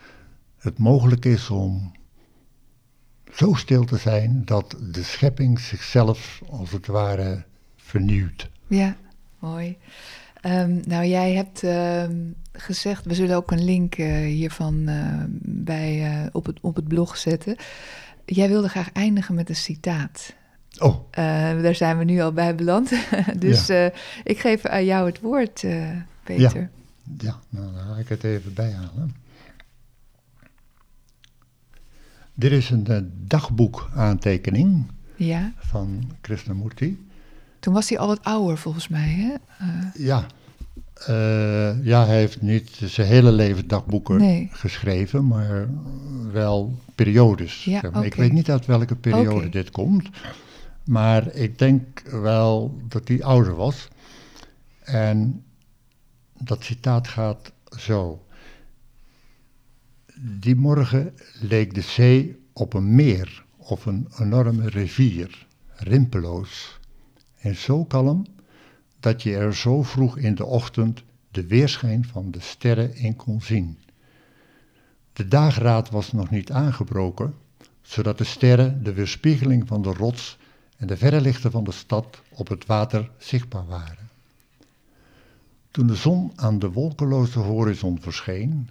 het 0.62 0.78
mogelijk 0.78 1.24
is 1.24 1.50
om 1.50 1.92
zo 3.32 3.54
stil 3.54 3.84
te 3.84 3.96
zijn 3.96 4.42
dat 4.44 4.76
de 4.92 5.02
schepping 5.02 5.60
zichzelf 5.60 6.42
als 6.50 6.70
het 6.70 6.86
ware 6.86 7.44
vernieuwt. 7.76 8.50
Ja, 8.66 8.96
mooi. 9.38 9.78
Ehm, 10.40 10.80
nou, 10.84 11.06
jij 11.06 11.32
hebt 11.32 11.62
ehm, 11.62 12.16
gezegd, 12.52 13.04
we 13.04 13.14
zullen 13.14 13.36
ook 13.36 13.50
een 13.50 13.64
link 13.64 13.98
uh, 13.98 14.16
hiervan 14.16 14.88
uh, 14.88 15.24
bij, 15.42 16.22
uh, 16.22 16.26
op, 16.32 16.46
het, 16.46 16.58
op 16.60 16.76
het 16.76 16.88
blog 16.88 17.16
zetten. 17.16 17.56
Jij 18.24 18.48
wilde 18.48 18.68
graag 18.68 18.92
eindigen 18.92 19.34
met 19.34 19.48
een 19.48 19.56
citaat. 19.56 20.34
Oh. 20.78 21.12
daar 21.62 21.74
zijn 21.74 21.98
we 21.98 22.04
nu 22.04 22.20
al 22.20 22.32
bij 22.32 22.54
beland. 22.54 22.92
dus 23.38 23.66
ja. 23.66 23.92
ik 24.24 24.38
geef 24.38 24.66
aan 24.66 24.84
jou 24.84 25.06
het 25.06 25.20
woord, 25.20 25.64
Peter. 26.24 26.60
Ja, 26.60 26.70
ja 27.18 27.38
nou, 27.48 27.72
dan 27.74 27.84
ga 27.84 27.96
ik 28.00 28.08
het 28.08 28.24
even 28.24 28.54
bijhalen. 28.54 29.21
Dit 32.42 32.52
is 32.52 32.70
een 32.70 33.12
dagboekaantekening 33.26 34.86
ja. 35.16 35.52
van 35.56 36.10
Krishnamurti. 36.20 37.06
Toen 37.60 37.74
was 37.74 37.88
hij 37.88 37.98
al 37.98 38.06
wat 38.06 38.24
ouder, 38.24 38.58
volgens 38.58 38.88
mij, 38.88 39.08
hè? 39.08 39.34
Uh. 39.66 40.06
Ja. 40.06 40.26
Uh, 41.08 41.84
ja, 41.84 42.06
hij 42.06 42.16
heeft 42.16 42.40
niet 42.40 42.80
zijn 42.84 43.06
hele 43.06 43.32
leven 43.32 43.68
dagboeken 43.68 44.16
nee. 44.16 44.48
geschreven, 44.52 45.26
maar 45.26 45.68
wel 46.32 46.78
periodes. 46.94 47.64
Ja, 47.64 47.80
zeg 47.80 47.82
maar. 47.82 47.90
okay. 47.90 48.06
Ik 48.06 48.14
weet 48.14 48.32
niet 48.32 48.50
uit 48.50 48.66
welke 48.66 48.96
periode 48.96 49.34
Okay. 49.34 49.50
dit 49.50 49.70
komt, 49.70 50.08
maar 50.84 51.34
ik 51.34 51.58
denk 51.58 52.02
wel 52.10 52.80
dat 52.88 53.08
hij 53.08 53.22
ouder 53.22 53.54
was. 53.54 53.88
En 54.80 55.44
dat 56.38 56.64
citaat 56.64 57.08
gaat 57.08 57.52
zo. 57.78 58.22
Die 60.24 60.56
morgen 60.56 61.14
leek 61.40 61.74
de 61.74 61.80
zee 61.80 62.36
op 62.52 62.74
een 62.74 62.94
meer 62.94 63.44
of 63.56 63.86
een 63.86 64.08
enorme 64.18 64.68
rivier, 64.68 65.46
rimpeloos. 65.76 66.78
En 67.38 67.56
zo 67.56 67.84
kalm 67.84 68.26
dat 69.00 69.22
je 69.22 69.36
er 69.36 69.54
zo 69.54 69.82
vroeg 69.82 70.18
in 70.18 70.34
de 70.34 70.44
ochtend 70.44 71.02
de 71.30 71.46
weerschijn 71.46 72.04
van 72.04 72.30
de 72.30 72.40
sterren 72.40 72.94
in 72.94 73.16
kon 73.16 73.42
zien. 73.42 73.78
De 75.12 75.28
dageraad 75.28 75.90
was 75.90 76.12
nog 76.12 76.30
niet 76.30 76.52
aangebroken, 76.52 77.34
zodat 77.80 78.18
de 78.18 78.24
sterren 78.24 78.82
de 78.82 78.92
weerspiegeling 78.92 79.68
van 79.68 79.82
de 79.82 79.92
rots 79.92 80.38
en 80.76 80.86
de 80.86 80.96
verre 80.96 81.20
lichten 81.20 81.50
van 81.50 81.64
de 81.64 81.72
stad 81.72 82.22
op 82.30 82.48
het 82.48 82.66
water 82.66 83.10
zichtbaar 83.18 83.66
waren. 83.66 84.10
Toen 85.70 85.86
de 85.86 85.96
zon 85.96 86.32
aan 86.34 86.58
de 86.58 86.70
wolkeloze 86.70 87.38
horizon 87.38 88.00
verscheen, 88.00 88.68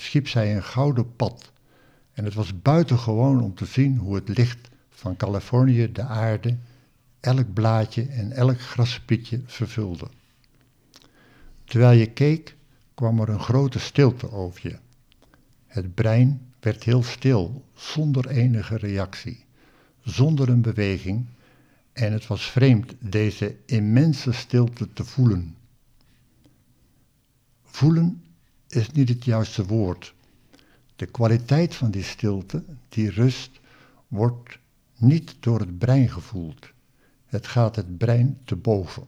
schiep 0.00 0.28
zij 0.28 0.56
een 0.56 0.62
gouden 0.62 1.16
pad 1.16 1.52
en 2.12 2.24
het 2.24 2.34
was 2.34 2.62
buitengewoon 2.62 3.42
om 3.42 3.54
te 3.54 3.64
zien 3.64 3.96
hoe 3.96 4.14
het 4.14 4.28
licht 4.28 4.68
van 4.88 5.16
Californië 5.16 5.92
de 5.92 6.02
aarde 6.02 6.56
elk 7.20 7.52
blaadje 7.52 8.06
en 8.06 8.32
elk 8.32 8.60
graspietje 8.60 9.40
vervulde. 9.46 10.08
Terwijl 11.64 11.98
je 11.98 12.06
keek, 12.06 12.56
kwam 12.94 13.20
er 13.20 13.28
een 13.28 13.40
grote 13.40 13.78
stilte 13.78 14.30
over 14.30 14.68
je. 14.68 14.78
Het 15.66 15.94
brein 15.94 16.52
werd 16.60 16.84
heel 16.84 17.02
stil, 17.02 17.64
zonder 17.74 18.28
enige 18.28 18.76
reactie, 18.76 19.44
zonder 20.02 20.48
een 20.48 20.62
beweging, 20.62 21.26
en 21.92 22.12
het 22.12 22.26
was 22.26 22.50
vreemd 22.50 22.94
deze 22.98 23.56
immense 23.66 24.32
stilte 24.32 24.92
te 24.92 25.04
voelen. 25.04 25.56
Voelen 27.64 28.22
is 28.70 28.90
niet 28.90 29.08
het 29.08 29.24
juiste 29.24 29.66
woord. 29.66 30.14
De 30.96 31.06
kwaliteit 31.06 31.74
van 31.74 31.90
die 31.90 32.02
stilte, 32.02 32.64
die 32.88 33.10
rust, 33.10 33.60
wordt 34.08 34.58
niet 34.96 35.36
door 35.40 35.60
het 35.60 35.78
brein 35.78 36.08
gevoeld. 36.08 36.70
Het 37.26 37.46
gaat 37.46 37.76
het 37.76 37.98
brein 37.98 38.38
te 38.44 38.56
boven. 38.56 39.06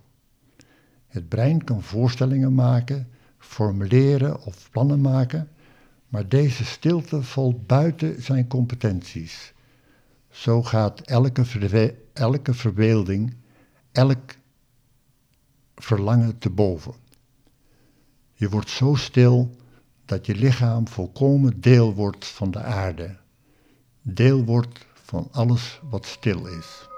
Het 1.06 1.28
brein 1.28 1.64
kan 1.64 1.82
voorstellingen 1.82 2.54
maken, 2.54 3.08
formuleren 3.38 4.42
of 4.42 4.70
plannen 4.70 5.00
maken, 5.00 5.48
maar 6.08 6.28
deze 6.28 6.64
stilte 6.64 7.22
valt 7.22 7.66
buiten 7.66 8.22
zijn 8.22 8.48
competenties. 8.48 9.52
Zo 10.30 10.62
gaat 10.62 11.00
elke, 11.00 11.96
elke 12.12 12.54
verbeelding, 12.54 13.34
elk 13.92 14.34
verlangen 15.74 16.38
te 16.38 16.50
boven. 16.50 17.01
Je 18.42 18.48
wordt 18.48 18.70
zo 18.70 18.94
stil 18.94 19.50
dat 20.04 20.26
je 20.26 20.34
lichaam 20.34 20.88
volkomen 20.88 21.60
deel 21.60 21.94
wordt 21.94 22.26
van 22.26 22.50
de 22.50 22.62
aarde, 22.62 23.16
deel 24.02 24.44
wordt 24.44 24.86
van 24.92 25.28
alles 25.32 25.80
wat 25.90 26.06
stil 26.06 26.46
is. 26.46 26.88